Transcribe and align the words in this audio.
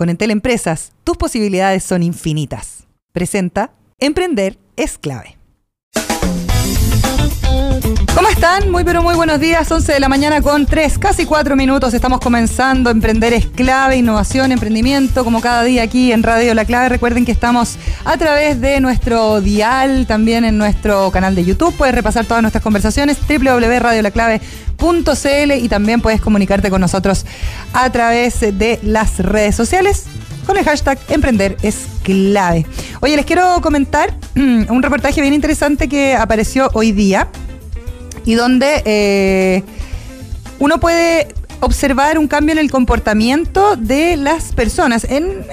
Con 0.00 0.08
Entel 0.08 0.30
Empresas, 0.30 0.92
tus 1.04 1.18
posibilidades 1.18 1.84
son 1.84 2.02
infinitas. 2.02 2.86
Presenta, 3.12 3.74
emprender 3.98 4.56
es 4.76 4.96
clave. 4.96 5.39
¿Cómo 8.20 8.28
están? 8.28 8.70
Muy 8.70 8.84
pero 8.84 9.02
muy 9.02 9.14
buenos 9.14 9.40
días, 9.40 9.72
11 9.72 9.94
de 9.94 10.00
la 10.00 10.10
mañana 10.10 10.42
con 10.42 10.66
3, 10.66 10.98
casi 10.98 11.24
4 11.24 11.56
minutos. 11.56 11.94
Estamos 11.94 12.20
comenzando. 12.20 12.90
Emprender 12.90 13.32
es 13.32 13.46
clave, 13.46 13.96
innovación, 13.96 14.52
emprendimiento, 14.52 15.24
como 15.24 15.40
cada 15.40 15.64
día 15.64 15.84
aquí 15.84 16.12
en 16.12 16.22
Radio 16.22 16.52
La 16.52 16.66
Clave. 16.66 16.90
Recuerden 16.90 17.24
que 17.24 17.32
estamos 17.32 17.78
a 18.04 18.18
través 18.18 18.60
de 18.60 18.78
nuestro 18.80 19.40
dial, 19.40 20.06
también 20.06 20.44
en 20.44 20.58
nuestro 20.58 21.10
canal 21.10 21.34
de 21.34 21.46
YouTube. 21.46 21.74
Puedes 21.74 21.94
repasar 21.94 22.26
todas 22.26 22.42
nuestras 22.42 22.62
conversaciones, 22.62 23.16
www.radiolaclave.cl 23.26 25.52
y 25.52 25.68
también 25.70 26.02
puedes 26.02 26.20
comunicarte 26.20 26.68
con 26.68 26.82
nosotros 26.82 27.24
a 27.72 27.88
través 27.88 28.40
de 28.40 28.80
las 28.82 29.20
redes 29.20 29.56
sociales 29.56 30.04
con 30.44 30.58
el 30.58 30.64
hashtag 30.64 30.98
Emprender 31.08 31.56
es 31.62 31.86
clave. 32.02 32.66
Oye, 33.00 33.16
les 33.16 33.24
quiero 33.24 33.62
comentar 33.62 34.14
un 34.36 34.82
reportaje 34.82 35.22
bien 35.22 35.32
interesante 35.32 35.88
que 35.88 36.16
apareció 36.16 36.68
hoy 36.74 36.92
día 36.92 37.30
y 38.24 38.34
donde 38.34 38.82
eh, 38.84 39.62
uno 40.58 40.78
puede 40.80 41.28
observar 41.60 42.18
un 42.18 42.28
cambio 42.28 42.52
en 42.52 42.58
el 42.58 42.70
comportamiento 42.70 43.76
de 43.76 44.16
las 44.16 44.52
personas, 44.52 45.04
en, 45.04 45.44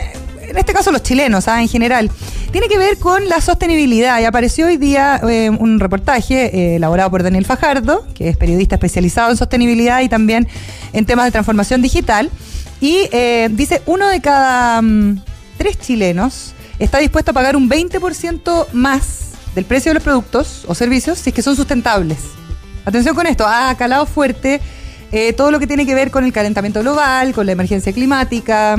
en 0.41 0.58
este 0.58 0.73
caso 0.73 0.91
los 0.91 1.03
chilenos, 1.03 1.48
¿ah? 1.48 1.61
en 1.61 1.67
general. 1.67 2.09
Tiene 2.52 2.70
que 2.70 2.77
ver 2.77 2.98
con 2.98 3.27
la 3.27 3.41
sostenibilidad 3.41 4.22
y 4.22 4.25
apareció 4.25 4.67
hoy 4.67 4.77
día 4.77 5.20
eh, 5.30 5.49
un 5.49 5.80
reportaje 5.80 6.45
eh, 6.45 6.75
elaborado 6.77 7.11
por 7.11 7.23
Daniel 7.23 7.45
Fajardo, 7.45 8.08
que 8.13 8.30
es 8.30 8.38
periodista 8.38 8.75
especializado 8.75 9.31
en 9.31 9.38
sostenibilidad 9.38 10.02
y 10.02 10.09
también 10.09 10.47
en 10.94 11.05
temas 11.05 11.25
de 11.25 11.31
transformación 11.31 11.81
digital. 11.81 12.31
Y 12.80 13.09
dice, 13.49 13.81
uno 13.88 14.08
de 14.08 14.22
cada 14.22 14.81
mm, 14.84 15.20
tres 15.58 15.80
chilenos 15.80 16.53
está 16.80 16.99
dispuesto 16.99 17.31
a 17.31 17.34
pagar 17.34 17.55
un 17.55 17.70
20% 17.70 18.67
más 18.73 19.27
del 19.55 19.66
precio 19.66 19.89
de 19.89 19.95
los 19.95 20.03
productos 20.03 20.66
o 20.67 20.75
servicios 20.75 21.17
si 21.17 21.31
es 21.31 21.36
que 21.36 21.42
son 21.42 21.55
sustentables. 21.55 22.20
Atención 22.88 23.16
con 23.16 23.27
esto, 23.27 23.45
ha 23.45 23.75
calado 23.75 24.05
fuerte 24.05 24.61
eh, 25.11 25.33
todo 25.33 25.52
lo 25.52 25.59
que 25.59 25.67
tiene 25.67 25.85
que 25.85 25.93
ver 25.93 26.09
con 26.09 26.23
el 26.23 26.31
calentamiento 26.31 26.80
global, 26.80 27.33
con 27.33 27.45
la 27.45 27.52
emergencia 27.52 27.91
climática. 27.91 28.77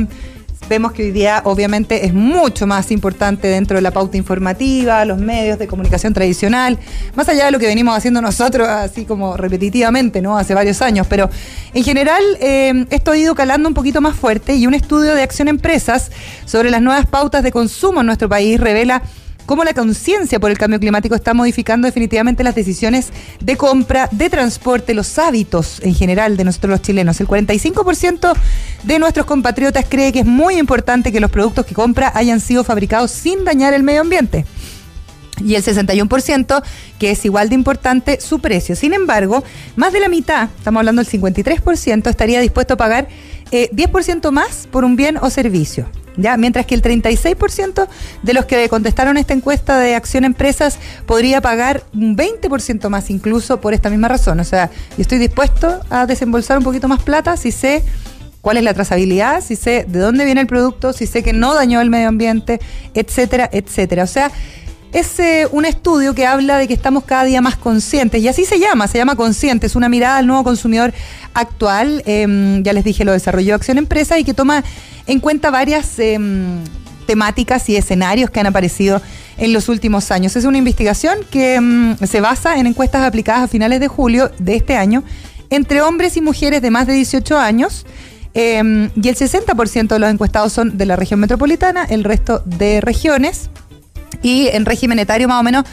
Vemos 0.67 0.93
que 0.93 1.03
hoy 1.03 1.11
día 1.11 1.43
obviamente 1.45 2.07
es 2.07 2.15
mucho 2.15 2.67
más 2.67 2.91
importante 2.91 3.49
dentro 3.49 3.77
de 3.77 3.83
la 3.83 3.91
pauta 3.91 4.17
informativa, 4.17 5.05
los 5.05 5.19
medios 5.19 5.59
de 5.59 5.67
comunicación 5.67 6.15
tradicional, 6.15 6.79
más 7.17 7.29
allá 7.29 7.45
de 7.45 7.51
lo 7.51 7.59
que 7.59 7.67
venimos 7.67 7.95
haciendo 7.95 8.23
nosotros 8.23 8.67
así 8.67 9.05
como 9.05 9.37
repetitivamente, 9.37 10.23
¿no? 10.23 10.39
Hace 10.39 10.55
varios 10.55 10.81
años, 10.81 11.07
pero 11.07 11.29
en 11.75 11.85
general 11.85 12.23
eh, 12.41 12.87
esto 12.89 13.11
ha 13.11 13.19
ido 13.19 13.35
calando 13.35 13.69
un 13.69 13.75
poquito 13.75 14.01
más 14.01 14.17
fuerte 14.17 14.57
y 14.57 14.67
un 14.67 14.73
estudio 14.73 15.15
de 15.15 15.23
Acción 15.23 15.49
Empresas 15.49 16.11
sobre 16.47 16.71
las 16.71 16.81
nuevas 16.81 17.05
pautas 17.05 17.43
de 17.43 17.53
consumo 17.53 18.01
en 18.01 18.07
nuestro 18.07 18.31
país 18.31 18.59
revela 18.59 19.03
cómo 19.49 19.65
la 19.65 19.73
conciencia 19.73 20.39
por 20.39 20.51
el 20.51 20.59
cambio 20.59 20.79
climático 20.79 21.15
está 21.15 21.33
modificando 21.33 21.87
definitivamente 21.87 22.45
las 22.45 22.55
decisiones 22.55 23.15
de 23.41 23.57
compra, 23.57 24.07
de 24.13 24.29
transporte, 24.29 24.93
los 24.93 25.19
hábitos 25.19 25.81
en 25.83 25.95
general 25.95 26.37
de 26.37 26.45
nosotros 26.45 26.71
los 26.73 26.83
chilenos. 26.83 27.19
El 27.19 27.27
45% 27.27 28.35
de 28.83 28.99
nuestros 28.99 29.25
compatriotas 29.25 29.87
cree 29.89 30.13
que 30.13 30.21
es 30.21 30.27
muy 30.27 30.59
importante 30.59 31.11
que 31.11 31.19
los 31.19 31.31
productos 31.31 31.65
que 31.65 31.75
compra 31.75 32.13
hayan 32.15 32.41
sido 32.41 32.63
fabricados 32.63 33.11
sin 33.11 33.43
dañar 33.45 33.73
el 33.73 33.83
medio 33.83 34.03
ambiente 34.03 34.45
y 35.43 35.55
el 35.55 35.65
61%, 35.65 36.63
que 36.99 37.11
es 37.11 37.25
igual 37.25 37.49
de 37.49 37.55
importante, 37.55 38.21
su 38.21 38.41
precio. 38.41 38.77
Sin 38.77 38.93
embargo, 38.93 39.43
más 39.77 39.95
de 39.95 40.01
la 40.01 40.11
mitad, 40.11 40.51
estamos 40.59 40.81
hablando 40.81 41.03
del 41.03 41.11
53%, 41.11 42.11
estaría 42.11 42.41
dispuesto 42.41 42.75
a 42.75 42.77
pagar 42.77 43.09
10% 43.51 44.29
eh, 44.29 44.31
más 44.31 44.69
por 44.71 44.85
un 44.85 44.95
bien 44.95 45.17
o 45.17 45.31
servicio. 45.31 45.89
¿Ya? 46.19 46.37
Mientras 46.37 46.67
que 46.67 46.75
el 46.75 46.83
36% 46.83 47.89
de 48.23 48.33
los 48.35 48.45
que 48.45 48.69
contestaron 48.69 49.17
esta 49.17 49.33
encuesta 49.33 49.79
de 49.79 49.95
Acción 49.95 50.25
Empresas 50.25 50.79
podría 51.07 51.41
pagar 51.41 51.85
un 51.95 52.17
20% 52.17 52.89
más 52.91 53.09
incluso 53.09 53.61
por 53.61 53.73
esta 53.73 53.89
misma 53.89 54.09
razón. 54.09 54.41
O 54.41 54.45
sea, 54.45 54.71
yo 54.97 55.03
estoy 55.03 55.19
dispuesto 55.19 55.81
a 55.89 56.07
desembolsar 56.07 56.59
un 56.59 56.65
poquito 56.65 56.89
más 56.89 57.03
plata 57.03 57.37
si 57.37 57.53
sé 57.53 57.83
cuál 58.41 58.57
es 58.57 58.65
la 58.65 58.75
trazabilidad, 58.75 59.43
si 59.43 59.57
sé 59.57 59.85
de 59.89 59.99
dónde 59.99 60.25
viene 60.25 60.41
el 60.41 60.47
producto, 60.47 60.93
si 60.93 61.07
sé 61.07 61.23
que 61.23 61.33
no 61.33 61.55
dañó 61.55 61.81
el 61.81 61.91
medio 61.91 62.09
ambiente, 62.09 62.61
etcétera, 62.95 63.49
etcétera. 63.53 64.05
O 64.05 64.07
sea, 64.07 64.31
es 64.93 65.19
eh, 65.21 65.47
un 65.53 65.65
estudio 65.65 66.15
que 66.15 66.27
habla 66.27 66.57
de 66.59 66.67
que 66.67 66.75
estamos 66.75 67.05
cada 67.05 67.25
día 67.25 67.41
más 67.41 67.57
conscientes, 67.57 68.23
y 68.23 68.29
así 68.29 68.45
se 68.45 68.59
llama, 68.59 68.89
se 68.89 68.99
llama 68.99 69.17
Conscientes, 69.17 69.77
una 69.77 69.89
mirada 69.89 70.19
al 70.19 70.27
nuevo 70.27 70.45
consumidor 70.45 70.93
actual, 71.35 72.03
em, 72.07 72.63
ya 72.63 72.73
les 72.73 72.85
dije, 72.85 73.05
lo 73.05 73.13
desarrolló 73.13 73.55
Acción 73.55 73.79
Empresa 73.79 74.19
y 74.19 74.25
que 74.25 74.35
toma 74.35 74.65
en 75.07 75.21
cuenta 75.21 75.51
varias 75.51 75.99
em, 75.99 76.61
temáticas 77.07 77.69
y 77.69 77.77
escenarios 77.77 78.31
que 78.31 78.41
han 78.41 78.47
aparecido 78.47 79.01
en 79.37 79.53
los 79.53 79.69
últimos 79.69 80.11
años. 80.11 80.37
Es 80.37 80.45
una 80.45 80.59
investigación 80.59 81.19
que 81.31 81.55
em, 81.55 81.97
se 81.99 82.21
basa 82.21 82.59
en 82.59 82.67
encuestas 82.67 83.03
aplicadas 83.03 83.43
a 83.43 83.49
finales 83.49 83.81
de 83.81 83.89
julio 83.89 84.31
de 84.39 84.57
este 84.57 84.77
año 84.77 85.05
entre 85.51 85.81
hombres 85.81 86.17
y 86.17 86.21
mujeres 86.21 86.61
de 86.61 86.71
más 86.71 86.87
de 86.87 86.95
18 86.95 87.39
años. 87.39 87.87
y 88.35 89.09
el 89.09 89.17
60% 89.17 89.89
de 89.89 89.99
los 89.99 90.11
encuestados 90.11 90.53
son 90.53 90.79
de 90.79 90.87
la 90.87 90.95
región 90.95 91.19
metropolitana, 91.19 91.85
el 91.85 92.05
resto 92.05 92.41
de 92.45 92.81
regiones. 92.81 93.51
Y 94.23 94.49
en 94.49 94.65
régimen 94.65 94.99
etario 94.99 95.29
más 95.29 95.41
o 95.41 95.43
menos 95.43 95.65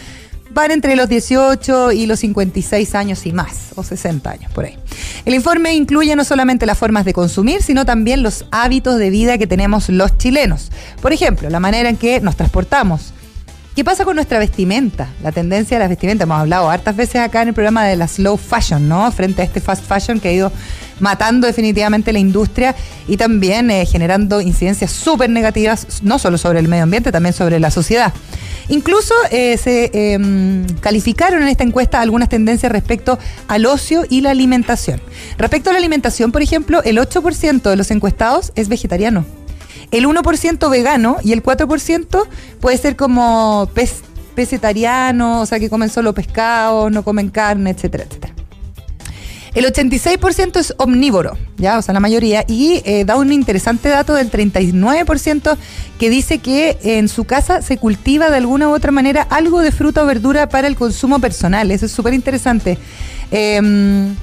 van 0.56 0.72
entre 0.72 0.96
los 0.96 1.10
18 1.10 1.92
y 1.92 2.06
los 2.06 2.20
56 2.22 2.96
años 2.96 3.26
y 3.26 3.34
más, 3.34 3.74
o 3.76 3.84
60 3.84 4.32
años 4.32 4.52
por 4.54 4.66
ahí. 4.66 4.78
El 5.26 5.34
informe 5.34 5.74
incluye 5.76 6.16
no 6.16 6.24
solamente 6.24 6.66
las 6.66 6.78
formas 6.78 7.04
de 7.04 7.14
consumir, 7.14 7.62
sino 7.62 7.86
también 7.86 8.24
los 8.24 8.46
hábitos 8.52 8.98
de 8.98 9.10
vida 9.10 9.38
que 9.38 9.48
tenemos 9.48 9.90
los 9.90 10.18
chilenos. 10.18 10.72
Por 11.02 11.12
ejemplo, 11.12 11.50
la 11.50 11.60
manera 11.60 11.90
en 11.90 11.98
que 11.98 12.22
nos 12.22 12.38
transportamos. 12.38 13.14
¿Qué 13.76 13.84
pasa 13.84 14.06
con 14.06 14.16
nuestra 14.16 14.40
vestimenta? 14.40 15.10
La 15.22 15.34
tendencia 15.34 15.76
de 15.76 15.80
las 15.80 15.90
vestimentas. 15.90 16.24
Hemos 16.24 16.40
hablado 16.40 16.70
hartas 16.70 16.96
veces 16.96 17.18
acá 17.18 17.42
en 17.42 17.50
el 17.50 17.54
programa 17.54 17.84
de 17.84 17.98
la 17.98 18.08
slow 18.08 18.38
fashion, 18.38 18.88
¿no? 18.88 19.12
Frente 19.12 19.42
a 19.42 19.46
este 19.46 19.60
fast 19.60 19.84
fashion 19.86 20.22
que 20.22 20.30
ha 20.30 20.32
ido 20.32 20.50
matando 21.02 21.46
definitivamente 21.46 22.14
la 22.14 22.20
industria 22.20 22.74
y 23.06 23.18
también 23.18 23.70
eh, 23.70 23.86
generando 23.86 24.40
incidencias 24.40 24.92
súper 24.92 25.30
negativas, 25.30 26.04
no 26.04 26.20
solo 26.20 26.38
sobre 26.38 26.60
el 26.60 26.70
medio 26.70 26.84
ambiente, 26.84 27.12
también 27.12 27.34
sobre 27.34 27.60
la 27.60 27.70
sociedad. 27.70 28.14
Incluso 28.70 29.14
eh, 29.30 29.58
se 29.58 29.92
em, 30.14 30.66
calificaron 30.80 31.42
en 31.42 31.50
esta 31.50 31.66
encuesta 31.66 32.00
algunas 32.00 32.30
tendencias 32.30 32.72
respecto 32.72 33.20
al 33.50 33.66
ocio 33.66 34.06
y 34.10 34.22
la 34.22 34.32
alimentación. 34.32 35.02
Respecto 35.38 35.70
a 35.70 35.74
la 35.74 35.80
alimentación, 35.80 36.32
por 36.32 36.42
ejemplo, 36.42 36.82
el 36.84 36.98
8% 36.98 37.62
de 37.62 37.76
los 37.76 37.92
encuestados 37.92 38.54
es 38.56 38.70
vegetariano, 38.70 39.26
el 39.92 40.06
1% 40.06 40.70
vegano 40.70 41.18
y 41.24 41.34
el 41.34 41.44
4% 41.44 42.28
puede 42.60 42.78
ser 42.78 42.96
como 42.96 43.70
pez, 43.74 44.02
pesetariano, 44.36 45.42
o 45.42 45.46
sea 45.46 45.60
que 45.60 45.70
comen 45.70 45.90
solo 45.90 46.14
pescado, 46.14 46.90
no 46.90 47.04
comen 47.04 47.30
carne, 47.30 47.72
etcétera, 47.72 48.04
etcétera. 48.04 48.36
El 49.56 49.64
86% 49.66 50.60
es 50.60 50.74
omnívoro, 50.78 51.38
ya, 51.56 51.78
o 51.78 51.82
sea, 51.82 51.94
la 51.94 52.02
mayoría, 52.02 52.44
y 52.46 52.82
eh, 52.84 53.06
da 53.06 53.16
un 53.16 53.32
interesante 53.32 53.88
dato 53.88 54.14
del 54.14 54.30
39% 54.30 55.58
que 55.98 56.10
dice 56.10 56.40
que 56.40 56.78
en 56.84 57.08
su 57.08 57.24
casa 57.24 57.62
se 57.62 57.78
cultiva 57.78 58.30
de 58.30 58.36
alguna 58.36 58.68
u 58.68 58.74
otra 58.74 58.92
manera 58.92 59.22
algo 59.22 59.62
de 59.62 59.72
fruta 59.72 60.04
o 60.04 60.06
verdura 60.06 60.50
para 60.50 60.68
el 60.68 60.76
consumo 60.76 61.20
personal. 61.20 61.72
Eso 61.72 61.86
es 61.86 61.94
súper 61.94 62.14
interesante. 62.14 62.78
Em, 63.32 64.14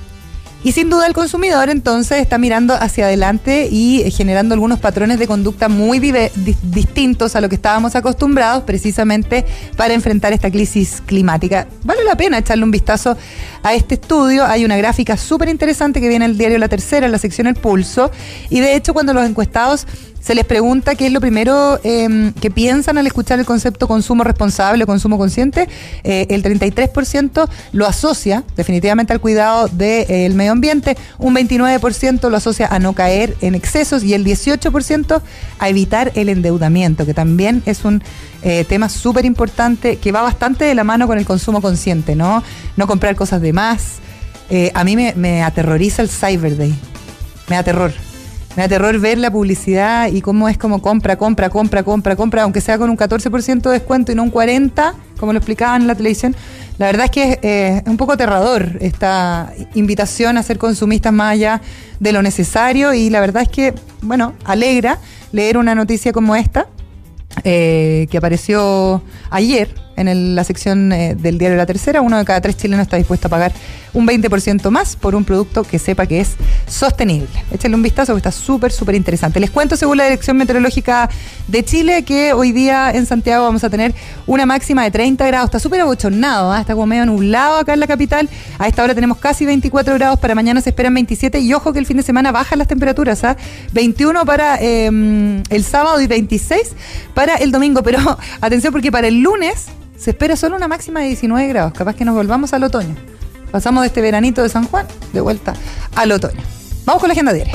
y 0.64 0.72
sin 0.72 0.90
duda 0.90 1.06
el 1.06 1.12
consumidor 1.12 1.70
entonces 1.70 2.20
está 2.20 2.38
mirando 2.38 2.74
hacia 2.74 3.06
adelante 3.06 3.68
y 3.70 4.10
generando 4.10 4.54
algunos 4.54 4.78
patrones 4.78 5.18
de 5.18 5.26
conducta 5.26 5.68
muy 5.68 5.98
distintos 5.98 7.34
a 7.34 7.40
lo 7.40 7.48
que 7.48 7.56
estábamos 7.56 7.96
acostumbrados 7.96 8.64
precisamente 8.64 9.44
para 9.76 9.94
enfrentar 9.94 10.32
esta 10.32 10.50
crisis 10.50 11.02
climática. 11.04 11.66
Vale 11.84 12.04
la 12.04 12.16
pena 12.16 12.38
echarle 12.38 12.64
un 12.64 12.70
vistazo 12.70 13.16
a 13.62 13.74
este 13.74 13.94
estudio. 13.94 14.44
Hay 14.44 14.64
una 14.64 14.76
gráfica 14.76 15.16
súper 15.16 15.48
interesante 15.48 16.00
que 16.00 16.08
viene 16.08 16.24
en 16.24 16.32
el 16.32 16.38
diario 16.38 16.58
La 16.58 16.68
Tercera, 16.68 17.06
en 17.06 17.12
la 17.12 17.18
sección 17.18 17.46
El 17.46 17.54
Pulso. 17.54 18.10
Y 18.50 18.60
de 18.60 18.76
hecho 18.76 18.92
cuando 18.92 19.12
los 19.12 19.28
encuestados 19.28 19.86
se 20.22 20.36
les 20.36 20.44
pregunta 20.44 20.94
qué 20.94 21.06
es 21.06 21.12
lo 21.12 21.20
primero 21.20 21.80
em, 21.82 22.32
que 22.34 22.50
piensan 22.50 22.96
al 22.96 23.06
escuchar 23.06 23.40
el 23.40 23.44
concepto 23.44 23.88
consumo 23.88 24.22
responsable 24.22 24.84
o 24.84 24.86
consumo 24.86 25.19
consciente. 25.19 25.69
Eh, 26.04 26.26
el 26.30 26.44
33% 26.44 27.48
lo 27.72 27.86
asocia 27.86 28.44
definitivamente 28.56 29.12
al 29.12 29.20
cuidado 29.20 29.66
del 29.66 30.06
eh, 30.08 30.28
medio 30.34 30.52
ambiente, 30.52 30.96
un 31.19 31.34
29% 31.34 32.30
lo 32.30 32.36
asocia 32.36 32.69
a 32.69 32.78
no 32.78 32.92
caer 32.92 33.36
en 33.40 33.56
excesos 33.56 34.04
y 34.04 34.14
el 34.14 34.24
18% 34.24 35.20
a 35.58 35.69
evitar 35.69 36.12
el 36.14 36.28
endeudamiento, 36.28 37.04
que 37.04 37.14
también 37.14 37.62
es 37.66 37.84
un 37.84 38.02
eh, 38.42 38.64
tema 38.68 38.88
súper 38.88 39.25
importante 39.25 39.96
que 39.96 40.12
va 40.12 40.22
bastante 40.22 40.64
de 40.64 40.75
la 40.76 40.84
mano 40.84 41.08
con 41.08 41.18
el 41.18 41.25
consumo 41.25 41.60
consciente, 41.60 42.14
¿no? 42.14 42.44
No 42.76 42.86
comprar 42.86 43.16
cosas 43.16 43.40
de 43.40 43.52
más. 43.52 43.98
a 44.75 44.84
mí 44.84 44.96
me, 44.96 45.14
me 45.16 45.42
aterroriza 45.42 46.02
el 46.02 46.08
Cyber 46.08 46.56
Day. 46.56 46.75
Me 47.48 47.56
da 47.56 47.62
terror. 47.62 48.12
Me 48.56 48.62
da 48.62 48.69
terror 48.69 48.99
ver 48.99 49.16
la 49.16 49.31
publicidad 49.31 50.08
y 50.08 50.20
cómo 50.20 50.46
es 50.46 50.58
como 50.58 50.82
compra, 50.82 51.16
compra, 51.16 51.49
compra, 51.49 51.82
compra, 51.82 52.16
compra, 52.16 52.43
aunque 52.43 52.60
sea 52.60 52.76
con 52.76 52.90
un 52.90 52.99
14% 52.99 53.62
de 53.62 53.70
descuento 53.70 54.12
y 54.12 54.14
no 54.14 54.25
un 54.25 54.32
40%, 54.32 54.93
como 55.19 55.32
lo 55.32 55.38
explicaban 55.38 55.82
en 55.82 55.88
la 55.88 55.94
televisión. 55.94 56.37
La 56.76 56.87
verdad 56.87 57.06
es 57.06 57.10
que 57.10 57.38
eh, 57.43 57.82
es 57.82 57.88
un 57.88 57.96
poco 57.96 58.12
aterrador 58.12 58.76
esta 58.81 59.54
invitación 59.75 60.37
a 60.37 60.43
ser 60.43 60.58
consumistas 60.58 61.12
más 61.14 61.32
allá 61.32 61.62
de 61.99 62.12
lo 62.12 62.20
necesario 62.20 62.93
y 62.93 63.08
la 63.08 63.20
verdad 63.20 63.43
es 63.43 63.49
que, 63.49 63.75
bueno, 64.02 64.34
alegra 64.44 64.99
leer 65.32 65.56
una 65.56 65.75
noticia 65.75 66.12
como 66.12 66.37
esta, 66.37 66.66
eh, 67.44 68.06
que 68.10 68.19
apareció 68.19 69.02
ayer 69.31 69.75
en 69.96 70.34
la 70.34 70.44
sección 70.44 70.92
eh, 70.92 71.14
del 71.14 71.38
diario 71.38 71.56
La 71.56 71.66
Tercera, 71.66 72.00
uno 72.00 72.18
de 72.18 72.24
cada 72.24 72.40
tres 72.40 72.56
chilenos 72.56 72.82
está 72.82 72.96
dispuesto 72.96 73.28
a 73.28 73.30
pagar 73.30 73.52
un 73.94 74.06
20% 74.06 74.70
más 74.70 74.96
por 74.96 75.14
un 75.14 75.24
producto 75.24 75.64
que 75.64 75.78
sepa 75.78 76.06
que 76.06 76.20
es 76.20 76.36
sostenible. 76.66 77.28
Échenle 77.52 77.76
un 77.76 77.82
vistazo 77.82 78.12
porque 78.12 78.28
está 78.28 78.32
súper, 78.32 78.72
súper 78.72 78.94
interesante. 78.94 79.38
Les 79.38 79.50
cuento, 79.50 79.76
según 79.76 79.98
la 79.98 80.04
Dirección 80.04 80.36
Meteorológica 80.36 81.10
de 81.48 81.64
Chile, 81.64 82.04
que 82.04 82.32
hoy 82.32 82.52
día 82.52 82.90
en 82.90 83.06
Santiago 83.06 83.44
vamos 83.44 83.64
a 83.64 83.70
tener 83.70 83.94
una 84.26 84.46
máxima 84.46 84.84
de 84.84 84.90
30 84.90 85.26
grados. 85.26 85.46
Está 85.46 85.58
súper 85.58 85.80
abochornado, 85.80 86.54
¿eh? 86.56 86.60
está 86.60 86.74
como 86.74 86.86
medio 86.86 87.06
nublado 87.06 87.58
acá 87.58 87.74
en 87.74 87.80
la 87.80 87.86
capital. 87.86 88.28
A 88.58 88.68
esta 88.68 88.82
hora 88.82 88.94
tenemos 88.94 89.18
casi 89.18 89.44
24 89.44 89.94
grados, 89.94 90.18
para 90.18 90.34
mañana 90.34 90.60
se 90.60 90.70
esperan 90.70 90.94
27 90.94 91.40
y 91.40 91.52
ojo 91.52 91.72
que 91.72 91.78
el 91.78 91.86
fin 91.86 91.98
de 91.98 92.02
semana 92.02 92.32
bajan 92.32 92.58
las 92.58 92.68
temperaturas, 92.68 93.22
¿ah? 93.24 93.36
21 93.72 94.24
para 94.24 94.56
em, 94.60 95.42
el 95.50 95.64
sábado 95.64 96.00
y 96.00 96.06
26 96.06 96.74
para 97.14 97.36
el 97.36 97.52
domingo. 97.52 97.82
Pero 97.82 97.98
atención 98.40 98.72
porque 98.72 98.90
para 98.90 99.08
el 99.08 99.20
lunes 99.20 99.66
se 100.02 100.10
espera 100.10 100.34
solo 100.34 100.56
una 100.56 100.66
máxima 100.66 100.99
de 100.99 101.06
19 101.06 101.46
grados. 101.46 101.72
Capaz 101.75 101.94
que 101.94 102.04
nos 102.04 102.16
volvamos 102.16 102.52
al 102.52 102.64
otoño. 102.64 102.96
Pasamos 103.52 103.82
de 103.82 103.87
este 103.87 104.00
veranito 104.00 104.43
de 104.43 104.49
San 104.49 104.66
Juan 104.66 104.84
de 105.12 105.20
vuelta 105.20 105.54
al 105.94 106.10
otoño. 106.10 106.40
Vamos 106.84 107.00
con 107.00 107.08
la 107.08 107.12
agenda 107.12 107.32
diaria. 107.32 107.52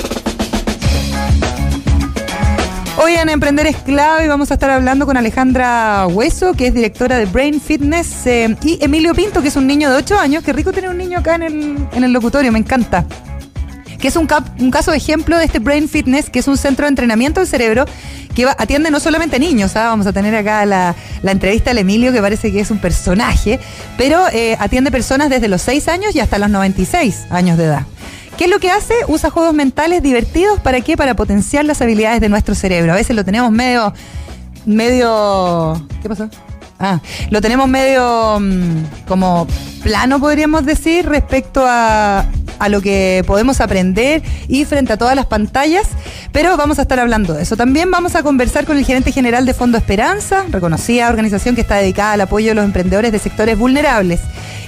Hoy 3.04 3.14
en 3.14 3.28
Emprender 3.28 3.68
es 3.68 3.76
clave 3.76 4.28
vamos 4.30 4.50
a 4.50 4.54
estar 4.54 4.70
hablando 4.70 5.06
con 5.06 5.18
Alejandra 5.18 6.08
Hueso, 6.08 6.54
que 6.54 6.68
es 6.68 6.74
directora 6.74 7.18
de 7.18 7.26
Brain 7.26 7.60
Fitness, 7.60 8.26
eh, 8.26 8.56
y 8.64 8.84
Emilio 8.84 9.14
Pinto, 9.14 9.42
que 9.42 9.50
es 9.50 9.56
un 9.58 9.68
niño 9.68 9.90
de 9.90 9.98
8 9.98 10.18
años. 10.18 10.44
Qué 10.44 10.54
rico 10.54 10.72
tener 10.72 10.90
un 10.90 10.98
niño 10.98 11.20
acá 11.20 11.36
en 11.36 11.44
el, 11.44 11.88
en 11.92 12.04
el 12.06 12.14
locutorio, 12.14 12.52
me 12.54 12.60
encanta 12.60 13.06
que 14.00 14.08
es 14.08 14.16
un, 14.16 14.28
un, 14.60 14.72
caso 14.72 14.92
de 14.92 14.98
ejemplo 14.98 15.38
de 15.38 15.46
este 15.46 15.60
Brain 15.60 15.90
Fitness, 15.90 16.30
que 16.30 16.40
es 16.40 16.48
un 16.48 16.58
centro 16.58 16.86
de 16.86 16.90
entrenamiento 16.90 17.40
del 17.40 17.50
cerebro 17.50 17.86
que 18.36 18.46
atiende 18.46 18.92
no 18.92 19.00
solamente 19.00 19.40
niños, 19.40 19.76
¿ah? 19.76 19.86
vamos 19.86 20.06
a 20.06 20.14
tener 20.14 20.36
acá 20.36 20.66
la, 20.66 20.96
entrevista 21.24 21.72
al 21.72 21.80
Emilio, 21.80 22.12
que 22.12 22.22
parece 22.22 22.52
que 22.52 22.60
es 22.60 22.70
un 22.70 22.78
personaje, 22.78 23.60
pero 23.98 24.28
eh, 24.32 24.56
atiende 24.60 24.92
personas 24.92 25.30
desde 25.30 25.48
los 25.48 25.62
6 25.64 25.88
años 25.88 26.16
y 26.16 26.20
hasta 26.20 26.38
los 26.38 26.50
96 26.50 27.28
años 27.32 27.58
de 27.58 27.66
edad. 27.66 27.82
¿Qué 28.38 28.44
es 28.44 28.52
lo 28.52 28.60
que 28.60 28.70
hace? 28.70 28.94
Usa 29.08 29.32
juegos 29.32 29.56
mentales 29.56 30.04
divertidos, 30.04 30.60
¿para 30.60 30.82
qué? 30.82 30.96
Para 30.96 31.16
potenciar 31.16 31.66
las 31.66 31.82
habilidades 31.82 32.22
de 32.22 32.30
nuestro 32.30 32.54
cerebro. 32.54 32.92
A 32.92 32.96
veces 32.96 33.16
lo 33.16 33.26
tenemos 33.26 33.52
medio, 33.52 33.92
medio, 34.66 35.84
¿qué 36.04 36.10
pasó? 36.10 36.30
Ah, 36.80 37.00
lo 37.30 37.42
tenemos 37.42 37.68
medio 37.68 38.40
mm, 38.40 39.06
como 39.08 39.48
plano, 39.82 40.20
podríamos 40.20 40.66
decir, 40.66 41.08
respecto 41.08 41.64
a, 41.66 42.26
a 42.60 42.70
lo 42.70 42.82
que 42.82 43.24
podemos 43.26 43.62
aprender 43.62 44.22
y 44.48 44.66
frente 44.66 44.94
a 44.94 44.98
todas 44.98 45.16
las 45.16 45.26
pantallas, 45.26 45.88
pero 46.32 46.56
vamos 46.58 46.80
a 46.80 46.84
estar 46.84 47.00
hablando 47.00 47.34
de 47.34 47.44
eso. 47.44 47.56
También 47.56 47.90
vamos 47.92 48.16
a 48.16 48.24
conversar 48.24 48.66
con 48.66 48.78
el 48.78 48.86
gerente 48.86 49.12
general 49.12 49.46
de 49.46 49.54
Fondo 49.54 49.78
Esperanza, 49.78 50.46
reconocida 50.50 51.10
organización 51.10 51.56
que 51.56 51.62
está 51.62 51.76
dedicada 51.76 52.14
al 52.14 52.22
apoyo 52.22 52.50
de 52.50 52.56
los 52.56 52.66
emprendedores 52.66 53.12
de 53.12 53.20
sectores 53.20 53.58
vulnerables. 53.58 54.22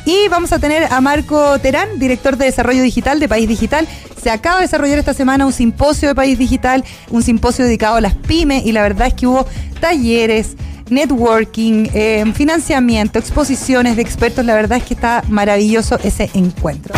Y 0.06 0.28
vamos 0.30 0.54
a 0.54 0.60
tener 0.60 0.92
a 0.92 1.02
Marco 1.02 1.60
Terán, 1.60 2.00
director 2.00 2.38
de 2.38 2.46
desarrollo 2.46 2.82
digital 2.82 3.20
de 3.20 3.28
País 3.28 3.48
Digital. 3.48 3.88
Se 4.22 4.32
acaba 4.32 4.58
de 4.58 4.64
desarrollar 4.64 4.98
esta 4.98 5.14
semana 5.14 5.46
un 5.46 5.54
simposio 5.54 6.08
de 6.08 6.16
País 6.16 6.40
Digital, 6.40 6.84
un 7.10 7.22
simposio 7.22 7.66
dedicado 7.66 7.98
a 7.98 8.02
las 8.02 8.16
pymes 8.16 8.66
y 8.66 8.72
la 8.72 8.82
verdad 8.82 9.08
es 9.08 9.14
que 9.14 9.28
hubo 9.28 9.46
talleres, 9.80 10.56
networking, 10.92 11.88
eh, 11.94 12.24
financiamiento, 12.34 13.20
exposiciones 13.20 13.96
de 13.96 14.02
expertos. 14.02 14.46
La 14.46 14.56
verdad 14.56 14.78
es 14.80 14.84
que 14.84 14.94
está 14.94 15.24
maravilloso 15.30 15.98
ese 16.04 16.30
encuentro. 16.34 16.94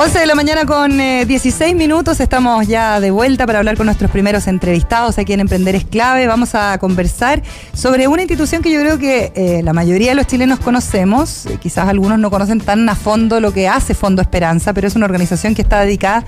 11 0.00 0.16
de 0.16 0.26
la 0.26 0.36
mañana 0.36 0.64
con 0.64 0.96
16 0.96 1.60
eh, 1.60 1.74
minutos, 1.74 2.20
estamos 2.20 2.68
ya 2.68 3.00
de 3.00 3.10
vuelta 3.10 3.46
para 3.46 3.58
hablar 3.58 3.76
con 3.76 3.86
nuestros 3.86 4.12
primeros 4.12 4.46
entrevistados 4.46 5.18
aquí 5.18 5.32
en 5.32 5.40
Emprender 5.40 5.74
es 5.74 5.84
clave. 5.84 6.28
Vamos 6.28 6.54
a 6.54 6.78
conversar 6.78 7.42
sobre 7.72 8.06
una 8.06 8.22
institución 8.22 8.62
que 8.62 8.70
yo 8.70 8.78
creo 8.80 9.00
que 9.00 9.32
eh, 9.34 9.60
la 9.64 9.72
mayoría 9.72 10.10
de 10.10 10.14
los 10.14 10.28
chilenos 10.28 10.60
conocemos, 10.60 11.46
eh, 11.46 11.58
quizás 11.60 11.88
algunos 11.88 12.20
no 12.20 12.30
conocen 12.30 12.60
tan 12.60 12.88
a 12.88 12.94
fondo 12.94 13.40
lo 13.40 13.52
que 13.52 13.66
hace 13.66 13.92
Fondo 13.92 14.22
Esperanza, 14.22 14.72
pero 14.72 14.86
es 14.86 14.94
una 14.94 15.04
organización 15.04 15.56
que 15.56 15.62
está 15.62 15.80
dedicada 15.80 16.24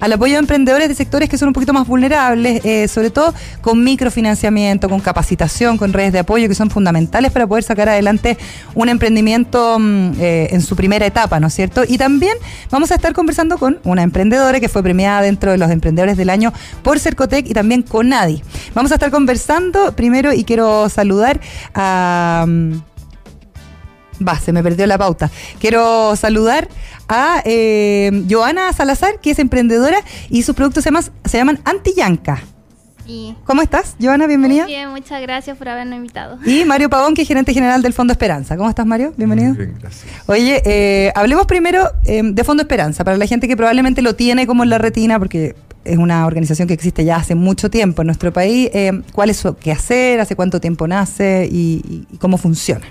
al 0.00 0.12
apoyo 0.12 0.32
de 0.32 0.40
emprendedores 0.40 0.88
de 0.88 0.96
sectores 0.96 1.28
que 1.28 1.38
son 1.38 1.46
un 1.46 1.54
poquito 1.54 1.72
más 1.72 1.86
vulnerables, 1.86 2.90
sobre 2.90 3.10
todo 3.10 3.32
con 3.60 3.84
microfinanciamiento, 3.84 4.88
con 4.88 4.98
capacitación, 4.98 5.78
con 5.78 5.92
redes 5.92 6.12
de 6.12 6.18
apoyo 6.18 6.48
que 6.48 6.56
son 6.56 6.70
fundamentales 6.70 7.30
para 7.30 7.46
poder 7.46 7.62
sacar 7.62 7.88
adelante 7.88 8.36
un 8.74 8.88
emprendimiento 8.88 9.78
mm, 9.78 10.14
en 10.18 10.60
su 10.60 10.74
primera 10.74 11.06
etapa, 11.06 11.38
¿no 11.38 11.46
es 11.46 11.54
cierto? 11.54 11.84
Y 11.86 11.98
también 11.98 12.36
vamos 12.68 12.90
a 12.90 12.96
estar 12.96 13.11
conversando 13.14 13.58
con 13.58 13.78
una 13.84 14.02
emprendedora 14.02 14.60
que 14.60 14.68
fue 14.68 14.82
premiada 14.82 15.22
dentro 15.22 15.50
de 15.50 15.58
los 15.58 15.70
emprendedores 15.70 16.16
del 16.16 16.30
año 16.30 16.52
por 16.82 16.98
Cercotec 16.98 17.46
y 17.48 17.54
también 17.54 17.82
con 17.82 18.08
Nadi. 18.08 18.42
Vamos 18.74 18.92
a 18.92 18.94
estar 18.94 19.10
conversando 19.10 19.92
primero 19.94 20.32
y 20.32 20.44
quiero 20.44 20.88
saludar 20.88 21.40
a... 21.74 22.44
Mm, 22.46 22.82
va, 24.26 24.38
se 24.38 24.52
me 24.52 24.62
perdió 24.62 24.86
la 24.86 24.98
pauta. 24.98 25.30
Quiero 25.60 26.14
saludar 26.16 26.68
a 27.08 27.42
eh, 27.44 28.24
Joana 28.30 28.72
Salazar, 28.72 29.20
que 29.20 29.32
es 29.32 29.38
emprendedora 29.38 29.98
y 30.30 30.42
sus 30.42 30.54
productos 30.54 30.84
se 30.84 30.88
llaman, 30.88 31.04
se 31.24 31.38
llaman 31.38 31.60
Antillanca. 31.64 32.42
¿Cómo 33.44 33.62
estás, 33.62 33.96
Joana? 34.00 34.26
Bienvenida. 34.26 34.64
Muy 34.64 34.72
bien, 34.72 34.90
muchas 34.90 35.20
gracias 35.22 35.56
por 35.56 35.68
habernos 35.68 35.96
invitado. 35.96 36.38
Y 36.44 36.64
Mario 36.64 36.88
Pavón, 36.88 37.14
que 37.14 37.22
es 37.22 37.28
gerente 37.28 37.52
general 37.52 37.82
del 37.82 37.92
Fondo 37.92 38.12
Esperanza. 38.12 38.56
¿Cómo 38.56 38.68
estás, 38.68 38.86
Mario? 38.86 39.12
Bienvenido. 39.16 39.54
bien, 39.54 39.76
gracias. 39.80 40.06
Oye, 40.26 40.62
eh, 40.64 41.12
hablemos 41.14 41.46
primero 41.46 41.90
em, 42.04 42.34
de 42.34 42.44
Fondo 42.44 42.62
Esperanza, 42.62 43.04
para 43.04 43.16
la 43.16 43.26
gente 43.26 43.48
que 43.48 43.56
probablemente 43.56 44.02
lo 44.02 44.14
tiene 44.14 44.46
como 44.46 44.62
en 44.62 44.70
la 44.70 44.78
retina, 44.78 45.18
porque 45.18 45.54
es 45.84 45.98
una 45.98 46.26
organización 46.26 46.68
que 46.68 46.74
existe 46.74 47.04
ya 47.04 47.16
hace 47.16 47.34
mucho 47.34 47.70
tiempo 47.70 48.02
en 48.02 48.06
nuestro 48.06 48.32
país. 48.32 48.70
Em, 48.72 49.02
¿Cuál 49.12 49.30
es 49.30 49.38
su 49.38 49.54
quehacer? 49.56 50.20
¿Hace 50.20 50.36
cuánto 50.36 50.60
tiempo 50.60 50.86
nace? 50.86 51.48
y, 51.50 52.06
cómo 52.18 52.38
funciona? 52.38 52.86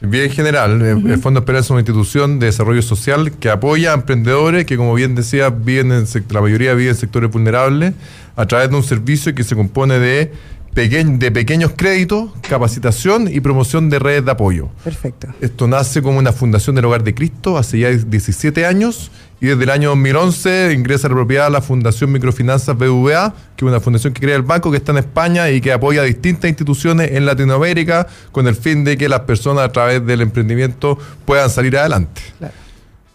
Bien 0.00 0.30
general, 0.30 0.80
el 0.80 1.18
Fondo 1.18 1.40
Esperanza 1.40 1.66
es 1.66 1.70
una 1.70 1.80
institución 1.80 2.38
de 2.38 2.46
desarrollo 2.46 2.82
social 2.82 3.32
que 3.32 3.50
apoya 3.50 3.90
a 3.90 3.94
emprendedores 3.94 4.64
que, 4.64 4.76
como 4.76 4.94
bien 4.94 5.16
decía, 5.16 5.50
viven 5.50 5.90
en, 5.90 6.06
la 6.30 6.40
mayoría 6.40 6.74
viven 6.74 6.92
en 6.92 6.96
sectores 6.96 7.28
vulnerables 7.32 7.94
a 8.36 8.46
través 8.46 8.70
de 8.70 8.76
un 8.76 8.84
servicio 8.84 9.34
que 9.34 9.42
se 9.42 9.56
compone 9.56 9.98
de, 9.98 10.32
de 10.74 11.32
pequeños 11.32 11.72
créditos, 11.74 12.30
capacitación 12.48 13.28
y 13.32 13.40
promoción 13.40 13.90
de 13.90 13.98
redes 13.98 14.24
de 14.24 14.30
apoyo. 14.30 14.68
Perfecto. 14.84 15.26
Esto 15.40 15.66
nace 15.66 16.02
como 16.02 16.18
una 16.18 16.32
fundación 16.32 16.76
del 16.76 16.84
Hogar 16.84 17.02
de 17.02 17.14
Cristo 17.14 17.58
hace 17.58 17.80
ya 17.80 17.90
17 17.90 18.64
años 18.64 19.10
y 19.40 19.46
desde 19.46 19.64
el 19.64 19.70
año 19.70 19.88
2011 19.90 20.72
ingresa 20.72 21.08
a 21.08 21.10
la 21.10 21.16
propiedad 21.16 21.50
la 21.50 21.62
Fundación 21.62 22.12
Microfinanzas 22.12 22.76
BVA, 22.76 23.34
que 23.56 23.64
es 23.64 23.68
una 23.68 23.80
fundación 23.80 24.12
que 24.12 24.20
crea 24.20 24.36
el 24.36 24.42
banco 24.42 24.70
que 24.70 24.76
está 24.76 24.92
en 24.92 24.98
España 24.98 25.50
y 25.50 25.60
que 25.60 25.72
apoya 25.72 26.02
a 26.02 26.04
distintas 26.04 26.48
instituciones 26.48 27.10
en 27.12 27.26
Latinoamérica 27.26 28.06
con 28.30 28.46
el 28.46 28.54
fin 28.54 28.84
de 28.84 28.96
que 28.96 29.08
las 29.08 29.20
personas 29.20 29.64
a 29.64 29.72
través 29.72 30.04
del 30.06 30.20
emprendimiento 30.20 30.98
puedan 31.24 31.50
salir 31.50 31.76
adelante. 31.76 32.20
Claro. 32.38 32.54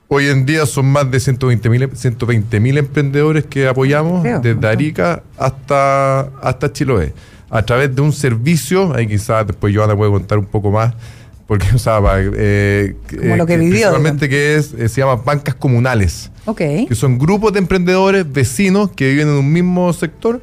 Hoy 0.09 0.27
en 0.27 0.45
día 0.45 0.65
son 0.67 0.85
más 0.91 1.09
de 1.09 1.19
120 1.19 2.59
mil 2.59 2.77
emprendedores 2.77 3.45
que 3.45 3.67
apoyamos, 3.67 4.23
desde 4.43 4.67
Arica 4.67 5.23
hasta, 5.39 6.19
hasta 6.39 6.71
Chiloé, 6.71 7.13
a 7.53 7.61
través 7.63 7.95
de 7.95 8.01
un 8.01 8.11
servicio, 8.11 8.95
ahí 8.95 9.07
quizás 9.07 9.45
después 9.45 9.75
Joana 9.75 9.95
puede 9.95 10.11
contar 10.11 10.39
un 10.39 10.45
poco 10.45 10.71
más, 10.71 10.95
porque 11.45 11.67
usaba 11.75 12.15
eh, 12.19 12.95
Como 13.15 13.35
lo 13.35 13.45
que 13.45 13.57
vivió. 13.57 13.93
que 14.19 14.55
es, 14.55 14.73
eh, 14.73 14.89
se 14.89 15.01
llama 15.01 15.17
bancas 15.17 15.53
comunales, 15.53 16.31
okay. 16.45 16.87
que 16.87 16.95
son 16.95 17.19
grupos 17.19 17.53
de 17.53 17.59
emprendedores 17.59 18.25
vecinos 18.29 18.89
que 18.95 19.11
viven 19.11 19.27
en 19.27 19.35
un 19.35 19.53
mismo 19.53 19.93
sector, 19.93 20.41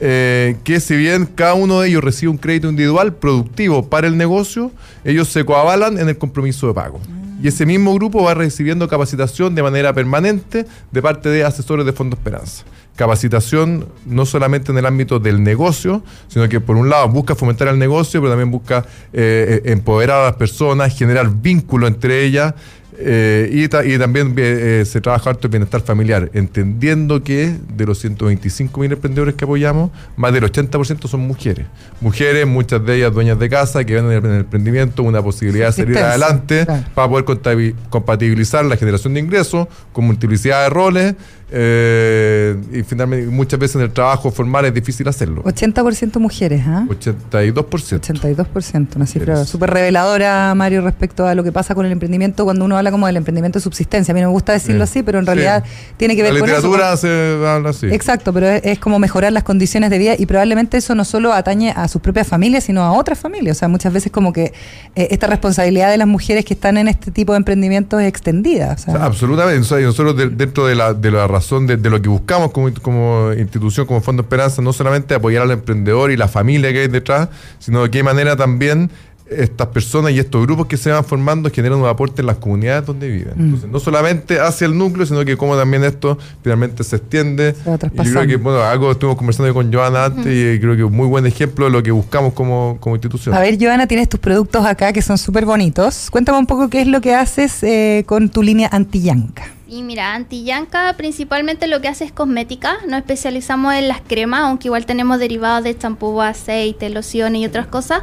eh, 0.00 0.56
que 0.64 0.80
si 0.80 0.96
bien 0.96 1.26
cada 1.26 1.54
uno 1.54 1.80
de 1.80 1.90
ellos 1.90 2.02
recibe 2.02 2.30
un 2.30 2.38
crédito 2.38 2.68
individual 2.68 3.14
productivo 3.14 3.88
para 3.88 4.08
el 4.08 4.16
negocio, 4.16 4.72
ellos 5.04 5.28
se 5.28 5.44
coavalan 5.44 5.96
en 5.96 6.08
el 6.08 6.18
compromiso 6.18 6.66
de 6.66 6.74
pago. 6.74 7.00
Y 7.40 7.48
ese 7.48 7.66
mismo 7.66 7.94
grupo 7.94 8.24
va 8.24 8.34
recibiendo 8.34 8.88
capacitación 8.88 9.54
de 9.54 9.62
manera 9.62 9.92
permanente 9.92 10.66
de 10.90 11.02
parte 11.02 11.28
de 11.28 11.44
asesores 11.44 11.86
de 11.86 11.92
Fondo 11.92 12.16
Esperanza. 12.16 12.64
Capacitación 12.96 13.86
no 14.06 14.26
solamente 14.26 14.72
en 14.72 14.78
el 14.78 14.84
ámbito 14.84 15.20
del 15.20 15.44
negocio, 15.44 16.02
sino 16.26 16.48
que 16.48 16.60
por 16.60 16.76
un 16.76 16.88
lado 16.88 17.08
busca 17.08 17.36
fomentar 17.36 17.68
el 17.68 17.78
negocio, 17.78 18.20
pero 18.20 18.32
también 18.32 18.50
busca 18.50 18.84
eh, 19.12 19.62
eh, 19.64 19.70
empoderar 19.70 20.22
a 20.22 20.24
las 20.24 20.36
personas, 20.36 20.98
generar 20.98 21.30
vínculo 21.30 21.86
entre 21.86 22.24
ellas 22.24 22.54
eh, 23.00 23.48
y, 23.52 23.68
también 23.98 24.34
eh, 24.36 24.80
eh, 24.80 24.84
se 24.84 25.00
trabaja 25.00 25.30
harto 25.30 25.46
el 25.46 25.52
bienestar 25.52 25.80
familiar, 25.82 26.30
entendiendo 26.34 27.22
que 27.22 27.54
de 27.74 27.86
los 27.86 28.00
125 28.00 28.80
mil 28.80 28.92
emprendedores 28.92 29.36
que 29.36 29.44
apoyamos, 29.44 29.90
más 30.16 30.32
del 30.32 30.42
80% 30.42 31.06
son 31.06 31.20
mujeres. 31.20 31.66
Mujeres, 32.00 32.44
muchas 32.46 32.84
de 32.84 32.96
ellas 32.96 33.12
dueñas 33.12 33.38
de 33.38 33.48
casa, 33.48 33.84
que 33.84 33.94
ven 33.94 34.10
en 34.10 34.26
el, 34.26 34.40
emprendimiento 34.40 35.04
una 35.04 35.22
posibilidad 35.22 35.66
de 35.66 35.72
salir 35.72 35.98
adelante 35.98 36.66
para 36.94 37.08
poder 37.08 37.74
compatibilizar 37.88 38.64
la 38.64 38.76
generación 38.76 39.14
de 39.14 39.20
ingresos 39.20 39.68
con 39.92 40.04
multiplicidad 40.04 40.64
de 40.64 40.70
roles 40.70 41.14
eh, 41.50 42.56
y 42.72 42.82
finalmente 42.82 43.26
muchas 43.28 43.58
veces 43.58 43.76
en 43.76 43.82
el 43.82 43.90
trabajo 43.92 44.30
formal 44.30 44.64
es 44.66 44.74
difícil 44.74 45.06
hacerlo. 45.08 45.42
80% 45.44 46.18
mujeres, 46.18 46.62
¿ah? 46.66 46.86
82%. 46.88 48.00
82%, 48.00 48.96
una 48.96 49.06
cifra 49.06 49.44
súper 49.44 49.70
reveladora, 49.70 50.54
Mario, 50.54 50.82
respecto 50.82 51.26
a 51.26 51.34
lo 51.34 51.42
que 51.44 51.52
pasa 51.52 51.74
con 51.74 51.86
el 51.86 51.92
emprendimiento 51.92 52.44
cuando 52.44 52.64
uno 52.64 52.76
habla 52.76 52.90
como 52.90 53.06
del 53.06 53.16
emprendimiento 53.16 53.58
de 53.58 53.62
subsistencia. 53.62 54.12
A 54.12 54.14
mí 54.14 54.20
no 54.20 54.28
me 54.28 54.32
gusta 54.32 54.52
decirlo 54.52 54.84
Sí. 54.86 54.90
así, 54.98 55.02
pero 55.02 55.18
en 55.18 55.24
Sí. 55.24 55.26
realidad 55.28 55.64
tiene 55.96 56.14
que 56.16 56.22
ver 56.22 56.34
La 56.34 56.40
con 56.40 56.48
eso. 56.50 56.56
literatura 56.58 56.96
se 56.96 57.46
habla 57.46 57.70
así. 57.70 57.86
Exacto, 57.86 58.32
pero 58.32 58.46
es, 58.48 58.62
es 58.64 58.78
como 58.78 58.98
mejorar 58.98 59.32
las 59.32 59.42
condiciones 59.42 59.90
de 59.90 59.98
vida 59.98 60.14
y 60.18 60.26
probablemente 60.26 60.76
eso 60.76 60.94
no 60.94 61.04
solo 61.04 61.32
atañe 61.32 61.72
a 61.74 61.88
sus 61.88 62.02
propias 62.02 62.26
familias, 62.26 62.64
sino 62.64 62.82
a 62.82 62.92
otras 62.92 63.18
familias. 63.18 63.56
O 63.56 63.58
sea, 63.60 63.68
muchas 63.68 63.92
veces 63.92 64.12
como 64.12 64.32
que 64.32 64.52
eh, 64.94 65.08
esta 65.10 65.26
responsabilidad 65.26 65.90
de 65.90 65.96
las 65.98 66.06
mujeres 66.08 66.44
que 66.44 66.54
están 66.54 66.76
en 66.76 66.88
este 66.88 67.10
tipo 67.10 67.32
de 67.32 67.38
emprendimientos 67.38 68.00
es 68.02 68.06
extendida. 68.08 68.74
O 68.74 68.78
sea, 68.78 68.94
O 68.94 68.96
sea, 68.98 69.06
absolutamente. 69.06 69.60
O 69.60 69.64
sea, 69.64 69.80
y 69.80 69.84
nosotros 69.84 70.16
de- 70.16 70.28
dentro 70.28 70.66
de 70.66 70.74
la, 70.74 70.92
de 70.94 71.10
la 71.10 71.26
razón 71.26 71.37
de, 71.40 71.76
de 71.76 71.90
lo 71.90 72.00
que 72.00 72.08
buscamos 72.08 72.50
como, 72.50 72.72
como 72.82 73.32
institución, 73.32 73.86
como 73.86 74.00
Fondo 74.00 74.22
Esperanza, 74.22 74.62
no 74.62 74.72
solamente 74.72 75.14
apoyar 75.14 75.42
al 75.42 75.50
emprendedor 75.50 76.10
y 76.10 76.16
la 76.16 76.28
familia 76.28 76.72
que 76.72 76.80
hay 76.80 76.88
detrás, 76.88 77.28
sino 77.58 77.82
de 77.82 77.90
qué 77.90 78.02
manera 78.02 78.36
también 78.36 78.90
estas 79.30 79.68
personas 79.68 80.12
y 80.12 80.18
estos 80.18 80.44
grupos 80.46 80.66
que 80.66 80.76
se 80.76 80.90
van 80.90 81.04
formando 81.04 81.50
generan 81.50 81.78
un 81.78 81.86
aporte 81.86 82.22
en 82.22 82.26
las 82.26 82.36
comunidades 82.36 82.86
donde 82.86 83.08
viven. 83.08 83.34
Mm. 83.36 83.44
Entonces, 83.44 83.70
no 83.70 83.80
solamente 83.80 84.40
hacia 84.40 84.66
el 84.66 84.76
núcleo, 84.76 85.06
sino 85.06 85.24
que 85.24 85.36
cómo 85.36 85.56
también 85.56 85.84
esto 85.84 86.18
finalmente 86.42 86.84
se 86.84 86.96
extiende. 86.96 87.54
Se 87.54 87.70
y 87.70 88.04
yo 88.04 88.12
creo 88.12 88.26
que, 88.26 88.36
bueno, 88.36 88.62
algo 88.62 88.90
estuvimos 88.90 89.18
conversando 89.18 89.52
con 89.52 89.72
Joana 89.72 90.06
antes 90.06 90.26
y 90.26 90.60
creo 90.60 90.76
que 90.76 90.84
un 90.84 90.92
muy 90.92 91.06
buen 91.06 91.26
ejemplo 91.26 91.66
de 91.66 91.70
lo 91.70 91.82
que 91.82 91.90
buscamos 91.90 92.32
como, 92.32 92.78
como 92.80 92.96
institución. 92.96 93.34
A 93.34 93.40
ver, 93.40 93.58
Joana, 93.60 93.86
tienes 93.86 94.08
tus 94.08 94.20
productos 94.20 94.64
acá 94.64 94.92
que 94.92 95.02
son 95.02 95.18
súper 95.18 95.44
bonitos. 95.44 96.10
Cuéntame 96.10 96.38
un 96.38 96.46
poco 96.46 96.68
qué 96.70 96.82
es 96.82 96.86
lo 96.86 97.00
que 97.00 97.14
haces 97.14 97.62
eh, 97.62 98.04
con 98.06 98.28
tu 98.28 98.42
línea 98.42 98.68
anti-yanca. 98.72 99.57
Y 99.68 99.82
mira, 99.82 100.14
Antillanca 100.14 100.94
principalmente 100.96 101.66
lo 101.66 101.82
que 101.82 101.88
hace 101.88 102.04
es 102.04 102.12
cosmética. 102.12 102.78
Nos 102.88 103.00
especializamos 103.00 103.74
en 103.74 103.86
las 103.86 104.00
cremas, 104.00 104.40
aunque 104.40 104.68
igual 104.68 104.86
tenemos 104.86 105.18
derivados 105.18 105.62
de 105.62 105.76
champú, 105.76 106.22
aceite, 106.22 106.88
lociones 106.88 107.42
y 107.42 107.46
otras 107.46 107.66
cosas. 107.66 108.00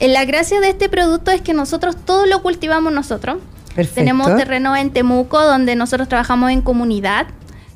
Eh, 0.00 0.08
La 0.08 0.24
gracia 0.24 0.60
de 0.60 0.70
este 0.70 0.88
producto 0.88 1.30
es 1.30 1.42
que 1.42 1.52
nosotros 1.52 1.96
todo 2.06 2.24
lo 2.24 2.40
cultivamos 2.40 2.90
nosotros. 2.90 3.36
Perfecto. 3.74 4.00
Tenemos 4.00 4.34
terreno 4.36 4.74
en 4.76 4.90
Temuco 4.90 5.42
donde 5.42 5.76
nosotros 5.76 6.08
trabajamos 6.08 6.50
en 6.50 6.62
comunidad. 6.62 7.26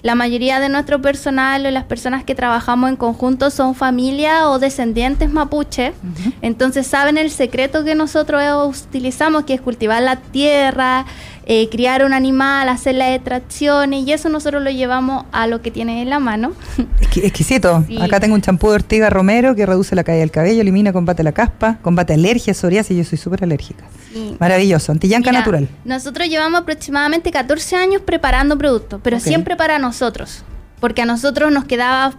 La 0.01 0.15
mayoría 0.15 0.61
de 0.61 0.69
nuestro 0.69 1.03
personal 1.03 1.67
o 1.67 1.71
las 1.73 1.83
personas 1.85 2.23
que 2.23 2.37
trabajamos 2.37 2.89
en 2.89 2.97
conjunto 2.97 3.51
son 3.51 3.75
familia 3.75 4.49
o 4.49 4.61
descendientes 4.61 5.29
mapuche. 5.29 5.93
Entonces 6.41 6.87
saben 6.87 7.19
el 7.19 7.31
secreto 7.31 7.83
que 7.83 7.97
nosotros 7.97 8.81
utilizamos, 8.87 9.43
que 9.43 9.55
es 9.55 9.61
cultivar 9.61 10.01
la 10.01 10.15
tierra, 10.17 11.05
eh, 11.51 11.69
criar 11.71 12.05
un 12.05 12.13
animal, 12.13 12.69
hacer 12.69 12.95
las 12.95 13.09
extracciones 13.17 14.07
y 14.07 14.13
eso 14.13 14.29
nosotros 14.29 14.63
lo 14.63 14.71
llevamos 14.71 15.25
a 15.33 15.47
lo 15.47 15.63
que 15.63 15.71
tiene 15.71 16.03
en 16.03 16.11
la 16.11 16.19
mano. 16.19 16.53
Exqui- 17.01 17.25
Exquisito. 17.25 17.85
Sí. 17.87 17.99
Acá 18.01 18.21
tengo 18.21 18.35
un 18.35 18.43
champú 18.43 18.69
de 18.69 18.75
ortiga 18.77 19.09
romero 19.09 19.55
que 19.55 19.65
reduce 19.65 19.97
la 19.97 20.05
caída 20.05 20.21
del 20.21 20.31
cabello, 20.31 20.61
elimina, 20.61 20.93
combate 20.93 21.23
la 21.23 21.33
caspa, 21.33 21.79
combate 21.81 22.13
alergias, 22.13 22.59
psoriasis. 22.59 22.97
Yo 22.97 23.05
soy 23.05 23.17
súper 23.19 23.45
alérgica. 23.45 23.85
Maravilloso. 24.39 24.93
Antillanca 24.93 25.31
Mira, 25.31 25.41
natural. 25.41 25.69
Nosotros 25.85 26.29
llevamos 26.29 26.61
aproximadamente 26.61 27.31
14 27.31 27.77
años 27.77 28.03
preparando 28.03 28.59
productos, 28.59 29.01
pero 29.03 29.19
siempre 29.19 29.57
para 29.57 29.79
nosotros, 29.79 30.43
porque 30.81 31.03
a 31.03 31.07
nosotros 31.07 31.51
nos 31.53 31.65
quedaba 31.65 32.13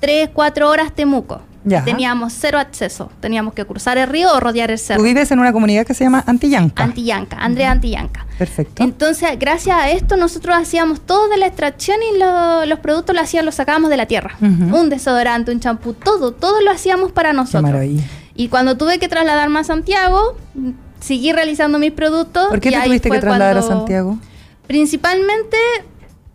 3, 0.00 0.30
4 0.32 0.68
horas 0.70 0.92
Temuco. 0.94 1.42
Ya. 1.62 1.84
Teníamos 1.84 2.32
cero 2.32 2.58
acceso, 2.58 3.10
teníamos 3.20 3.52
que 3.52 3.66
cruzar 3.66 3.98
el 3.98 4.08
río 4.08 4.32
o 4.32 4.40
rodear 4.40 4.70
el 4.70 4.78
Tú 4.78 4.84
cerro. 4.86 5.02
vives 5.02 5.30
en 5.30 5.40
una 5.40 5.52
comunidad 5.52 5.84
que 5.86 5.92
se 5.92 6.04
llama 6.04 6.24
Antillanca. 6.26 6.82
Antillanca, 6.82 7.36
Andrea 7.38 7.70
Antillanca. 7.70 8.19
Perfecto. 8.40 8.82
Entonces, 8.82 9.28
gracias 9.38 9.76
a 9.76 9.90
esto, 9.90 10.16
nosotros 10.16 10.56
hacíamos 10.56 11.02
todo 11.02 11.28
de 11.28 11.36
la 11.36 11.46
extracción 11.46 11.98
y 12.02 12.18
lo- 12.18 12.64
los 12.64 12.78
productos 12.78 13.14
lo 13.14 13.20
hacíamos, 13.20 13.44
los 13.44 13.54
sacábamos 13.54 13.90
de 13.90 13.98
la 13.98 14.06
tierra. 14.06 14.34
Un 14.40 14.88
desodorante, 14.88 15.52
un 15.52 15.60
champú, 15.60 15.92
todo, 15.92 16.32
todo 16.32 16.62
lo 16.62 16.70
hacíamos 16.70 17.12
para 17.12 17.34
nosotros. 17.34 17.62
Y 18.34 18.48
cuando 18.48 18.78
tuve 18.78 18.98
que 18.98 19.08
trasladarme 19.08 19.58
a 19.58 19.64
Santiago, 19.64 20.36
seguí 21.00 21.32
realizando 21.32 21.78
mis 21.78 21.92
productos. 21.92 22.48
¿Por 22.48 22.60
qué 22.60 22.70
te 22.70 22.80
tuviste 22.80 23.10
que 23.10 23.18
trasladar 23.18 23.58
a 23.58 23.62
Santiago? 23.62 24.18
Principalmente 24.66 25.58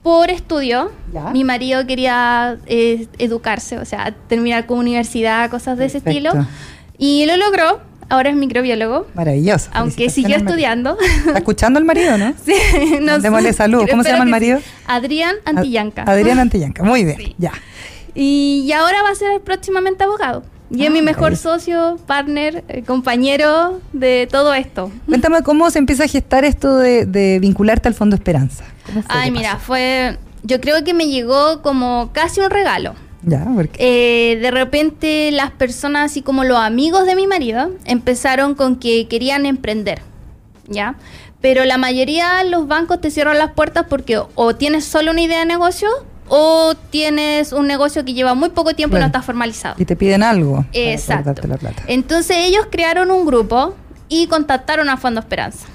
por 0.04 0.30
estudio. 0.30 0.92
Ya. 1.12 1.32
Mi 1.32 1.44
marido 1.44 1.88
quería 1.88 2.58
eh, 2.68 3.08
educarse, 3.18 3.80
o 3.80 3.86
sea, 3.86 4.14
terminar 4.28 4.68
con 4.68 4.78
universidad, 4.78 5.50
cosas 5.50 5.80
de 5.80 5.86
ese 5.86 5.98
estilo. 5.98 6.32
Y 7.00 7.26
lo 7.26 7.36
logró. 7.38 7.82
Ahora 8.10 8.30
es 8.30 8.36
microbiólogo. 8.36 9.08
Maravilloso. 9.16 9.70
Aunque 9.74 10.10
siguió 10.10 10.36
estudiando. 10.38 10.98
¿Está 11.26 11.40
escuchando 11.40 11.80
el 11.80 11.86
marido, 11.86 12.18
no? 12.18 12.34
Sí, 12.46 12.54
no 13.02 13.14
Mandémosle 13.14 13.52
sé. 13.52 13.58
saludos. 13.58 13.88
¿Cómo 13.90 14.04
se 14.04 14.10
llama 14.12 14.24
el 14.24 14.28
sí. 14.30 14.32
marido? 14.32 14.60
Adrián 14.88 15.36
Antillanca. 15.46 16.04
Ad- 16.04 16.10
Adrián 16.10 16.40
Antillanca. 16.40 16.84
Muy 16.84 17.04
bien. 17.04 17.18
Sí. 17.18 17.36
Ya. 17.38 17.52
Y, 18.14 18.64
y 18.66 18.72
ahora 18.74 19.02
va 19.04 19.10
a 19.10 19.16
ser 19.16 19.42
próximamente 19.42 20.04
abogado. 20.04 20.44
Y 20.72 20.84
es 20.84 20.90
Ah, 20.90 20.94
mi 20.94 21.02
mejor 21.02 21.36
socio, 21.38 21.98
partner, 22.08 22.64
eh, 22.70 22.84
compañero 22.84 23.82
de 23.94 24.28
todo 24.32 24.54
esto. 24.54 24.92
Cuéntame 25.06 25.44
cómo 25.44 25.70
se 25.70 25.78
empieza 25.80 26.06
a 26.06 26.08
gestar 26.08 26.44
esto 26.44 26.78
de, 26.78 27.06
de 27.06 27.40
vincularte 27.40 27.88
al 27.88 27.94
Fondo 27.94 28.16
Esperanza. 28.16 28.64
¿Cómo 28.86 29.02
fue? 29.04 29.16
Ay, 29.16 29.26
¿Qué 29.32 29.38
mira, 29.38 29.52
pasó? 29.54 29.66
fue. 29.66 30.18
Yo 30.44 30.60
creo 30.62 30.84
que 30.84 30.94
me 30.94 31.08
llegó 31.08 31.62
como 31.62 32.10
casi 32.14 32.40
un 32.42 32.50
regalo. 32.50 32.94
Ya, 33.26 33.46
porque. 33.56 33.78
Eh, 33.80 34.38
de 34.38 34.52
repente 34.52 35.32
las 35.32 35.52
personas, 35.52 36.12
así 36.12 36.22
como 36.22 36.44
los 36.44 36.58
amigos 36.58 37.06
de 37.06 37.16
mi 37.16 37.28
marido, 37.28 37.72
empezaron 37.86 38.56
con 38.56 38.76
que 38.78 39.08
querían 39.08 39.46
emprender, 39.46 40.02
¿ya? 40.68 40.96
Pero 41.42 41.66
la 41.66 41.78
mayoría 41.78 42.36
de 42.44 42.50
los 42.50 42.68
bancos 42.68 43.02
te 43.02 43.12
cierran 43.12 43.38
las 43.38 43.52
puertas 43.52 43.86
porque 43.90 44.20
o 44.36 44.56
tienes 44.56 44.86
solo 44.86 45.12
una 45.12 45.22
idea 45.22 45.40
de 45.40 45.46
negocio 45.46 45.88
o 46.28 46.74
tienes 46.90 47.52
un 47.52 47.68
negocio 47.68 48.04
que 48.04 48.14
lleva 48.14 48.34
muy 48.34 48.50
poco 48.50 48.74
tiempo 48.74 48.96
y 48.96 48.98
Claro. 48.98 49.04
no 49.04 49.08
está 49.18 49.22
formalizado. 49.22 49.76
Y 49.78 49.86
te 49.86 49.96
piden 49.96 50.24
algo. 50.24 50.66
Exacto. 50.74 51.26
darte 51.34 51.48
la 51.48 51.58
plata. 51.58 51.84
Entonces 51.88 52.38
ellos 52.40 52.66
crearon 52.72 53.12
un 53.12 53.26
grupo 53.26 53.76
y 54.10 54.26
contactaron 54.28 54.90
a 54.90 54.98
Fondo 54.98 55.20
Esperanza. 55.20 55.68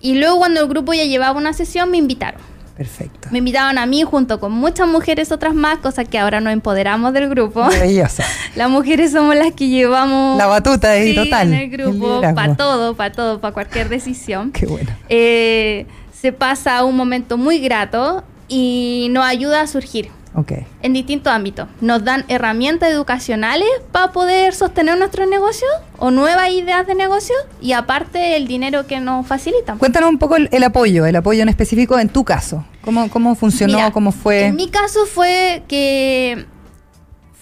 Y 0.00 0.14
luego 0.14 0.38
cuando 0.38 0.60
el 0.60 0.68
grupo 0.68 0.92
ya 0.94 1.04
llevaba 1.04 1.38
una 1.38 1.52
sesión 1.52 1.90
me 1.90 1.96
invitaron. 1.98 2.40
Perfecto. 2.78 3.28
Me 3.32 3.38
invitaron 3.38 3.76
a 3.76 3.86
mí 3.86 4.04
junto 4.04 4.38
con 4.38 4.52
muchas 4.52 4.86
mujeres 4.86 5.32
otras 5.32 5.52
más, 5.52 5.78
cosas 5.78 6.08
que 6.08 6.16
ahora 6.16 6.40
nos 6.40 6.52
empoderamos 6.52 7.12
del 7.12 7.28
grupo. 7.28 7.64
Maravilloso. 7.64 8.22
Las 8.54 8.70
mujeres 8.70 9.10
somos 9.10 9.34
las 9.34 9.52
que 9.52 9.66
llevamos 9.66 10.38
La 10.38 10.46
batuta 10.46 10.92
ahí, 10.92 11.10
sí, 11.10 11.16
total. 11.16 11.48
en 11.48 11.54
el 11.54 11.70
grupo, 11.70 12.20
para 12.20 12.54
todo, 12.54 12.94
para 12.94 13.12
todo, 13.12 13.40
para 13.40 13.52
cualquier 13.52 13.88
decisión. 13.88 14.52
Qué 14.52 14.66
bueno. 14.66 14.90
Eh, 15.08 15.86
se 16.12 16.32
pasa 16.32 16.84
un 16.84 16.96
momento 16.96 17.36
muy 17.36 17.58
grato 17.58 18.22
y 18.46 19.08
nos 19.10 19.24
ayuda 19.24 19.62
a 19.62 19.66
surgir 19.66 20.10
Ok. 20.34 20.52
en 20.82 20.92
distintos 20.92 21.32
ámbitos. 21.32 21.68
Nos 21.80 22.04
dan 22.04 22.24
herramientas 22.28 22.90
educacionales 22.90 23.68
para 23.92 24.12
poder 24.12 24.54
sostener 24.54 24.98
nuestros 24.98 25.28
negocios 25.28 25.70
o 25.98 26.10
nuevas 26.10 26.50
ideas 26.50 26.86
de 26.86 26.94
negocio 26.94 27.34
y 27.60 27.72
aparte 27.72 28.36
el 28.36 28.46
dinero 28.46 28.86
que 28.86 29.00
nos 29.00 29.26
facilitan. 29.26 29.78
Cuéntanos 29.78 30.10
un 30.10 30.18
poco 30.18 30.36
el, 30.36 30.48
el 30.52 30.62
apoyo, 30.62 31.06
el 31.06 31.16
apoyo 31.16 31.42
en 31.42 31.48
específico 31.48 31.98
en 31.98 32.08
tu 32.08 32.24
caso. 32.24 32.64
¿Cómo, 32.82 33.10
cómo 33.10 33.34
funcionó? 33.34 33.74
Mira, 33.76 33.90
¿Cómo 33.90 34.12
fue? 34.12 34.46
En 34.46 34.56
mi 34.56 34.68
caso 34.68 35.06
fue 35.06 35.62
que 35.68 36.46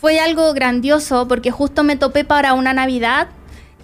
fue 0.00 0.20
algo 0.20 0.52
grandioso 0.54 1.28
porque 1.28 1.50
justo 1.50 1.84
me 1.84 1.96
topé 1.96 2.24
para 2.24 2.54
una 2.54 2.72
Navidad 2.72 3.28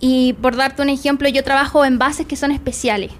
y 0.04 0.32
por 0.32 0.56
darte 0.56 0.82
un 0.82 0.88
ejemplo, 0.88 1.28
yo 1.28 1.44
trabajo 1.44 1.84
envases 1.84 2.26
que 2.26 2.34
son 2.34 2.50
especiales. 2.50 3.12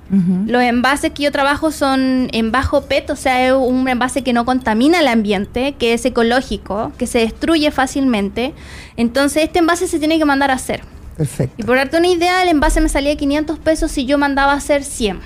Los 0.48 0.62
envases 0.62 1.12
que 1.12 1.22
yo 1.22 1.30
trabajo 1.30 1.70
son 1.70 2.28
en 2.32 2.50
bajo 2.50 2.86
PET, 2.86 3.08
o 3.10 3.14
sea, 3.14 3.46
es 3.46 3.52
un 3.52 3.88
envase 3.88 4.22
que 4.22 4.32
no 4.32 4.44
contamina 4.44 4.98
el 4.98 5.06
ambiente, 5.06 5.76
que 5.78 5.94
es 5.94 6.04
ecológico, 6.04 6.90
que 6.98 7.06
se 7.06 7.20
destruye 7.20 7.70
fácilmente. 7.70 8.52
Entonces, 8.96 9.44
este 9.44 9.60
envase 9.60 9.86
se 9.86 10.00
tiene 10.00 10.18
que 10.18 10.24
mandar 10.24 10.50
a 10.50 10.54
hacer. 10.54 10.80
Y 10.80 11.18
Perfecto. 11.18 11.64
por 11.64 11.76
darte 11.76 11.98
una 11.98 12.08
idea, 12.08 12.42
el 12.42 12.48
envase 12.48 12.80
me 12.80 12.88
salía 12.88 13.14
500 13.14 13.60
pesos 13.60 13.92
si 13.92 14.04
yo 14.04 14.18
mandaba 14.18 14.52
a 14.52 14.56
hacer 14.56 14.82
100. 14.82 15.20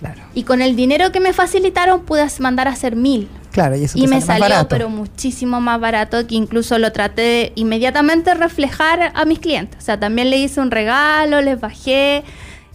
Claro. 0.00 0.20
Y 0.34 0.42
con 0.42 0.60
el 0.60 0.76
dinero 0.76 1.10
que 1.10 1.20
me 1.20 1.32
facilitaron 1.32 2.02
pude 2.02 2.26
mandar 2.38 2.68
a 2.68 2.72
hacer 2.72 2.96
1000. 2.96 3.28
Claro, 3.58 3.76
y 3.76 3.84
eso 3.84 3.98
Y 3.98 4.06
me 4.06 4.20
salió, 4.20 4.42
barato. 4.44 4.68
pero 4.68 4.88
muchísimo 4.88 5.60
más 5.60 5.80
barato, 5.80 6.24
que 6.28 6.36
incluso 6.36 6.78
lo 6.78 6.92
traté 6.92 7.22
de 7.22 7.52
inmediatamente 7.56 8.32
reflejar 8.34 9.10
a 9.14 9.24
mis 9.24 9.40
clientes. 9.40 9.78
O 9.82 9.84
sea, 9.84 9.98
también 9.98 10.30
le 10.30 10.36
hice 10.38 10.60
un 10.60 10.70
regalo, 10.70 11.40
les 11.40 11.58
bajé. 11.60 12.22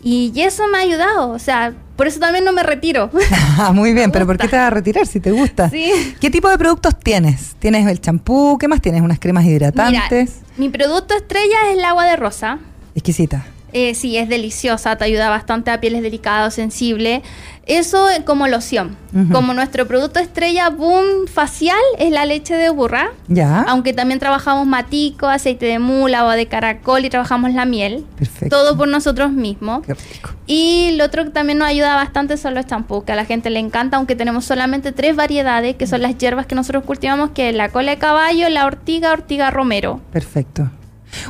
Y 0.03 0.33
eso 0.41 0.67
me 0.67 0.79
ha 0.79 0.81
ayudado. 0.81 1.29
O 1.29 1.39
sea, 1.39 1.71
por 1.95 2.07
eso 2.07 2.19
también 2.19 2.43
no 2.43 2.51
me 2.51 2.63
retiro. 2.63 3.09
Ah, 3.57 3.71
muy 3.71 3.93
bien, 3.93 4.11
pero 4.11 4.25
¿por 4.25 4.37
qué 4.37 4.47
te 4.47 4.57
vas 4.57 4.65
a 4.65 4.69
retirar 4.71 5.05
si 5.05 5.19
te 5.19 5.31
gusta? 5.31 5.69
Sí. 5.69 6.15
¿Qué 6.19 6.29
tipo 6.31 6.49
de 6.49 6.57
productos 6.57 6.97
tienes? 6.99 7.55
¿Tienes 7.59 7.87
el 7.87 8.01
champú? 8.01 8.57
¿Qué 8.57 8.67
más 8.67 8.81
tienes? 8.81 9.01
¿Unas 9.03 9.19
cremas 9.19 9.43
Mira, 9.45 9.55
hidratantes? 9.69 10.39
mi 10.57 10.69
producto 10.69 11.15
estrella 11.15 11.55
es 11.69 11.77
el 11.77 11.85
agua 11.85 12.05
de 12.05 12.15
rosa. 12.17 12.57
Exquisita. 12.95 13.45
Eh, 13.73 13.95
sí, 13.95 14.17
es 14.17 14.29
deliciosa, 14.29 14.95
te 14.95 15.05
ayuda 15.05 15.29
bastante 15.29 15.71
a 15.71 15.81
pieles 15.81 16.03
delicadas, 16.03 16.53
sensibles. 16.53 17.21
Eso 17.65 18.07
como 18.25 18.47
loción. 18.47 18.97
Como 19.31 19.53
nuestro 19.53 19.87
producto 19.87 20.19
estrella 20.19 20.69
boom 20.69 21.27
facial 21.27 21.77
es 21.97 22.11
la 22.11 22.25
leche 22.25 22.55
de 22.55 22.69
burra. 22.69 23.11
Ya. 23.27 23.61
Aunque 23.61 23.93
también 23.93 24.19
trabajamos 24.19 24.67
matico, 24.67 25.27
aceite 25.27 25.67
de 25.67 25.79
mula 25.79 26.25
o 26.25 26.29
de 26.31 26.47
caracol 26.47 27.05
y 27.05 27.09
trabajamos 27.09 27.53
la 27.53 27.65
miel. 27.65 28.05
Perfecto. 28.17 28.55
Todo 28.55 28.77
por 28.77 28.87
nosotros 28.87 29.31
mismos. 29.31 29.85
Qué 29.85 29.93
rico. 29.93 30.31
Y 30.45 30.95
lo 30.97 31.05
otro 31.05 31.23
que 31.23 31.29
también 31.29 31.59
nos 31.59 31.69
ayuda 31.69 31.95
bastante 31.95 32.37
son 32.37 32.53
los 32.53 32.65
champús, 32.65 33.05
que 33.05 33.13
a 33.13 33.15
la 33.15 33.25
gente 33.25 33.49
le 33.49 33.59
encanta, 33.59 33.97
aunque 33.97 34.15
tenemos 34.15 34.43
solamente 34.45 34.91
tres 34.91 35.15
variedades, 35.15 35.75
que 35.77 35.87
son 35.87 36.01
las 36.01 36.17
hierbas 36.17 36.45
que 36.45 36.55
nosotros 36.55 36.83
cultivamos, 36.83 37.31
que 37.31 37.49
es 37.49 37.55
la 37.55 37.69
cola 37.69 37.91
de 37.91 37.97
caballo, 37.97 38.49
la 38.49 38.65
ortiga, 38.65 39.13
ortiga 39.13 39.51
romero. 39.51 40.01
Perfecto. 40.11 40.69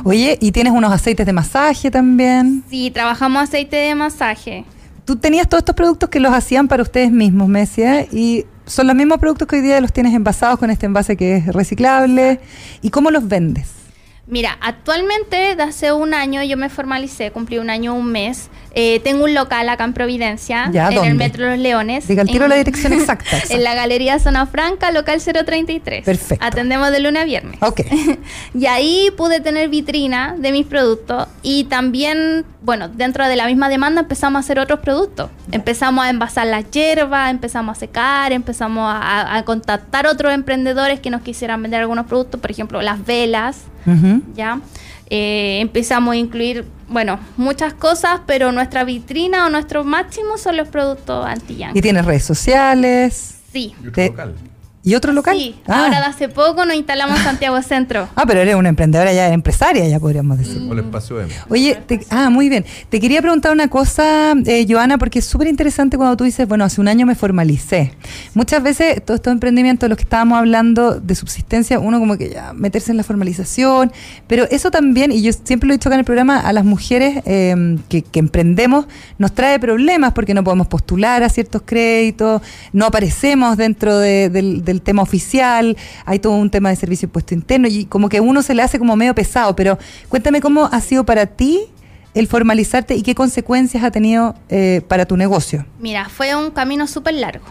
Oye, 0.04 0.38
¿y 0.40 0.52
tienes 0.52 0.72
unos 0.72 0.92
aceites 0.92 1.26
de 1.26 1.32
masaje 1.32 1.90
también? 1.90 2.64
Sí, 2.68 2.90
trabajamos 2.90 3.42
aceite 3.42 3.76
de 3.76 3.94
masaje. 3.94 4.64
Tú 5.04 5.16
tenías 5.16 5.48
todos 5.48 5.60
estos 5.60 5.74
productos 5.74 6.08
que 6.08 6.20
los 6.20 6.32
hacían 6.32 6.68
para 6.68 6.82
ustedes 6.82 7.10
mismos, 7.12 7.48
me 7.48 7.60
decías, 7.60 8.06
y 8.12 8.46
son 8.66 8.86
los 8.86 8.96
mismos 8.96 9.18
productos 9.18 9.46
que 9.46 9.56
hoy 9.56 9.62
día 9.62 9.80
los 9.80 9.92
tienes 9.92 10.14
envasados 10.14 10.58
con 10.58 10.70
este 10.70 10.86
envase 10.86 11.16
que 11.16 11.36
es 11.36 11.46
reciclable. 11.46 12.40
¿Y 12.80 12.90
cómo 12.90 13.10
los 13.10 13.28
vendes? 13.28 13.83
Mira, 14.26 14.56
actualmente, 14.62 15.54
de 15.54 15.62
hace 15.62 15.92
un 15.92 16.14
año, 16.14 16.42
yo 16.42 16.56
me 16.56 16.70
formalicé, 16.70 17.30
cumplí 17.30 17.58
un 17.58 17.68
año, 17.68 17.94
un 17.94 18.06
mes. 18.10 18.48
Eh, 18.74 19.00
tengo 19.04 19.24
un 19.24 19.34
local 19.34 19.68
acá 19.68 19.84
en 19.84 19.92
Providencia, 19.92 20.70
Ya, 20.72 20.88
en 20.88 20.94
¿dónde? 20.94 21.10
el 21.10 21.14
Metro 21.16 21.46
Los 21.50 21.58
Leones. 21.58 22.08
Diga 22.08 22.24
tiro 22.24 22.44
en- 22.44 22.50
la 22.50 22.56
dirección 22.56 22.92
exacta. 22.94 23.24
En 23.50 23.62
la 23.62 23.74
Galería 23.74 24.18
Zona 24.18 24.46
Franca, 24.46 24.90
local 24.92 25.20
033. 25.20 26.04
Perfecto. 26.04 26.44
Atendemos 26.44 26.90
de 26.90 27.00
lunes 27.00 27.22
a 27.22 27.24
viernes. 27.26 27.58
Ok. 27.62 27.82
Y 28.54 28.66
ahí 28.66 29.10
pude 29.16 29.40
tener 29.40 29.68
vitrina 29.68 30.34
de 30.38 30.52
mis 30.52 30.66
productos 30.66 31.28
y 31.42 31.64
también, 31.64 32.44
bueno, 32.62 32.88
dentro 32.88 33.26
de 33.28 33.36
la 33.36 33.46
misma 33.46 33.68
demanda 33.68 34.00
empezamos 34.02 34.38
a 34.38 34.40
hacer 34.40 34.58
otros 34.58 34.80
productos. 34.80 35.30
Empezamos 35.52 36.04
a 36.04 36.08
envasar 36.10 36.46
las 36.46 36.70
hierbas, 36.70 37.30
empezamos 37.30 37.76
a 37.76 37.80
secar, 37.80 38.32
empezamos 38.32 38.84
a, 38.90 39.36
a 39.36 39.44
contactar 39.44 40.06
otros 40.06 40.32
emprendedores 40.32 41.00
que 41.00 41.10
nos 41.10 41.20
quisieran 41.22 41.60
vender 41.62 41.80
algunos 41.80 42.06
productos, 42.06 42.40
por 42.40 42.50
ejemplo, 42.50 42.80
las 42.80 43.04
velas, 43.04 43.64
¿ya? 44.34 44.60
Eh, 45.10 45.58
empezamos 45.60 46.12
a 46.14 46.16
incluir, 46.16 46.64
bueno, 46.88 47.18
muchas 47.36 47.74
cosas, 47.74 48.20
pero 48.26 48.52
nuestra 48.52 48.84
vitrina 48.84 49.46
o 49.46 49.50
nuestro 49.50 49.84
máximo 49.84 50.38
son 50.38 50.56
los 50.56 50.68
productos 50.68 51.26
anti 51.26 51.58
¿Y 51.74 51.80
tienes 51.80 52.04
redes 52.04 52.24
sociales? 52.24 53.40
Sí. 53.52 53.74
Y 53.82 53.88
otro 53.88 53.92
Te- 53.92 54.08
local. 54.08 54.34
¿Y 54.86 54.94
otro 54.94 55.12
local? 55.12 55.36
Sí, 55.36 55.54
Ah. 55.66 55.84
ahora 55.86 55.98
de 56.00 56.06
hace 56.06 56.28
poco 56.28 56.64
nos 56.66 56.76
instalamos 56.76 57.18
en 57.18 57.24
Santiago 57.24 57.60
Centro. 57.62 58.06
Ah, 58.14 58.24
pero 58.26 58.40
eres 58.40 58.54
una 58.54 58.68
emprendedora 58.68 59.12
ya, 59.14 59.28
empresaria, 59.32 59.88
ya 59.88 59.98
podríamos 59.98 60.36
decir. 60.38 60.60
O 60.68 60.72
el 60.74 60.80
espacio 60.80 61.20
M. 61.22 61.32
Oye, 61.48 61.76
te- 61.86 62.00
ah, 62.10 62.28
muy 62.28 62.48
bien. 62.50 62.66
Te 62.90 63.00
quería 63.00 63.22
preguntar 63.22 63.52
una 63.52 63.68
cosa, 63.68 64.34
eh, 64.44 64.66
Joana, 64.68 64.98
porque 64.98 65.20
es 65.20 65.24
súper 65.24 65.48
interesante 65.48 65.96
cuando 65.96 66.16
tú 66.18 66.24
dices, 66.24 66.46
bueno, 66.46 66.64
hace 66.64 66.80
un 66.82 66.88
año 66.88 67.06
me 67.06 67.14
formalicé. 67.14 67.94
Muchas 68.34 68.62
veces 68.62 69.02
todos 69.04 69.18
estos 69.18 69.32
emprendimientos, 69.32 69.88
los 69.88 69.96
que 69.96 70.04
estábamos 70.04 70.38
hablando 70.38 71.00
de 71.00 71.14
subsistencia, 71.14 71.78
uno 71.78 71.98
como 71.98 72.18
que 72.18 72.28
ya 72.30 72.52
meterse 72.52 72.90
en 72.90 72.98
la 72.98 73.04
formalización, 73.04 73.90
pero 74.26 74.44
eso 74.50 74.70
también, 74.70 75.12
y 75.12 75.22
yo 75.22 75.32
siempre 75.32 75.66
lo 75.66 75.72
he 75.72 75.78
dicho 75.78 75.88
acá 75.88 75.94
en 75.96 76.00
el 76.00 76.04
programa, 76.04 76.40
a 76.40 76.52
las 76.52 76.64
mujeres 76.66 77.22
eh, 77.24 77.78
que, 77.88 78.02
que 78.02 78.18
emprendemos 78.18 78.86
nos 79.16 79.32
trae 79.32 79.58
problemas 79.58 80.12
porque 80.12 80.34
no 80.34 80.44
podemos 80.44 80.66
postular 80.66 81.22
a 81.22 81.28
ciertos 81.30 81.62
créditos, 81.64 82.42
no 82.74 82.84
aparecemos 82.84 83.56
dentro 83.56 83.98
de- 83.98 84.28
del, 84.28 84.62
del 84.74 84.82
tema 84.82 85.02
oficial, 85.02 85.76
hay 86.04 86.18
todo 86.18 86.34
un 86.34 86.50
tema 86.50 86.68
de 86.70 86.76
servicio 86.76 87.06
impuesto 87.06 87.34
interno 87.34 87.68
y 87.68 87.86
como 87.86 88.08
que 88.08 88.20
uno 88.20 88.42
se 88.42 88.54
le 88.54 88.62
hace 88.62 88.78
como 88.78 88.96
medio 88.96 89.14
pesado, 89.14 89.54
pero 89.56 89.78
cuéntame 90.08 90.40
cómo 90.40 90.68
ha 90.70 90.80
sido 90.80 91.04
para 91.04 91.26
ti 91.26 91.60
el 92.14 92.26
formalizarte 92.28 92.94
y 92.94 93.02
qué 93.02 93.14
consecuencias 93.14 93.82
ha 93.82 93.90
tenido 93.90 94.34
eh, 94.48 94.82
para 94.88 95.06
tu 95.06 95.16
negocio. 95.16 95.64
Mira, 95.80 96.08
fue 96.08 96.34
un 96.36 96.50
camino 96.50 96.86
súper 96.86 97.14
largo. 97.14 97.44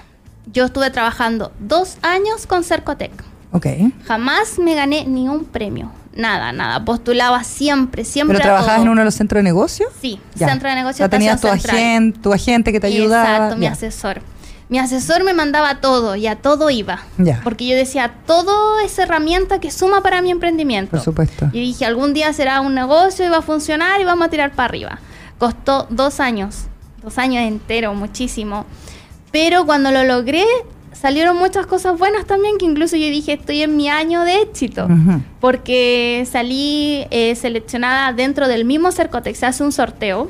Yo 0.52 0.66
estuve 0.66 0.90
trabajando 0.90 1.52
dos 1.60 1.98
años 2.02 2.46
con 2.48 2.64
Cercotec. 2.64 3.12
Ok. 3.52 3.68
Jamás 4.06 4.60
me 4.60 4.76
gané 4.76 5.06
ni 5.06 5.30
un 5.30 5.46
premio. 5.46 5.92
Nada, 6.16 6.52
nada. 6.52 6.84
Postulaba 6.86 7.44
siempre, 7.44 8.06
siempre. 8.06 8.38
¿Pero 8.38 8.48
trabajabas 8.50 8.82
en 8.82 8.90
uno 8.90 9.02
de 9.02 9.06
los 9.06 9.16
centros 9.16 9.40
de 9.40 9.44
negocio? 9.44 9.88
Sí, 10.02 10.20
Ya. 10.36 10.48
centro 10.50 10.68
de 10.70 10.74
O 10.74 10.78
negocio. 10.78 10.98
sea, 10.98 11.10
tenías 11.10 11.42
tu, 11.42 11.48
agente, 11.48 12.20
tu 12.20 12.34
agente 12.34 12.72
que 12.72 12.80
te 12.80 12.88
ayudaba. 12.88 13.30
Exacto, 13.36 13.56
mi 13.58 13.66
Ya. 13.66 13.72
asesor. 13.72 14.22
Mi 14.70 14.80
asesor 14.80 15.24
me 15.24 15.34
mandaba 15.34 15.82
todo 15.82 16.16
y 16.16 16.28
a 16.28 16.38
todo 16.38 16.70
iba. 16.70 17.02
Ya. 17.18 17.42
Porque 17.44 17.68
yo 17.68 17.76
decía, 17.76 18.14
todo 18.26 18.80
es 18.80 18.98
herramienta 18.98 19.60
que 19.60 19.72
suma 19.72 20.02
para 20.02 20.22
mi 20.22 20.32
emprendimiento. 20.32 20.92
Por 20.92 21.02
supuesto. 21.02 21.50
Y 21.52 21.60
dije, 21.60 21.86
algún 21.86 22.14
día 22.14 22.34
será 22.34 22.62
un 22.62 22.74
negocio 22.74 23.26
y 23.26 23.30
va 23.30 23.38
a 23.38 23.42
funcionar 23.42 24.00
y 24.02 24.04
vamos 24.04 24.28
a 24.28 24.30
tirar 24.30 24.54
para 24.54 24.66
arriba. 24.66 25.00
Costó 25.38 25.88
dos 25.90 26.20
años, 26.20 26.68
dos 27.02 27.18
años 27.18 27.44
enteros, 27.44 27.96
muchísimo. 27.96 28.66
Pero 29.32 29.66
cuando 29.66 29.92
lo 29.92 30.04
logré, 30.04 30.46
salieron 30.94 31.38
muchas 31.38 31.66
cosas 31.66 31.98
buenas 31.98 32.26
también, 32.26 32.58
que 32.58 32.66
incluso 32.66 32.96
yo 32.96 33.08
dije, 33.08 33.34
estoy 33.34 33.62
en 33.64 33.76
mi 33.76 33.90
año 33.90 34.22
de 34.22 34.42
éxito. 34.42 34.88
Porque 35.42 36.26
salí 36.32 37.06
eh, 37.12 37.36
seleccionada 37.36 38.14
dentro 38.14 38.48
del 38.48 38.64
mismo 38.64 38.92
Cercotec, 38.92 39.36
se 39.36 39.46
hace 39.46 39.64
un 39.64 39.72
sorteo. 39.72 40.30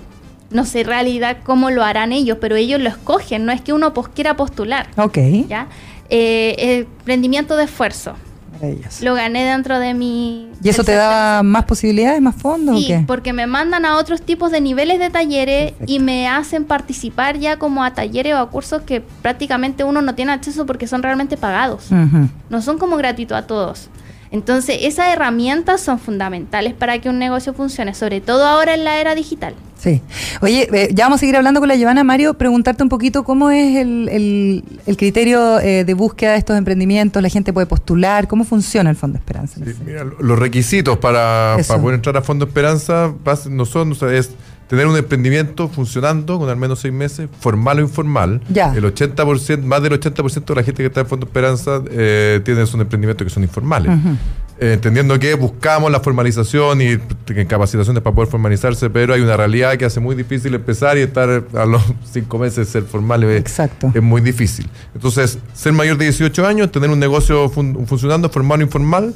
No 0.54 0.66
sé 0.66 0.82
en 0.82 0.88
realidad 0.88 1.38
cómo 1.44 1.70
lo 1.72 1.84
harán 1.84 2.12
ellos, 2.14 2.38
pero 2.40 2.56
ellos 2.56 2.80
lo 2.80 2.90
escogen, 2.90 3.46
no 3.46 3.52
es 3.52 3.62
que 3.62 3.74
uno 3.74 3.94
quiera 3.94 4.36
postular. 4.36 4.88
Ok. 4.98 5.18
¿ya? 5.50 5.68
Eh, 6.10 6.86
emprendimiento 7.00 7.58
de 7.58 7.66
esfuerzo. 7.66 8.14
Lo 9.02 9.14
gané 9.16 9.44
dentro 9.44 9.80
de 9.80 9.94
mi... 9.94 10.50
¿Y 10.64 10.70
eso 10.70 10.84
te 10.84 10.94
daba 10.94 11.44
más 11.44 11.66
posibilidades, 11.66 12.22
más 12.22 12.36
fondos 12.36 12.80
Sí, 12.80 12.86
o 12.86 12.88
qué? 13.00 13.04
porque 13.06 13.34
me 13.34 13.46
mandan 13.46 13.86
a 13.86 13.98
otros 13.98 14.22
tipos 14.22 14.52
de 14.52 14.62
niveles 14.62 15.00
de 15.00 15.10
talleres 15.10 15.72
Perfecto. 15.72 15.92
y 15.94 16.00
me 16.00 16.30
hacen 16.30 16.64
participar 16.64 17.38
ya 17.38 17.58
como 17.58 17.84
a 17.84 17.94
talleres 17.94 18.36
o 18.36 18.38
a 18.38 18.50
cursos 18.50 18.84
que 18.84 19.02
prácticamente 19.02 19.84
uno 19.84 20.02
no 20.02 20.16
tiene 20.16 20.32
acceso 20.32 20.66
porque 20.66 20.88
son 20.88 21.04
realmente 21.04 21.36
pagados. 21.36 21.88
No 22.50 22.62
son 22.62 22.78
como 22.78 22.96
gratuitos 22.96 23.38
a 23.38 23.46
todos. 23.48 23.90
Entonces, 24.34 24.80
esas 24.82 25.14
herramientas 25.14 25.80
son 25.80 26.00
fundamentales 26.00 26.74
para 26.74 27.00
que 27.00 27.08
un 27.08 27.20
negocio 27.20 27.54
funcione, 27.54 27.94
sobre 27.94 28.20
todo 28.20 28.46
ahora 28.46 28.74
en 28.74 28.84
la 28.84 29.00
era 29.00 29.14
digital. 29.14 29.54
Sí. 29.78 30.02
Oye, 30.42 30.68
eh, 30.74 30.90
ya 30.94 31.06
vamos 31.06 31.18
a 31.18 31.20
seguir 31.20 31.36
hablando 31.38 31.60
con 31.60 31.70
la 31.70 31.76
Giovanna. 31.76 32.04
Mario, 32.04 32.34
preguntarte 32.34 32.82
un 32.82 32.90
poquito 32.90 33.24
cómo 33.24 33.52
es 33.52 33.76
el, 33.78 34.10
el- 34.10 34.64
el 34.88 34.98
criterio 34.98 35.60
eh, 35.60 35.84
de 35.86 35.94
búsqueda 35.94 36.32
de 36.32 36.38
estos 36.40 36.58
emprendimientos, 36.58 37.22
la 37.22 37.30
gente 37.30 37.54
puede 37.54 37.68
postular, 37.68 38.28
cómo 38.28 38.44
funciona 38.44 38.90
el 38.90 38.96
Fondo 38.96 39.20
Esperanza. 39.20 39.60
Sí, 39.64 39.72
mira, 39.86 40.04
lo- 40.04 40.20
los 40.20 40.40
requisitos 40.40 40.98
para, 40.98 41.58
para 41.68 41.80
poder 41.82 41.96
entrar 41.96 42.18
a 42.18 42.22
Fondo 42.24 42.46
Esperanza 42.46 43.14
no 43.52 43.66
son, 43.66 43.92
o 43.92 43.96
sea, 43.96 44.12
es 44.14 44.32
tener 44.74 44.88
un 44.88 44.98
emprendimiento 44.98 45.68
funcionando 45.70 46.40
con 46.40 46.50
al 46.50 46.58
menos 46.58 46.80
seis 46.80 46.92
meses, 46.94 47.30
formal 47.40 47.78
o 47.78 47.82
informal. 47.82 48.42
Ya. 48.50 48.74
El 48.74 48.84
80%, 48.86 49.62
más 49.62 49.84
del 49.84 50.00
80% 50.00 50.46
de 50.46 50.56
la 50.56 50.64
gente 50.64 50.82
que 50.82 50.88
está 50.88 51.02
en 51.02 51.08
Fondo 51.08 51.28
Esperanza 51.28 51.84
eh, 51.92 52.42
tiene 52.44 52.64
un 52.64 52.82
emprendimiento 52.82 53.24
que 53.24 53.30
son 53.30 53.44
informales. 53.44 53.92
Eh, 54.60 54.74
entendiendo 54.74 55.18
que 55.20 55.34
buscamos 55.36 55.92
la 55.92 56.00
formalización 56.00 56.82
y 56.82 56.98
t- 56.98 57.46
capacitaciones 57.48 58.02
para 58.02 58.16
poder 58.16 58.30
formalizarse, 58.32 58.90
pero 58.90 59.14
hay 59.14 59.22
una 59.22 59.36
realidad 59.38 59.78
que 59.78 59.86
hace 59.86 60.00
muy 60.00 60.16
difícil 60.16 60.54
empezar 60.56 60.98
y 60.98 61.02
estar 61.02 61.44
a 61.54 61.66
los 61.66 61.82
cinco 62.12 62.40
meses 62.40 62.68
ser 62.70 62.84
formal 62.84 63.24
es, 63.26 63.40
Exacto. 63.42 63.92
es 63.94 64.02
muy 64.02 64.22
difícil. 64.22 64.68
Entonces, 64.96 65.38
ser 65.54 65.74
mayor 65.74 65.98
de 65.98 66.06
18 66.06 66.48
años, 66.48 66.72
tener 66.72 66.90
un 66.90 67.00
negocio 67.00 67.48
fun- 67.50 67.86
funcionando, 67.86 68.30
formal 68.30 68.60
o 68.60 68.64
informal, 68.64 69.14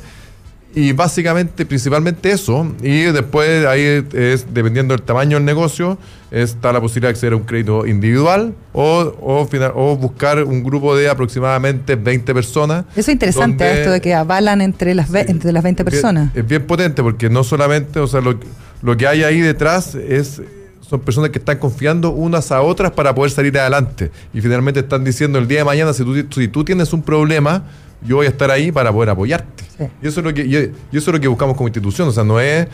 y 0.80 0.92
básicamente, 0.92 1.66
principalmente 1.66 2.30
eso, 2.32 2.72
y 2.84 3.04
después 3.06 3.66
ahí 3.66 4.06
es, 4.14 4.46
dependiendo 4.54 4.94
del 4.96 5.02
tamaño 5.04 5.38
del 5.38 5.46
negocio, 5.46 5.98
está 6.30 6.72
la 6.72 6.80
posibilidad 6.80 7.08
de 7.10 7.14
acceder 7.14 7.34
a 7.34 7.36
un 7.38 7.44
crédito 7.44 7.88
individual 7.88 8.54
o, 8.74 9.14
o, 9.20 9.48
o 9.74 9.98
buscar 9.98 10.44
un 10.44 10.64
grupo 10.64 10.96
de 10.96 11.10
aproximadamente 11.10 11.96
20 11.96 12.34
personas. 12.34 12.86
Eso 12.92 13.00
es 13.02 13.10
interesante, 13.10 13.64
donde- 13.66 13.80
esto 13.82 13.92
de 13.92 14.02
que 14.02 14.14
avalan 14.14 14.62
entre 14.62 14.94
las, 14.94 15.12
entre 15.14 15.52
las 15.52 15.64
20 15.64 15.82
Es 15.82 15.86
bien- 15.86 15.92
personas. 15.92 16.36
Es 16.36 16.46
bien 16.48 16.68
potente 16.68 17.02
porque 17.02 17.30
no 17.30 17.44
solamente, 17.44 18.00
o 18.00 18.08
sea, 18.08 18.22
lo, 18.22 18.40
lo 18.84 18.96
que 18.98 19.08
hay 19.08 19.24
ahí 19.24 19.40
detrás 19.40 19.96
es 19.96 20.42
son 20.82 21.02
personas 21.02 21.32
que 21.32 21.40
están 21.40 21.58
confiando 21.58 22.12
unas 22.12 22.50
a 22.54 22.62
otras 22.62 22.92
para 22.92 23.14
poder 23.14 23.30
salir 23.32 23.58
adelante 23.60 24.10
y 24.34 24.40
finalmente 24.40 24.80
están 24.80 25.04
diciendo 25.04 25.38
el 25.38 25.46
día 25.46 25.58
de 25.58 25.66
mañana 25.66 25.92
si 25.92 26.04
tú, 26.06 26.16
si 26.34 26.48
tú 26.48 26.64
tienes 26.64 26.94
un 26.94 27.02
problema 27.02 27.64
yo 28.06 28.18
voy 28.18 28.26
a 28.26 28.30
estar 28.30 28.50
ahí 28.52 28.72
para 28.72 28.92
poder 28.92 29.10
apoyarte 29.10 29.64
Sí. 29.78 29.84
y 30.02 30.08
eso 30.08 30.20
es 30.22 30.26
lo 30.26 30.34
que 30.34 30.46
y, 30.46 30.56
eso 30.56 30.72
es 30.92 31.08
lo 31.08 31.20
que 31.20 31.28
buscamos 31.28 31.56
como 31.56 31.68
institución 31.68 32.08
o 32.08 32.12
sea 32.12 32.24
no 32.24 32.40
es 32.40 32.68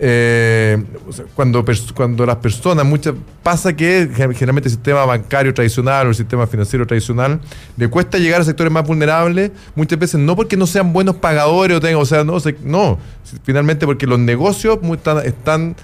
eh, 0.00 0.80
o 1.08 1.12
sea, 1.12 1.24
cuando, 1.34 1.64
cuando 1.92 2.24
las 2.24 2.36
personas, 2.36 2.86
muchas 2.86 3.14
pasa 3.42 3.74
que 3.74 4.08
gen- 4.14 4.32
generalmente 4.32 4.68
el 4.68 4.74
sistema 4.74 5.04
bancario 5.04 5.52
tradicional 5.52 6.06
o 6.06 6.10
el 6.10 6.14
sistema 6.14 6.46
financiero 6.46 6.86
tradicional 6.86 7.40
le 7.76 7.88
cuesta 7.88 8.16
llegar 8.16 8.40
a 8.40 8.44
sectores 8.44 8.72
más 8.72 8.86
vulnerables, 8.86 9.50
muchas 9.74 9.98
veces 9.98 10.20
no 10.20 10.36
porque 10.36 10.56
no 10.56 10.68
sean 10.68 10.92
buenos 10.92 11.16
pagadores 11.16 11.76
o 11.76 11.80
tengan, 11.80 12.00
o 12.00 12.04
sea, 12.06 12.22
no, 12.22 12.34
no, 12.62 12.96
finalmente 13.42 13.86
porque 13.86 14.06
los 14.06 14.20
negocios 14.20 14.78
están, 15.24 15.74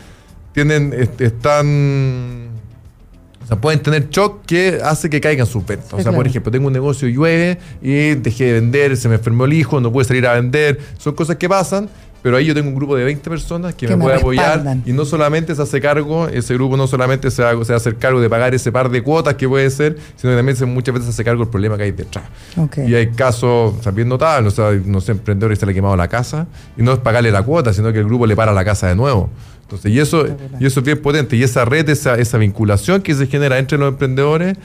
tienen, 0.53 0.93
est- 0.93 1.21
están, 1.21 2.51
o 3.45 3.47
sea, 3.47 3.61
pueden 3.61 3.81
tener 3.81 4.09
shock 4.09 4.47
que 4.47 4.81
hace 4.83 5.11
que 5.11 5.21
caigan 5.21 5.47
sus 5.47 5.65
ventas. 5.67 5.93
O 5.93 6.01
sea, 6.01 6.13
por 6.13 6.27
ejemplo, 6.27 6.51
tengo 6.51 6.67
un 6.67 6.73
negocio, 6.73 7.09
llueve 7.09 7.59
y 7.83 8.15
dejé 8.15 8.45
de 8.45 8.53
vender, 8.55 8.97
se 8.97 9.09
me 9.09 9.17
enfermó 9.17 9.45
el 9.45 9.53
hijo, 9.53 9.81
no 9.81 9.93
pude 9.93 10.05
salir 10.07 10.27
a 10.27 10.33
vender. 10.35 10.81
Son 10.99 11.15
cosas 11.15 11.37
que 11.37 11.49
pasan 11.49 11.91
pero 12.25 12.39
ahí 12.39 12.47
yo 12.47 12.55
tengo 12.55 12.71
un 12.71 12.75
grupo 12.75 12.97
de 12.97 13.05
20 13.05 13.29
personas 13.29 13.75
que, 13.75 13.87
Que 13.87 13.95
me, 13.95 13.99
me 13.99 14.05
puede 14.05 14.17
apoyar 14.17 14.79
y 14.87 14.95
no 14.95 15.05
solamente 15.05 15.55
se 15.55 15.61
hace 15.61 15.79
cargo, 15.79 16.27
ese 16.27 16.55
grupo 16.55 16.75
no 16.75 16.87
solamente 16.87 17.31
se 17.31 17.43
va, 17.43 17.63
se 17.67 17.75
hacer 17.75 17.97
cargo 17.97 18.19
de 18.19 18.31
pagar 18.31 18.55
ese 18.55 18.73
par 18.73 18.89
de 18.89 19.03
cuotas 19.03 19.35
que 19.35 19.47
puede 19.47 19.69
ser, 19.69 19.99
sino 20.17 20.33
que 20.33 20.37
también 20.39 20.57
se, 20.57 20.65
muchas 20.65 20.95
veces 20.95 21.05
se 21.05 21.11
hace 21.11 21.23
cargo 21.23 21.43
del 21.45 21.51
problema 21.51 21.77
que 21.77 21.83
hay 21.83 21.93
detrás. 21.93 22.25
Y 22.87 22.95
hay 22.95 23.09
casos 23.09 23.79
también 23.83 24.09
notables, 24.09 24.55
o 24.55 24.57
sea, 24.57 24.81
no 24.87 25.03
sé, 25.03 25.13
emprendedores 25.13 25.59
se 25.59 25.67
le 25.67 25.73
ha 25.73 25.75
quemado 25.75 25.97
la 25.97 26.09
casa 26.09 26.47
y 26.79 26.83
no 26.83 26.95
es 26.95 26.99
pagarle 27.01 27.31
la 27.31 27.43
cuota, 27.43 27.75
sino 27.75 27.93
que 27.93 27.99
el 27.99 28.07
grupo 28.07 28.25
le 28.25 28.35
para 28.35 28.55
la 28.55 28.65
casa 28.65 28.89
de 28.89 28.97
nuevo. 28.97 29.29
Entonces, 29.61 29.93
y 29.93 30.01
eso, 30.01 30.27
y 30.61 30.65
eso 30.65 30.81
es 30.81 30.87
bien 30.87 31.03
potente. 31.03 31.37
Y 31.37 31.43
esa 31.43 31.67
red, 31.67 31.87
esa, 31.91 32.15
esa 32.15 32.39
vinculación 32.39 33.03
que 33.03 33.15
se 33.15 33.27
genera 33.27 33.59
entre 33.59 33.77
los 33.77 33.89
emprendedores 33.89 34.57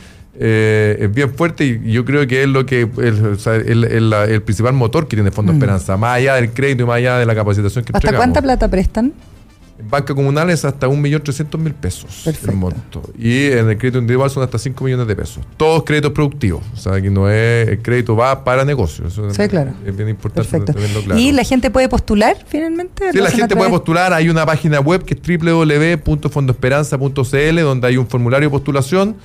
eh, 0.41 0.97
es 1.01 1.13
bien 1.13 1.33
fuerte 1.33 1.65
y 1.65 1.91
yo 1.91 2.05
creo 2.05 2.25
que 2.25 2.43
es 2.43 2.47
lo 2.47 2.65
que 2.65 2.81
el, 2.97 3.25
o 3.33 3.37
sea, 3.37 3.55
el, 3.55 3.83
el- 3.83 4.09
la- 4.09 4.23
el 4.25 4.41
principal 4.41 4.73
motor 4.73 5.07
que 5.07 5.17
tiene 5.17 5.31
Fondo 5.31 5.51
Esperanza, 5.51 5.97
más 5.97 6.15
allá 6.17 6.35
del 6.35 6.51
crédito 6.51 6.83
y 6.83 6.85
más 6.85 6.95
allá 6.97 7.17
de 7.17 7.25
la 7.25 7.35
capacitación 7.35 7.83
que 7.83 7.91
Mm. 7.91 7.95
¿Hasta 7.97 8.07
entregamos. 8.07 8.25
cuánta 8.33 8.41
plata 8.41 8.67
prestan? 8.69 9.13
En 9.81 9.89
banca 9.89 10.13
comunal 10.13 10.49
es 10.49 10.65
hasta 10.65 10.89
1.300.000 10.89 11.73
pesos 11.73 12.23
Perfecto. 12.25 12.51
el 12.51 12.57
monto. 12.57 13.01
Y 13.17 13.45
en 13.45 13.69
el 13.69 13.77
crédito 13.77 13.97
individual 13.99 14.29
son 14.29 14.43
hasta 14.43 14.59
5 14.59 14.83
millones 14.83 15.07
de 15.07 15.15
pesos. 15.15 15.41
Todos 15.55 15.85
créditos 15.85 16.11
productivos. 16.11 16.61
O 16.73 16.77
sea, 16.77 17.01
que 17.01 17.09
no 17.09 17.29
es, 17.29 17.69
el 17.69 17.81
crédito 17.81 18.13
va 18.13 18.43
para 18.43 18.65
negocios. 18.65 19.13
Eso 19.13 19.33
Sí, 19.33 19.47
claro. 19.47 19.71
Es 19.85 19.95
bien 19.95 20.09
importante 20.09 20.49
Perfecto. 20.49 20.73
tenerlo 20.73 21.01
claro. 21.03 21.17
¿Y 21.17 21.31
la 21.31 21.45
gente 21.45 21.71
puede 21.71 21.87
postular 21.87 22.35
finalmente? 22.45 23.09
Sí, 23.13 23.19
¿Lo 23.19 23.23
la 23.23 23.31
gente 23.31 23.55
puede 23.55 23.69
postular. 23.69 24.11
Hay 24.11 24.27
una 24.27 24.45
página 24.45 24.81
web 24.81 25.05
que 25.05 25.13
es 25.13 25.39
www.fondoesperanza.cl 25.41 27.59
donde 27.61 27.87
hay 27.87 27.97
un 27.97 28.07
formulario 28.07 28.49
de 28.49 28.51
postulación. 28.51 29.15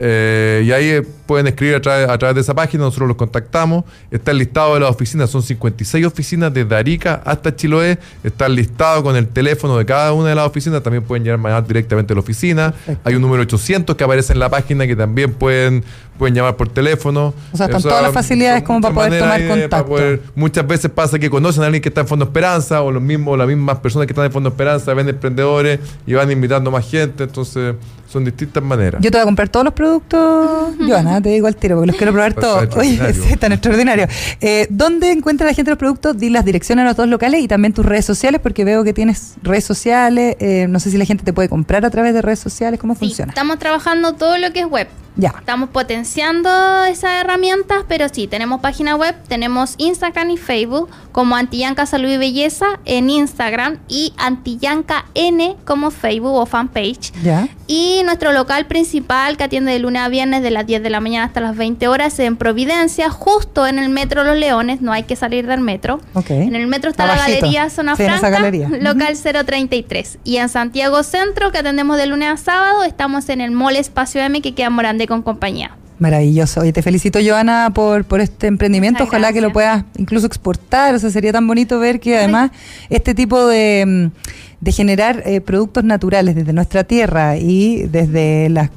Eh, 0.00 0.62
y 0.64 0.70
ahí 0.70 0.88
eh, 0.90 1.02
pueden 1.02 1.48
escribir 1.48 1.74
a 1.74 1.80
través, 1.80 2.08
a 2.08 2.16
través 2.18 2.34
de 2.36 2.40
esa 2.42 2.54
página, 2.54 2.84
nosotros 2.84 3.08
los 3.08 3.16
contactamos. 3.16 3.84
Está 4.10 4.30
el 4.30 4.38
listado 4.38 4.74
de 4.74 4.80
las 4.80 4.90
oficinas, 4.90 5.28
son 5.28 5.42
56 5.42 6.06
oficinas 6.06 6.54
desde 6.54 6.74
Arica 6.74 7.20
hasta 7.24 7.54
Chiloé. 7.54 7.98
Está 8.22 8.46
el 8.46 8.54
listado 8.54 9.02
con 9.02 9.16
el 9.16 9.26
teléfono 9.28 9.76
de 9.76 9.84
cada 9.84 10.12
una 10.12 10.28
de 10.28 10.34
las 10.36 10.46
oficinas, 10.46 10.82
también 10.82 11.02
pueden 11.02 11.24
llamar 11.24 11.66
directamente 11.66 12.12
a 12.12 12.14
la 12.14 12.20
oficina. 12.20 12.74
Hay 13.02 13.14
un 13.14 13.22
número 13.22 13.42
800 13.42 13.96
que 13.96 14.04
aparece 14.04 14.32
en 14.32 14.38
la 14.38 14.48
página 14.48 14.86
que 14.86 14.94
también 14.94 15.32
pueden, 15.32 15.84
pueden 16.18 16.34
llamar 16.34 16.56
por 16.56 16.68
teléfono. 16.68 17.32
O 17.52 17.56
sea, 17.56 17.66
están 17.66 17.80
todas 17.82 18.02
las 18.02 18.12
facilidades 18.12 18.62
como 18.64 18.80
para 18.80 18.94
poder 18.94 19.20
tomar 19.20 19.40
de- 19.40 19.48
para 19.48 19.60
contacto. 19.62 19.86
poder- 19.88 20.22
muchas 20.34 20.66
veces 20.66 20.90
pasa 20.90 21.18
que 21.18 21.30
conocen 21.30 21.62
a 21.62 21.66
alguien 21.66 21.80
que 21.82 21.88
está 21.88 22.00
en 22.02 22.08
Fondo 22.08 22.24
Esperanza 22.24 22.82
o 22.82 22.90
los 22.90 23.02
mismos, 23.02 23.38
las 23.38 23.46
mismas 23.46 23.78
personas 23.78 24.06
que 24.06 24.12
están 24.12 24.24
en 24.26 24.32
Fondo 24.32 24.48
Esperanza 24.50 24.92
ven 24.94 25.08
emprendedores 25.08 25.80
y 26.06 26.14
van 26.14 26.30
invitando 26.30 26.70
más 26.70 26.88
gente, 26.90 27.24
entonces 27.24 27.74
son 28.10 28.24
distintas 28.24 28.62
maneras. 28.62 29.00
Yo 29.02 29.10
te 29.10 29.18
voy 29.18 29.22
a 29.22 29.24
comprar 29.26 29.48
todos 29.50 29.64
los 29.64 29.74
productos, 29.74 30.74
Joana, 30.86 31.20
te 31.20 31.28
digo 31.28 31.46
al 31.46 31.56
tiro, 31.56 31.76
porque 31.76 31.88
los 31.88 31.96
quiero 31.96 32.12
probar 32.12 32.32
todos. 32.34 32.74
Oye, 32.76 32.98
sí, 33.14 33.36
tan 33.36 33.52
extraordinario. 33.52 34.06
Eh, 34.40 34.66
¿Dónde 34.70 35.12
encuentra 35.12 35.46
la 35.46 35.52
gente 35.54 35.70
los 35.70 35.78
productos? 35.78 36.16
Di 36.18 36.30
las 36.30 36.44
direcciones 36.44 36.84
a 36.84 36.88
los 36.88 36.96
dos 36.96 37.06
locales 37.08 37.42
y 37.42 37.48
también 37.48 37.72
tus 37.74 37.84
redes 37.84 38.04
sociales, 38.06 38.40
porque 38.42 38.64
veo 38.64 38.82
que 38.84 38.92
tienes 38.94 39.34
redes 39.42 39.64
sociales. 39.64 40.36
eh, 40.40 40.66
no 40.68 40.80
sé 40.80 40.90
si 40.90 40.96
la 40.98 41.04
gente 41.04 41.22
te 41.24 41.32
puede 41.32 41.48
comprar 41.48 41.84
a 41.84 41.90
través 41.90 42.14
de 42.14 42.22
redes 42.22 42.38
sociales, 42.38 42.80
¿cómo 42.80 42.94
Sí, 42.94 43.00
funciona? 43.00 43.30
estamos 43.30 43.58
trabajando 43.58 44.14
todo 44.14 44.38
lo 44.38 44.52
que 44.52 44.60
es 44.60 44.66
web. 44.66 44.88
Ya. 45.16 45.34
Estamos 45.38 45.68
potenciando 45.70 46.07
esas 46.16 47.20
herramientas, 47.20 47.84
pero 47.86 48.08
sí, 48.08 48.26
tenemos 48.26 48.60
página 48.60 48.96
web, 48.96 49.14
tenemos 49.28 49.74
Instagram 49.78 50.30
y 50.30 50.36
Facebook 50.36 50.88
como 51.12 51.36
Antillanca 51.36 51.84
Salud 51.86 52.08
y 52.08 52.16
Belleza 52.16 52.66
en 52.84 53.10
Instagram 53.10 53.78
y 53.88 54.12
Antillanca 54.16 55.04
N 55.14 55.56
como 55.64 55.90
Facebook 55.90 56.34
o 56.34 56.46
fanpage. 56.46 57.12
Ya. 57.22 57.48
Y 57.66 58.00
nuestro 58.04 58.32
local 58.32 58.66
principal 58.66 59.36
que 59.36 59.44
atiende 59.44 59.72
de 59.72 59.78
lunes 59.80 60.00
a 60.02 60.08
viernes 60.08 60.42
de 60.42 60.50
las 60.50 60.66
10 60.66 60.82
de 60.82 60.90
la 60.90 61.00
mañana 61.00 61.26
hasta 61.26 61.40
las 61.40 61.56
20 61.56 61.86
horas 61.88 62.18
en 62.18 62.36
Providencia, 62.36 63.10
justo 63.10 63.66
en 63.66 63.78
el 63.78 63.88
metro 63.90 64.24
Los 64.24 64.36
Leones, 64.36 64.80
no 64.80 64.92
hay 64.92 65.02
que 65.02 65.16
salir 65.16 65.46
del 65.46 65.60
metro. 65.60 66.00
Ok. 66.14 66.30
En 66.30 66.54
el 66.54 66.66
metro 66.66 66.90
está 66.90 67.04
Abajito. 67.04 67.28
la 67.28 67.34
galería 67.36 67.70
Zona 67.70 67.96
Sí, 67.96 68.04
Franca, 68.04 68.30
galería. 68.30 68.68
local 68.80 69.14
033. 69.16 70.18
Y 70.24 70.36
en 70.38 70.48
Santiago 70.48 71.02
Centro, 71.02 71.52
que 71.52 71.58
atendemos 71.58 71.96
de 71.98 72.06
lunes 72.06 72.28
a 72.30 72.36
sábado, 72.36 72.84
estamos 72.84 73.28
en 73.28 73.40
el 73.40 73.50
Mall 73.50 73.76
Espacio 73.76 74.22
M 74.22 74.40
que 74.40 74.54
queda 74.54 74.68
en 74.68 74.72
Morandé 74.72 75.06
con 75.06 75.22
compañía. 75.22 75.72
Maravilloso. 75.98 76.60
Oye, 76.60 76.72
te 76.72 76.82
felicito, 76.82 77.18
Joana, 77.24 77.72
por, 77.74 78.04
por 78.04 78.20
este 78.20 78.46
emprendimiento. 78.46 79.00
Muchas 79.00 79.08
Ojalá 79.08 79.32
que 79.32 79.40
lo 79.40 79.52
puedas 79.52 79.84
incluso 79.96 80.26
exportar. 80.26 80.94
O 80.94 80.98
sea, 80.98 81.10
sería 81.10 81.32
tan 81.32 81.46
bonito 81.46 81.78
ver 81.78 81.98
que 81.98 82.16
además 82.16 82.50
este 82.88 83.14
tipo 83.14 83.46
de, 83.46 83.84
mm, 83.86 84.06
de 84.60 84.72
generar 84.72 85.22
eh, 85.26 85.40
productos 85.40 85.84
naturales 85.84 86.34
desde 86.34 86.52
nuestra 86.52 86.84
tierra 86.84 87.36
y 87.36 87.82
desde 87.88 88.48
las, 88.48 88.70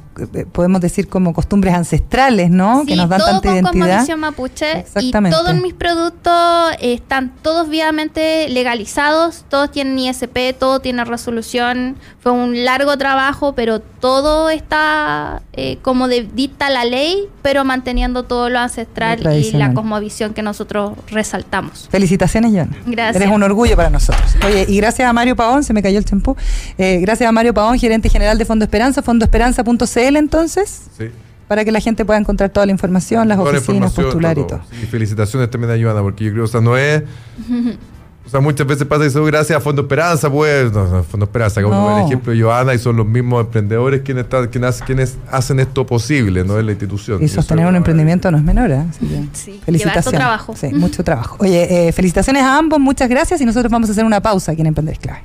podemos 0.52 0.80
decir, 0.80 1.08
como 1.08 1.32
costumbres 1.32 1.74
ancestrales, 1.74 2.50
¿no? 2.50 2.84
que 2.86 2.96
nos 2.96 3.08
dan 3.08 3.20
todo 3.20 3.40
tanta 3.40 3.48
con 3.48 3.76
identidad. 3.78 4.16
mapuche 4.16 4.66
y 4.76 4.80
Exactamente. 4.80 5.36
todos 5.36 5.54
mis 5.54 5.74
productos 5.74 6.72
eh, 6.80 6.94
están 6.94 7.32
todos 7.42 7.68
viamente 7.68 8.48
legalizados, 8.48 9.44
todos 9.48 9.70
tienen 9.70 9.98
ISP, 9.98 10.54
todo 10.58 10.80
tiene 10.80 11.04
resolución. 11.04 11.96
Fue 12.20 12.32
un 12.32 12.64
largo 12.64 12.96
trabajo, 12.98 13.54
pero 13.54 13.80
todo 13.80 14.50
está 14.50 15.42
eh, 15.54 15.78
como 15.82 16.08
de, 16.08 16.28
dicta 16.34 16.68
la 16.70 16.84
ley, 16.84 17.28
pero 17.40 17.64
manteniendo 17.64 18.24
todo 18.24 18.48
lo 18.48 18.58
ancestral 18.58 19.22
Lo 19.22 19.32
y 19.32 19.50
la 19.52 19.72
cosmovisión 19.72 20.34
que 20.34 20.42
nosotros 20.42 20.92
resaltamos. 21.10 21.88
Felicitaciones, 21.90 22.52
Joana. 22.52 22.76
Gracias. 22.86 23.16
Eres 23.16 23.34
un 23.34 23.42
orgullo 23.42 23.76
para 23.76 23.90
nosotros. 23.90 24.36
Oye, 24.46 24.66
y 24.68 24.76
gracias 24.76 25.08
a 25.08 25.12
Mario 25.12 25.36
Pavón, 25.36 25.64
se 25.64 25.72
me 25.72 25.82
cayó 25.82 25.98
el 25.98 26.04
champú. 26.04 26.36
Eh, 26.78 26.98
gracias 27.00 27.28
a 27.28 27.32
Mario 27.32 27.54
Pavón, 27.54 27.78
gerente 27.78 28.08
general 28.08 28.38
de 28.38 28.44
Fondo 28.44 28.64
Esperanza, 28.64 29.02
fondoesperanza.cl 29.02 30.01
entonces, 30.16 30.82
Sí. 30.98 31.06
para 31.48 31.64
que 31.64 31.72
la 31.72 31.80
gente 31.80 32.04
pueda 32.04 32.18
encontrar 32.18 32.50
toda 32.50 32.66
la 32.66 32.72
información, 32.72 33.28
las 33.28 33.38
Toda 33.38 33.50
oficinas, 33.50 33.68
información, 33.90 34.04
postular 34.06 34.38
y 34.38 34.46
todo. 34.46 34.60
Sí, 34.70 34.86
felicitaciones 34.86 35.50
también 35.50 35.72
a 35.72 35.82
Joana, 35.82 36.02
porque 36.02 36.24
yo 36.24 36.32
creo, 36.32 36.44
o 36.44 36.48
sea, 36.48 36.60
no 36.60 36.76
es. 36.76 37.02
O 38.24 38.30
sea, 38.32 38.40
muchas 38.40 38.64
veces 38.68 38.86
pasa 38.86 39.04
eso 39.04 39.22
gracias 39.24 39.58
a 39.58 39.60
Fondo 39.60 39.82
Esperanza, 39.82 40.30
pues, 40.30 40.72
no, 40.72 40.86
no, 40.86 41.02
Fondo 41.02 41.24
Esperanza, 41.24 41.60
como 41.60 41.74
No. 41.74 41.98
el 41.98 42.04
ejemplo 42.06 42.32
de 42.32 42.40
Joana, 42.40 42.72
y 42.72 42.78
son 42.78 42.96
los 42.96 43.04
mismos 43.04 43.44
emprendedores 43.44 44.02
quienes, 44.02 44.24
están, 44.24 44.46
quienes, 44.46 44.80
quienes 44.82 45.18
hacen 45.30 45.58
esto 45.58 45.84
posible, 45.84 46.44
no 46.44 46.56
es 46.56 46.64
la 46.64 46.70
institución. 46.70 47.20
Y 47.20 47.26
sostener 47.26 47.66
un 47.66 47.74
emprendimiento 47.74 48.30
no 48.30 48.38
es 48.38 48.44
menor, 48.44 48.70
¿eh? 48.70 48.84
Así 48.88 49.06
que 49.06 49.22
Sí, 49.32 49.60
felicitaciones. 49.66 50.18
trabajo. 50.18 50.54
Sí, 50.56 50.68
mucho 50.72 51.02
trabajo. 51.02 51.36
Oye, 51.40 51.88
eh, 51.88 51.92
felicitaciones 51.92 52.44
a 52.44 52.56
ambos, 52.56 52.78
muchas 52.78 53.08
gracias 53.10 53.40
y 53.40 53.44
nosotros 53.44 53.70
vamos 53.72 53.88
a 53.88 53.92
hacer 53.92 54.04
una 54.04 54.20
pausa 54.22 54.52
aquí 54.52 54.60
en 54.60 54.68
Emprender 54.68 54.94
es 54.94 55.00
Clave. 55.00 55.22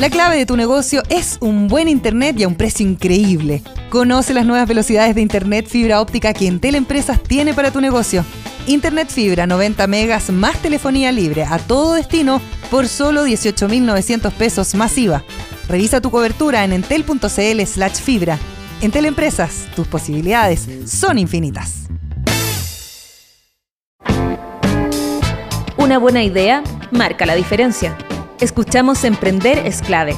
La 0.00 0.08
clave 0.08 0.38
de 0.38 0.46
tu 0.46 0.56
negocio 0.56 1.02
es 1.10 1.36
un 1.42 1.68
buen 1.68 1.86
internet 1.86 2.34
y 2.38 2.44
a 2.44 2.48
un 2.48 2.54
precio 2.54 2.88
increíble. 2.88 3.62
Conoce 3.90 4.32
las 4.32 4.46
nuevas 4.46 4.66
velocidades 4.66 5.14
de 5.14 5.20
internet 5.20 5.66
fibra 5.68 6.00
óptica 6.00 6.32
que 6.32 6.46
Entel 6.46 6.74
Empresas 6.74 7.22
tiene 7.22 7.52
para 7.52 7.70
tu 7.70 7.82
negocio. 7.82 8.24
Internet 8.66 9.10
fibra 9.10 9.46
90 9.46 9.86
megas 9.88 10.30
más 10.30 10.56
telefonía 10.62 11.12
libre 11.12 11.44
a 11.44 11.58
todo 11.58 11.92
destino 11.92 12.40
por 12.70 12.88
solo 12.88 13.26
18.900 13.26 14.32
pesos 14.32 14.74
masiva. 14.74 15.22
Revisa 15.68 16.00
tu 16.00 16.10
cobertura 16.10 16.64
en 16.64 16.72
entel.cl 16.72 17.60
slash 17.66 17.96
fibra. 17.96 18.38
Entel 18.80 19.04
Empresas, 19.04 19.68
tus 19.76 19.86
posibilidades 19.86 20.66
son 20.86 21.18
infinitas. 21.18 21.88
Una 25.76 25.98
buena 25.98 26.24
idea 26.24 26.62
marca 26.90 27.26
la 27.26 27.34
diferencia. 27.34 27.98
Escuchamos 28.40 29.04
Emprender 29.04 29.66
es 29.66 29.82
clave. 29.82 30.16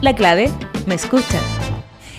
La 0.00 0.16
clave 0.16 0.50
me 0.86 0.96
escucha. 0.96 1.38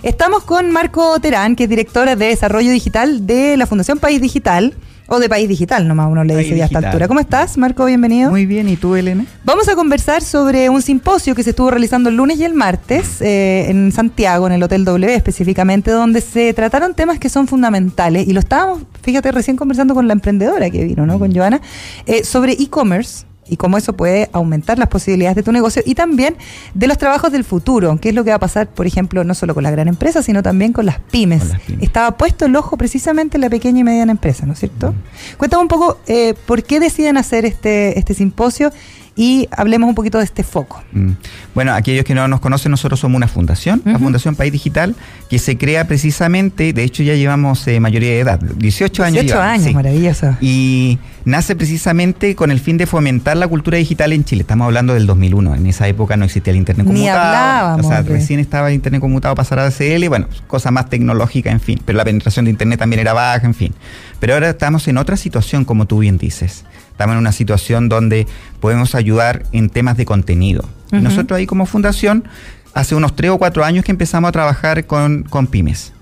Estamos 0.02 0.44
con 0.44 0.72
Marco 0.72 1.20
Terán, 1.20 1.58
que 1.58 1.66
es 1.66 1.70
directora 1.70 2.16
de 2.16 2.28
Desarrollo 2.28 2.72
Digital 2.72 3.28
de 3.28 3.58
la 3.58 3.68
Fundación 3.68 4.00
País 4.00 4.22
Digital, 4.22 4.74
o 5.08 5.20
de 5.20 5.28
País 5.28 5.50
Digital, 5.50 5.86
nomás 5.86 6.10
uno 6.10 6.24
le 6.24 6.34
País 6.34 6.46
dice 6.46 6.58
ya 6.58 6.64
a 6.64 6.68
esta 6.68 6.80
altura. 6.80 7.10
¿Cómo 7.10 7.20
estás, 7.20 7.58
Marco? 7.58 7.84
Bienvenido. 7.84 8.30
Muy 8.30 8.46
bien, 8.46 8.70
¿y 8.70 8.78
tú, 8.78 8.96
Elena? 8.96 9.26
Vamos 9.44 9.68
a 9.68 9.76
conversar 9.76 10.22
sobre 10.22 10.70
un 10.70 10.82
simposio 10.82 11.36
que 11.36 11.44
se 11.44 11.50
estuvo 11.50 11.70
realizando 11.70 12.08
el 12.08 12.16
lunes 12.16 12.40
y 12.40 12.46
el 12.46 12.54
martes 12.54 13.22
eh, 13.22 13.66
en 13.68 13.92
Santiago, 13.92 14.48
en 14.48 14.54
el 14.54 14.64
Hotel 14.64 14.86
W 14.86 15.14
específicamente, 15.14 15.92
donde 15.92 16.22
se 16.22 16.54
trataron 16.54 16.94
temas 16.94 17.20
que 17.20 17.28
son 17.28 17.48
fundamentales. 17.50 18.26
Y 18.30 18.32
lo 18.32 18.40
estábamos, 18.40 18.84
fíjate, 19.02 19.30
recién 19.34 19.58
conversando 19.58 19.94
con 19.94 20.08
la 20.08 20.14
emprendedora 20.14 20.70
que 20.70 20.86
vino, 20.86 21.06
¿no? 21.06 21.20
Con 21.20 21.36
Joana, 21.36 21.60
eh, 22.06 22.24
sobre 22.24 22.54
e-commerce 22.54 23.26
y 23.48 23.58
cómo 23.58 23.78
eso 23.78 23.94
puede 23.94 24.30
aumentar 24.34 24.80
las 24.80 24.88
posibilidades 24.88 25.36
de 25.36 25.44
tu 25.44 25.52
negocio 25.52 25.82
y 25.86 25.96
también 25.96 26.36
de 26.74 26.88
los 26.88 26.98
trabajos 26.98 27.32
del 27.32 27.44
futuro, 27.44 27.98
qué 28.02 28.10
es 28.10 28.16
lo 28.16 28.24
que 28.24 28.30
va 28.30 28.38
a 28.38 28.40
pasar, 28.40 28.68
por 28.68 28.88
ejemplo, 28.88 29.24
no 29.24 29.34
solo 29.34 29.54
con 29.54 29.64
la 29.64 29.72
gran 29.72 29.88
empresa, 29.88 30.24
sino 30.24 30.44
también 30.44 30.74
con 30.74 30.86
las 30.86 31.00
pymes. 31.00 31.42
Con 31.42 31.50
las 31.50 31.62
pymes. 31.62 31.84
Estaba 31.84 32.18
puesto 32.18 32.46
el 32.46 32.56
ojo 32.56 32.78
precisamente 32.78 33.38
en 33.38 33.42
la 33.42 33.50
pequeña 33.50 33.80
y 33.80 33.84
mediana 33.84 34.12
empresa, 34.12 34.46
¿no 34.46 34.54
es 34.54 34.60
cierto? 34.60 34.94
Cuéntame 35.38 35.64
un 35.64 35.70
poco 35.70 36.00
eh, 36.08 36.34
por 36.46 36.64
qué 36.64 36.80
deciden 36.80 37.18
hacer 37.18 37.46
este, 37.46 37.98
este 37.98 38.14
simposio 38.14 38.72
y 39.16 39.48
hablemos 39.52 39.88
un 39.88 39.96
poquito 39.96 40.18
de 40.18 40.24
este 40.24 40.44
foco. 40.44 40.84
Mm. 40.92 41.12
Bueno, 41.54 41.74
aquellos 41.74 42.04
que 42.04 42.16
no 42.16 42.28
nos 42.28 42.40
conocen, 42.40 42.72
nosotros 42.72 43.00
somos 43.00 43.16
una 43.16 43.28
fundación, 43.28 43.82
la. 43.86 44.00
Fundación 44.00 44.36
País 44.36 44.52
Digital, 44.52 44.96
que 45.30 45.40
se 45.40 45.58
crea 45.58 45.88
precisamente, 45.88 46.74
de 46.74 46.84
hecho 46.84 47.04
ya 47.04 47.14
llevamos 47.14 47.68
eh, 47.68 47.80
mayoría 47.80 48.10
de 48.10 48.20
edad, 48.20 48.40
18 48.40 49.04
años. 49.04 49.22
18 49.22 49.36
llevamos, 49.36 49.54
años, 49.54 49.68
sí. 49.68 49.74
maravilloso. 49.74 50.36
Y 50.42 50.98
nace 51.26 51.56
precisamente 51.56 52.36
con 52.36 52.52
el 52.52 52.60
fin 52.60 52.78
de 52.78 52.88
fomentar 52.88 53.38
la 53.38 53.48
cultura 53.48 53.78
digital 53.78 54.14
en 54.14 54.24
Chile. 54.24 54.42
Estamos 54.42 54.66
hablando 54.66 54.94
del 54.94 55.06
2001. 55.06 55.56
En 55.56 55.68
esa 55.68 55.88
época 55.88 56.18
no 56.18 56.26
existía 56.26 56.52
el 56.52 56.58
Internet 56.58 56.88
Ni 56.88 56.94
conmutado. 56.94 57.20
hablábamos 57.20 57.86
O 57.86 57.90
sea, 57.90 58.02
recién 58.02 58.40
estaba 58.40 58.70
el 58.70 58.76
Internet 58.76 59.02
conmutado 59.02 59.36
pasar 59.36 59.60
a 59.60 59.70
DSL. 59.70 60.08
Bueno, 60.10 60.28
cosa 60.48 60.72
más 60.72 60.90
tecnológica, 60.90 61.52
en 61.52 61.60
fin. 61.60 61.80
Pero 61.86 61.98
la 61.98 62.06
penetración 62.06 62.46
de 62.46 62.52
Internet 62.52 62.80
también 62.80 63.00
era 63.00 63.14
baja, 63.14 63.46
en 63.46 63.54
fin. 63.54 63.74
Pero 64.20 64.34
ahora 64.34 64.50
estamos 64.50 64.88
en 64.88 64.98
otra 64.98 65.18
situación, 65.18 65.66
como 65.66 65.86
tú 65.86 66.00
bien 66.00 66.18
dices. 66.18 66.66
Estamos 66.94 67.14
en 67.16 67.20
una 67.20 67.32
situación 67.32 67.90
donde 67.90 68.28
podemos 68.62 68.96
ayudar 68.96 69.44
en 69.52 69.70
temas 69.70 69.98
de 69.98 70.06
contenido. 70.06 70.64
Nosotros 70.92 71.38
ahí 71.38 71.48
como 71.48 71.66
fundación 71.66 72.24
hace 72.74 72.96
unos 72.96 73.16
tres 73.16 73.32
o 73.32 73.38
cuatro 73.38 73.64
años 73.64 73.86
que 73.86 73.92
empezamos 73.92 74.30
a 74.30 74.32
trabajar 74.32 74.86
con, 74.86 75.24
con 75.24 75.48
pymes. 75.48 75.94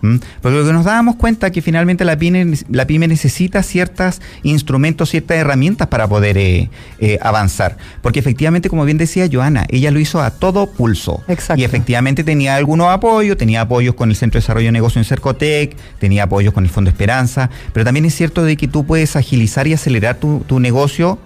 Porque 0.41 0.57
lo 0.57 0.65
que 0.65 0.73
nos 0.73 0.86
dábamos 0.86 1.15
cuenta 1.15 1.51
que 1.51 1.62
finalmente 1.62 2.05
la 2.05 2.17
pyme, 2.17 2.53
la 2.69 2.88
pyme 2.88 3.07
necesita 3.07 3.62
ciertos 3.62 4.21
instrumentos, 4.41 5.10
ciertas 5.10 5.38
herramientas 5.38 5.88
para 5.89 6.07
poder 6.07 6.38
eh, 6.38 6.69
eh, 6.99 7.19
avanzar. 7.21 7.77
Porque 8.01 8.19
efectivamente, 8.19 8.69
como 8.69 8.84
bien 8.86 8.97
decía 8.97 9.27
Joana, 9.31 9.65
ella 9.69 9.91
lo 9.91 9.99
hizo 9.99 10.21
a 10.21 10.31
todo 10.31 10.71
pulso. 10.71 11.21
Exacto. 11.27 11.62
Y 11.62 11.65
efectivamente 11.65 12.23
tenía 12.23 12.55
algunos 12.55 12.88
apoyos, 12.88 13.38
tenía 13.38 13.62
apoyos 13.62 13.93
con 13.95 14.10
el 14.10 14.15
Centro 14.15 14.39
de 14.39 14.43
Desarrollo 14.43 14.67
de 14.67 14.71
Negocio 14.71 14.99
en 14.99 15.05
Cercotec, 15.05 15.75
tenía 15.99 16.23
apoyos 16.23 16.53
con 16.53 16.63
el 16.63 16.69
Fondo 16.69 16.89
Esperanza, 16.89 17.49
pero 17.73 17.86
también 17.86 18.05
es 18.05 18.15
cierto 18.15 18.43
de 18.43 18.57
que 18.57 18.67
tú 18.67 18.86
puedes 18.86 19.15
agilizar 19.15 19.67
y 19.67 19.73
acelerar 19.73 20.15
tu, 20.15 20.43
tu 20.47 20.60
negocio 20.60 21.19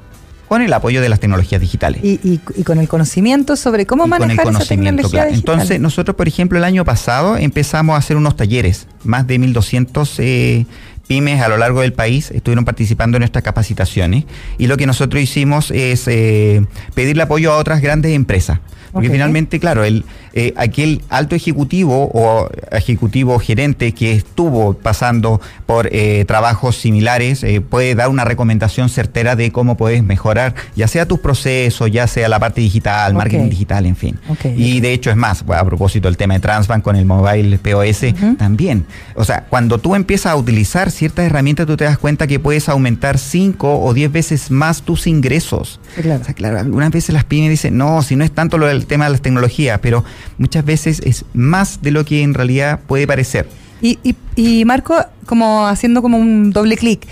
con 0.47 0.61
el 0.61 0.71
apoyo 0.73 1.01
de 1.01 1.09
las 1.09 1.19
tecnologías 1.19 1.59
digitales 1.59 2.01
Y, 2.03 2.19
y- 2.23 2.39
y 2.55 2.63
con 2.63 2.77
el 2.79 2.87
conocimiento 2.87 3.55
sobre 3.55 3.85
cómo 3.85 4.05
y 4.05 4.09
con 4.09 4.13
el 4.15 4.19
manejar 4.27 4.43
esa 4.45 4.53
conocimiento, 4.53 5.03
tecnología 5.03 5.19
claro. 5.21 5.31
digital. 5.31 5.53
Entonces, 5.55 5.79
nosotros, 5.79 6.15
por 6.15 6.27
ejemplo, 6.27 6.57
el 6.57 6.63
año 6.63 6.85
pasado 6.85 7.37
empezamos 7.37 7.95
a 7.95 7.97
hacer 7.97 8.15
unos 8.17 8.35
talleres, 8.35 8.87
más 9.03 9.25
de 9.27 9.39
1.200 9.39 10.09
eh, 10.19 10.65
pymes 11.07 11.41
a 11.41 11.47
lo 11.47 11.57
largo 11.57 11.81
del 11.81 11.93
país 11.93 12.31
estuvieron 12.31 12.65
participando 12.65 13.17
en 13.17 13.21
nuestras 13.21 13.43
capacitaciones 13.43 14.25
y 14.57 14.67
lo 14.67 14.77
que 14.77 14.85
nosotros 14.85 15.21
hicimos 15.21 15.71
es 15.71 16.07
eh, 16.07 16.65
pedirle 16.93 17.23
apoyo 17.23 17.53
a 17.53 17.57
otras 17.57 17.81
grandes 17.81 18.13
empresas. 18.13 18.59
Porque 18.95 19.09
finalmente, 19.09 19.59
claro, 19.59 19.83
el, 19.83 20.05
eh, 20.31 20.53
aquel 20.55 21.01
alto 21.09 21.35
ejecutivo 21.35 22.09
o 22.13 22.49
ejecutivo 22.71 23.37
gerente 23.39 23.91
que 23.91 24.13
estuvo 24.13 24.73
pasando 24.73 25.41
por 25.65 25.89
eh, 25.91 26.23
trabajos 26.25 26.77
similares 26.77 27.43
eh, 27.43 27.59
puede 27.59 27.93
dar 27.93 28.07
una 28.07 28.23
recomendación 28.23 28.87
certera 28.87 29.35
de 29.35 29.51
cómo 29.51 29.75
puedes 29.75 30.01
mejorar, 30.01 30.55
ya 30.77 30.87
sea 30.87 31.05
tus 31.05 31.19
procesos, 31.19 31.91
ya 31.91 32.07
sea 32.07 32.29
la 32.29 32.39
parte 32.39 32.61
digital, 32.61 33.13
marketing 33.15 33.49
digital, 33.49 33.85
en 33.85 33.97
fin. 33.97 34.17
Ok. 34.29 34.45
Y 34.55 34.79
de 34.79 34.93
hecho 34.93 35.09
es 35.09 35.17
más, 35.17 35.43
a 35.45 35.65
propósito 35.65 36.07
del 36.07 36.15
tema 36.15 36.35
de 36.35 36.39
Transbank 36.39 36.81
con 36.81 36.95
el 36.95 37.03
mobile 37.03 37.57
POS, 37.57 38.03
Ujú. 38.13 38.35
también. 38.35 38.85
O 39.15 39.25
sea, 39.25 39.43
cuando 39.49 39.77
tú 39.77 39.93
empiezas 39.93 40.31
a 40.31 40.35
utilizar 40.37 40.89
ciertas 40.95 41.25
herramientas, 41.25 41.67
tú 41.67 41.77
te 41.77 41.83
das 41.83 41.97
cuenta 41.97 42.27
que 42.27 42.39
puedes 42.39 42.69
aumentar 42.69 43.17
5 43.17 43.79
o 43.81 43.93
10 43.93 44.11
veces 44.11 44.51
más 44.51 44.81
tus 44.81 45.07
ingresos. 45.07 45.79
Claro. 46.01 46.21
O 46.21 46.25
sea, 46.25 46.33
claro, 46.33 46.59
algunas 46.59 46.91
veces 46.91 47.13
las 47.13 47.23
pymes 47.23 47.49
dicen, 47.49 47.77
no, 47.77 48.01
si 48.01 48.15
no 48.15 48.23
es 48.23 48.31
tanto 48.31 48.57
lo 48.57 48.67
del 48.67 48.85
tema 48.85 49.05
de 49.05 49.11
las 49.11 49.21
tecnologías, 49.21 49.79
pero 49.81 50.03
muchas 50.37 50.65
veces 50.65 51.01
es 51.05 51.25
más 51.33 51.81
de 51.81 51.91
lo 51.91 52.05
que 52.05 52.23
en 52.23 52.33
realidad 52.33 52.79
puede 52.87 53.05
parecer. 53.07 53.47
Y, 53.81 53.99
y, 54.03 54.15
y 54.35 54.65
Marco, 54.65 54.95
como 55.25 55.67
haciendo 55.67 56.01
como 56.01 56.17
un 56.17 56.51
doble 56.51 56.77
clic, 56.77 57.05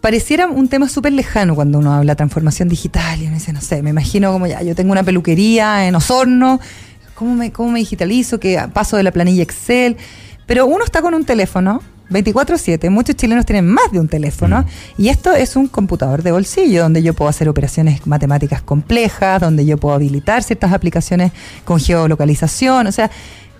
pareciera 0.00 0.46
un 0.46 0.68
tema 0.68 0.88
súper 0.88 1.12
lejano 1.12 1.54
cuando 1.54 1.78
uno 1.78 1.92
habla 1.92 2.12
de 2.12 2.16
transformación 2.16 2.68
digital 2.68 3.20
y 3.20 3.26
uno 3.26 3.34
dice, 3.34 3.52
no 3.52 3.60
sé, 3.60 3.82
me 3.82 3.90
imagino 3.90 4.32
como 4.32 4.46
ya, 4.46 4.62
yo 4.62 4.74
tengo 4.74 4.92
una 4.92 5.02
peluquería 5.02 5.86
en 5.86 5.94
Osorno, 5.94 6.60
¿cómo 7.14 7.34
me, 7.34 7.52
cómo 7.52 7.70
me 7.70 7.80
digitalizo? 7.80 8.40
que 8.40 8.60
paso 8.72 8.96
de 8.96 9.02
la 9.02 9.12
planilla 9.12 9.42
Excel? 9.42 9.96
Pero 10.46 10.66
uno 10.66 10.84
está 10.84 11.02
con 11.02 11.14
un 11.14 11.24
teléfono. 11.24 11.82
24/7, 12.10 12.90
muchos 12.90 13.16
chilenos 13.16 13.46
tienen 13.46 13.66
más 13.66 13.90
de 13.92 14.00
un 14.00 14.08
teléfono 14.08 14.64
y 14.98 15.08
esto 15.08 15.32
es 15.32 15.56
un 15.56 15.68
computador 15.68 16.22
de 16.22 16.32
bolsillo 16.32 16.82
donde 16.82 17.02
yo 17.02 17.14
puedo 17.14 17.28
hacer 17.28 17.48
operaciones 17.48 18.06
matemáticas 18.06 18.62
complejas, 18.62 19.40
donde 19.40 19.64
yo 19.64 19.78
puedo 19.78 19.94
habilitar 19.94 20.42
ciertas 20.42 20.72
aplicaciones 20.72 21.32
con 21.64 21.78
geolocalización, 21.78 22.88
o 22.88 22.92
sea, 22.92 23.10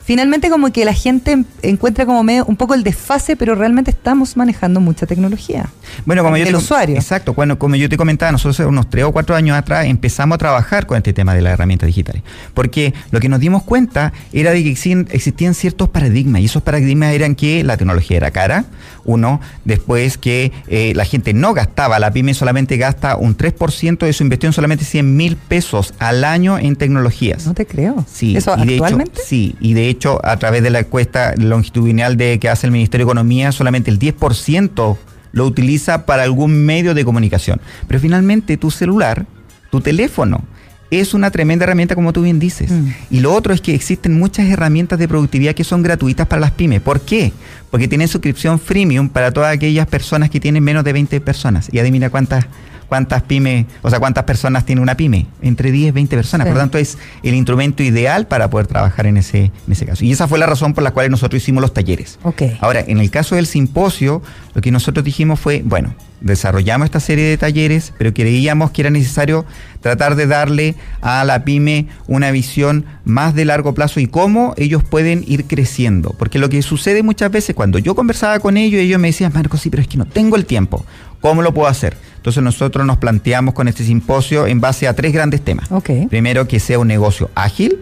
finalmente 0.02 0.50
como 0.50 0.72
que 0.72 0.84
la 0.84 0.94
gente 0.94 1.32
en- 1.32 1.46
encuentra 1.62 2.06
como 2.06 2.22
medio 2.22 2.44
un 2.46 2.56
poco 2.56 2.74
el 2.74 2.82
desfase, 2.82 3.36
pero 3.36 3.54
realmente 3.54 3.90
estamos 3.90 4.36
manejando 4.36 4.80
mucha 4.80 5.06
tecnología. 5.06 5.68
Bueno, 6.04 6.22
como 6.22 6.36
yo 6.36 6.44
te, 6.46 6.54
usuario. 6.56 6.96
Exacto, 6.96 7.34
bueno, 7.34 7.58
como 7.58 7.76
yo 7.76 7.88
te 7.88 7.96
comentaba, 7.96 8.32
nosotros 8.32 8.58
unos 8.68 8.88
tres 8.90 9.04
o 9.04 9.12
cuatro 9.12 9.34
años 9.36 9.56
atrás 9.56 9.86
empezamos 9.86 10.34
a 10.36 10.38
trabajar 10.38 10.86
con 10.86 10.96
este 10.96 11.12
tema 11.12 11.34
de 11.34 11.42
las 11.42 11.52
herramientas 11.54 11.86
digitales. 11.86 12.22
Porque 12.54 12.94
lo 13.10 13.20
que 13.20 13.28
nos 13.28 13.40
dimos 13.40 13.62
cuenta 13.62 14.12
era 14.32 14.52
de 14.52 14.62
que 14.64 14.70
existían 14.70 15.54
ciertos 15.54 15.88
paradigmas, 15.88 16.40
y 16.42 16.46
esos 16.46 16.62
paradigmas 16.62 17.12
eran 17.14 17.34
que 17.34 17.62
la 17.64 17.76
tecnología 17.76 18.16
era 18.16 18.30
cara, 18.30 18.64
uno, 19.04 19.40
después 19.64 20.18
que 20.18 20.52
eh, 20.68 20.92
la 20.94 21.04
gente 21.04 21.32
no 21.34 21.54
gastaba, 21.54 21.98
la 21.98 22.12
pyme 22.12 22.34
solamente 22.34 22.76
gasta 22.76 23.16
un 23.16 23.36
3% 23.36 23.98
de 24.06 24.12
su 24.12 24.22
inversión, 24.22 24.52
solamente 24.52 24.84
100 24.84 25.16
mil 25.16 25.36
pesos 25.36 25.94
al 25.98 26.24
año 26.24 26.58
en 26.58 26.76
tecnologías. 26.76 27.46
No 27.46 27.54
te 27.54 27.66
creo. 27.66 28.04
Sí, 28.12 28.36
¿Eso 28.36 28.54
y 28.58 28.66
de 28.66 28.74
hecho- 28.74 28.84
actualmente? 28.84 29.20
sí, 29.24 29.56
y 29.60 29.74
de 29.74 29.88
hecho, 29.90 30.20
a 30.24 30.36
través 30.38 30.62
de 30.62 30.70
la 30.70 30.80
encuesta 30.80 31.34
longitudinal 31.36 32.16
de 32.16 32.38
que 32.38 32.48
hace 32.48 32.66
el 32.66 32.72
Ministerio 32.72 33.06
de 33.06 33.10
Economía, 33.10 33.52
solamente 33.52 33.90
el 33.90 33.98
10% 33.98 34.96
lo 35.32 35.46
utiliza 35.46 36.06
para 36.06 36.22
algún 36.22 36.64
medio 36.64 36.94
de 36.94 37.04
comunicación. 37.04 37.60
Pero 37.86 38.00
finalmente 38.00 38.56
tu 38.56 38.70
celular, 38.70 39.26
tu 39.70 39.80
teléfono, 39.80 40.42
es 40.90 41.14
una 41.14 41.30
tremenda 41.30 41.64
herramienta 41.64 41.94
como 41.94 42.12
tú 42.12 42.22
bien 42.22 42.38
dices. 42.38 42.70
Mm. 42.70 42.88
Y 43.10 43.20
lo 43.20 43.32
otro 43.32 43.54
es 43.54 43.60
que 43.60 43.74
existen 43.74 44.18
muchas 44.18 44.48
herramientas 44.48 44.98
de 44.98 45.06
productividad 45.06 45.54
que 45.54 45.62
son 45.62 45.82
gratuitas 45.82 46.26
para 46.26 46.40
las 46.40 46.50
pymes. 46.50 46.80
¿Por 46.80 47.00
qué? 47.00 47.32
Porque 47.70 47.86
tienen 47.86 48.08
suscripción 48.08 48.58
freemium 48.58 49.08
para 49.08 49.30
todas 49.30 49.54
aquellas 49.54 49.86
personas 49.86 50.30
que 50.30 50.40
tienen 50.40 50.64
menos 50.64 50.82
de 50.82 50.92
20 50.92 51.20
personas. 51.20 51.68
Y 51.72 51.78
adivina 51.78 52.10
cuántas 52.10 52.46
cuántas 52.90 53.22
pymes, 53.22 53.66
o 53.82 53.88
sea, 53.88 54.00
cuántas 54.00 54.24
personas 54.24 54.66
tiene 54.66 54.82
una 54.82 54.96
pyme, 54.96 55.26
entre 55.42 55.70
10, 55.70 55.94
20 55.94 56.16
personas. 56.16 56.44
Sí. 56.44 56.48
Por 56.48 56.56
lo 56.56 56.60
tanto, 56.60 56.76
es 56.76 56.98
el 57.22 57.34
instrumento 57.34 57.84
ideal 57.84 58.26
para 58.26 58.50
poder 58.50 58.66
trabajar 58.66 59.06
en 59.06 59.16
ese, 59.16 59.44
en 59.44 59.72
ese 59.72 59.86
caso. 59.86 60.04
Y 60.04 60.10
esa 60.10 60.26
fue 60.26 60.40
la 60.40 60.46
razón 60.46 60.74
por 60.74 60.82
la 60.82 60.90
cual 60.90 61.08
nosotros 61.08 61.40
hicimos 61.40 61.62
los 61.62 61.72
talleres. 61.72 62.18
Ahora, 62.60 62.80
en 62.80 62.98
el 62.98 63.08
caso 63.10 63.36
del 63.36 63.46
simposio, 63.46 64.22
lo 64.54 64.60
que 64.60 64.72
nosotros 64.72 65.04
dijimos 65.04 65.38
fue, 65.38 65.62
bueno, 65.64 65.94
desarrollamos 66.20 66.86
esta 66.86 66.98
serie 66.98 67.26
de 67.26 67.38
talleres, 67.38 67.94
pero 67.96 68.12
creíamos 68.12 68.72
que 68.72 68.82
era 68.82 68.90
necesario 68.90 69.46
tratar 69.80 70.16
de 70.16 70.26
darle 70.26 70.74
a 71.00 71.24
la 71.24 71.44
pyme 71.44 71.86
una 72.08 72.32
visión 72.32 72.84
más 73.04 73.36
de 73.36 73.44
largo 73.44 73.72
plazo 73.72 74.00
y 74.00 74.08
cómo 74.08 74.52
ellos 74.56 74.82
pueden 74.82 75.24
ir 75.28 75.44
creciendo. 75.44 76.10
Porque 76.18 76.40
lo 76.40 76.48
que 76.48 76.60
sucede 76.62 77.04
muchas 77.04 77.30
veces, 77.30 77.54
cuando 77.54 77.78
yo 77.78 77.94
conversaba 77.94 78.40
con 78.40 78.56
ellos, 78.56 78.80
ellos 78.80 79.00
me 79.00 79.08
decían, 79.08 79.32
Marco, 79.32 79.56
sí, 79.56 79.70
pero 79.70 79.80
es 79.80 79.88
que 79.88 79.96
no 79.96 80.06
tengo 80.06 80.34
el 80.34 80.44
tiempo. 80.44 80.84
¿Cómo 81.20 81.42
lo 81.42 81.52
puedo 81.52 81.68
hacer? 81.68 81.96
Entonces 82.16 82.42
nosotros 82.42 82.86
nos 82.86 82.98
planteamos 82.98 83.54
con 83.54 83.68
este 83.68 83.84
simposio 83.84 84.46
en 84.46 84.60
base 84.60 84.88
a 84.88 84.94
tres 84.94 85.12
grandes 85.12 85.42
temas. 85.42 85.68
Primero, 86.08 86.46
que 86.48 86.60
sea 86.60 86.78
un 86.78 86.88
negocio 86.88 87.30
ágil, 87.34 87.78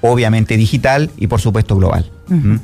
obviamente 0.00 0.56
digital 0.56 1.10
y 1.16 1.26
por 1.26 1.40
supuesto 1.40 1.76
global. 1.76 2.10
¿Mm? 2.28 2.56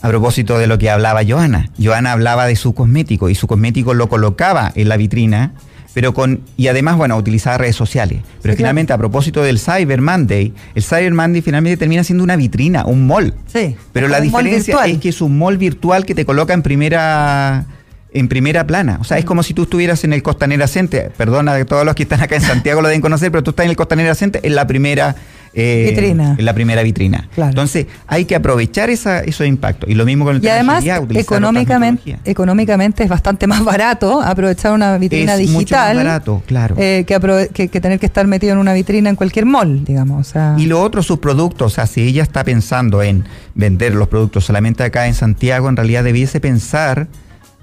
A 0.00 0.08
propósito 0.08 0.58
de 0.58 0.68
lo 0.68 0.78
que 0.78 0.90
hablaba 0.90 1.22
Joana, 1.26 1.70
Joana 1.82 2.12
hablaba 2.12 2.46
de 2.46 2.54
su 2.54 2.72
cosmético 2.72 3.28
y 3.30 3.34
su 3.34 3.48
cosmético 3.48 3.94
lo 3.94 4.08
colocaba 4.08 4.70
en 4.76 4.88
la 4.88 4.96
vitrina, 4.96 5.52
pero 5.92 6.14
con 6.14 6.42
y 6.56 6.68
además 6.68 6.96
bueno 6.96 7.16
utilizaba 7.16 7.58
redes 7.58 7.74
sociales. 7.74 8.22
Pero 8.40 8.54
Sí, 8.54 8.58
finalmente 8.58 8.92
a 8.92 8.98
propósito 8.98 9.42
del 9.42 9.58
Cyber 9.58 10.00
Monday, 10.00 10.52
el 10.76 10.82
Cyber 10.84 11.12
Monday 11.12 11.42
finalmente 11.42 11.76
termina 11.78 12.04
siendo 12.04 12.22
una 12.22 12.36
vitrina, 12.36 12.84
un 12.86 13.08
mall. 13.08 13.34
Sí. 13.52 13.74
Pero 13.92 14.06
la 14.06 14.20
diferencia 14.20 14.84
es 14.86 14.98
que 14.98 15.08
es 15.08 15.20
un 15.20 15.36
mall 15.36 15.58
virtual 15.58 16.04
que 16.04 16.14
te 16.14 16.24
coloca 16.24 16.54
en 16.54 16.62
primera 16.62 17.66
en 18.12 18.28
primera 18.28 18.66
plana. 18.66 18.98
O 19.00 19.04
sea, 19.04 19.18
es 19.18 19.24
como 19.24 19.42
si 19.42 19.52
tú 19.54 19.64
estuvieras 19.64 20.02
en 20.04 20.12
el 20.12 20.22
Costanera 20.22 20.66
Center. 20.66 21.12
Perdona 21.16 21.54
de 21.54 21.64
todos 21.64 21.84
los 21.84 21.94
que 21.94 22.04
están 22.04 22.20
acá 22.22 22.36
en 22.36 22.42
Santiago 22.42 22.80
lo 22.80 22.88
deben 22.88 23.00
conocer, 23.02 23.30
pero 23.30 23.42
tú 23.42 23.50
estás 23.50 23.64
en 23.64 23.70
el 23.70 23.76
Costanera 23.76 24.14
Center 24.14 24.40
en 24.44 24.54
la 24.54 24.66
primera 24.66 25.14
eh, 25.54 25.86
Vitrina. 25.90 26.36
En 26.38 26.44
la 26.44 26.52
primera 26.54 26.82
vitrina. 26.82 27.26
Claro. 27.34 27.50
Entonces, 27.50 27.86
hay 28.06 28.26
que 28.26 28.34
aprovechar 28.36 28.90
esa, 28.90 29.20
esos 29.20 29.46
impactos. 29.46 29.88
Y 29.90 29.94
lo 29.94 30.04
mismo 30.04 30.24
con 30.26 30.36
el 30.36 30.42
Y 30.42 30.44
tema 30.44 30.80
de 30.80 30.90
además, 30.90 31.06
económicamente, 31.16 32.18
económicamente 32.24 33.02
es 33.02 33.08
bastante 33.08 33.46
más 33.46 33.64
barato 33.64 34.20
aprovechar 34.22 34.72
una 34.72 34.98
vitrina 34.98 35.34
Es 35.36 35.50
mucho 35.50 35.74
más 35.74 35.94
barato, 35.96 36.42
claro. 36.46 36.76
eh, 36.78 37.04
que, 37.06 37.48
que- 37.52 37.68
que 37.68 37.80
tener 37.80 37.98
que 37.98 38.06
estar 38.06 38.26
metido 38.26 38.52
en 38.52 38.58
una 38.58 38.74
vitrina 38.74 39.08
en 39.10 39.16
cualquier 39.16 39.46
mall, 39.46 39.84
digamos. 39.84 40.28
O 40.28 40.30
sea, 40.30 40.54
Y 40.58 40.66
lo 40.66 40.80
otro, 40.82 41.02
sus 41.02 41.18
productos. 41.18 41.72
O 41.72 41.74
sea, 41.74 41.86
si 41.86 42.02
ella 42.02 42.22
está 42.22 42.44
pensando 42.44 43.02
en 43.02 43.24
vender 43.54 43.94
los 43.94 44.08
productos 44.08 44.44
solamente 44.44 44.82
acá 44.84 45.06
en 45.06 45.14
Santiago, 45.14 45.68
en 45.68 45.76
realidad 45.76 46.04
debiese 46.04 46.40
pensar 46.40 47.08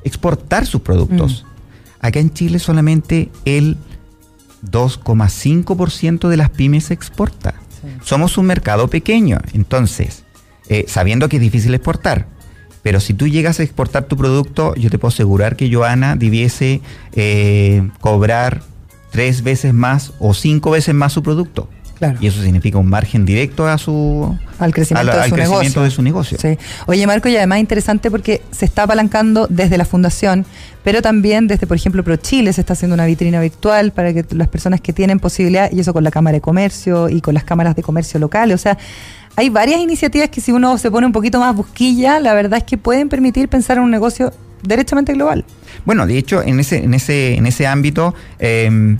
exportar 0.06 0.66
sus 0.66 0.82
productos. 0.82 1.44
Mm. 1.44 2.06
Acá 2.06 2.20
en 2.20 2.34
Chile 2.34 2.60
solamente 2.60 3.30
el 3.44 3.78
2,5% 4.72 6.30
de 6.30 6.38
las 6.38 6.50
pymes 6.52 6.86
se 6.86 6.94
exporta. 6.94 7.56
Sí. 7.82 7.90
Somos 8.04 8.38
un 8.38 8.46
mercado 8.46 8.88
pequeño, 8.88 9.40
entonces, 9.54 10.24
eh, 10.70 10.86
sabiendo 10.88 11.28
que 11.28 11.36
es 11.38 11.42
difícil 11.42 11.74
exportar, 11.74 12.28
pero 12.86 13.00
si 13.00 13.16
tú 13.16 13.28
llegas 13.28 13.60
a 13.60 13.64
exportar 13.64 14.06
tu 14.06 14.16
producto, 14.16 14.76
yo 14.76 14.92
te 14.92 15.00
puedo 15.00 15.12
asegurar 15.12 15.56
que 15.56 15.74
Joana 15.74 16.16
debiese 16.16 16.82
eh, 17.14 17.90
cobrar 18.00 18.62
tres 19.10 19.42
veces 19.42 19.74
más 19.74 20.14
o 20.20 20.36
cinco 20.36 20.70
veces 20.70 20.94
más 20.94 21.14
su 21.14 21.24
producto. 21.24 21.68
Claro. 21.98 22.18
Y 22.20 22.28
eso 22.28 22.42
significa 22.42 22.78
un 22.78 22.90
margen 22.90 23.26
directo 23.26 23.68
a 23.68 23.78
su 23.78 24.38
al 24.60 24.74
crecimiento, 24.74 25.14
de, 25.14 25.22
al 25.22 25.30
su 25.30 25.36
crecimiento 25.36 25.62
negocio. 25.62 25.84
de 25.84 25.92
su 25.92 26.02
negocio. 26.02 26.38
Sí. 26.40 26.58
Oye, 26.88 27.08
Marco, 27.08 27.30
y 27.30 27.38
además 27.38 27.60
interesante 27.60 28.12
porque 28.12 28.42
se 28.52 28.66
está 28.66 28.84
apalancando 28.84 29.48
desde 29.50 29.78
la 29.78 29.86
fundación, 29.86 30.46
pero 30.84 31.02
también 31.02 31.48
desde, 31.48 31.68
por 31.68 31.78
ejemplo, 31.78 32.04
ProChile 32.04 32.52
se 32.52 32.62
está 32.62 32.74
haciendo 32.74 32.96
una 32.96 33.06
vitrina 33.06 33.40
virtual 33.40 33.92
para 33.92 34.14
que 34.14 34.26
las 34.32 34.50
personas 34.50 34.82
que 34.82 34.92
tienen 34.92 35.20
posibilidad, 35.20 35.72
y 35.72 35.80
eso 35.80 35.94
con 35.94 36.04
la 36.04 36.12
Cámara 36.12 36.36
de 36.36 36.42
Comercio 36.42 37.10
y 37.10 37.22
con 37.22 37.34
las 37.34 37.46
cámaras 37.46 37.76
de 37.76 37.84
comercio 37.84 38.20
locales, 38.20 38.56
o 38.56 38.62
sea, 38.62 38.78
hay 39.38 39.50
varias 39.50 39.80
iniciativas 39.80 40.30
que 40.30 40.42
si 40.42 40.52
uno 40.52 40.78
se 40.78 40.92
pone 40.92 41.08
un 41.08 41.14
poquito 41.14 41.40
más 41.40 41.56
busquilla, 41.56 42.20
la 42.20 42.34
verdad 42.34 42.58
es 42.58 42.64
que 42.64 42.78
pueden 42.78 43.10
permitir 43.10 43.48
pensar 43.50 43.78
en 43.78 43.84
un 43.84 43.92
negocio 43.92 44.34
derechamente 44.64 45.14
global. 45.14 45.46
Bueno, 45.86 46.08
de 46.08 46.18
hecho, 46.18 46.42
en 46.42 46.60
ese, 46.60 46.84
en 46.84 46.94
ese, 46.94 47.36
en 47.36 47.46
ese 47.46 47.68
ámbito, 47.68 48.16
eh, 48.40 48.98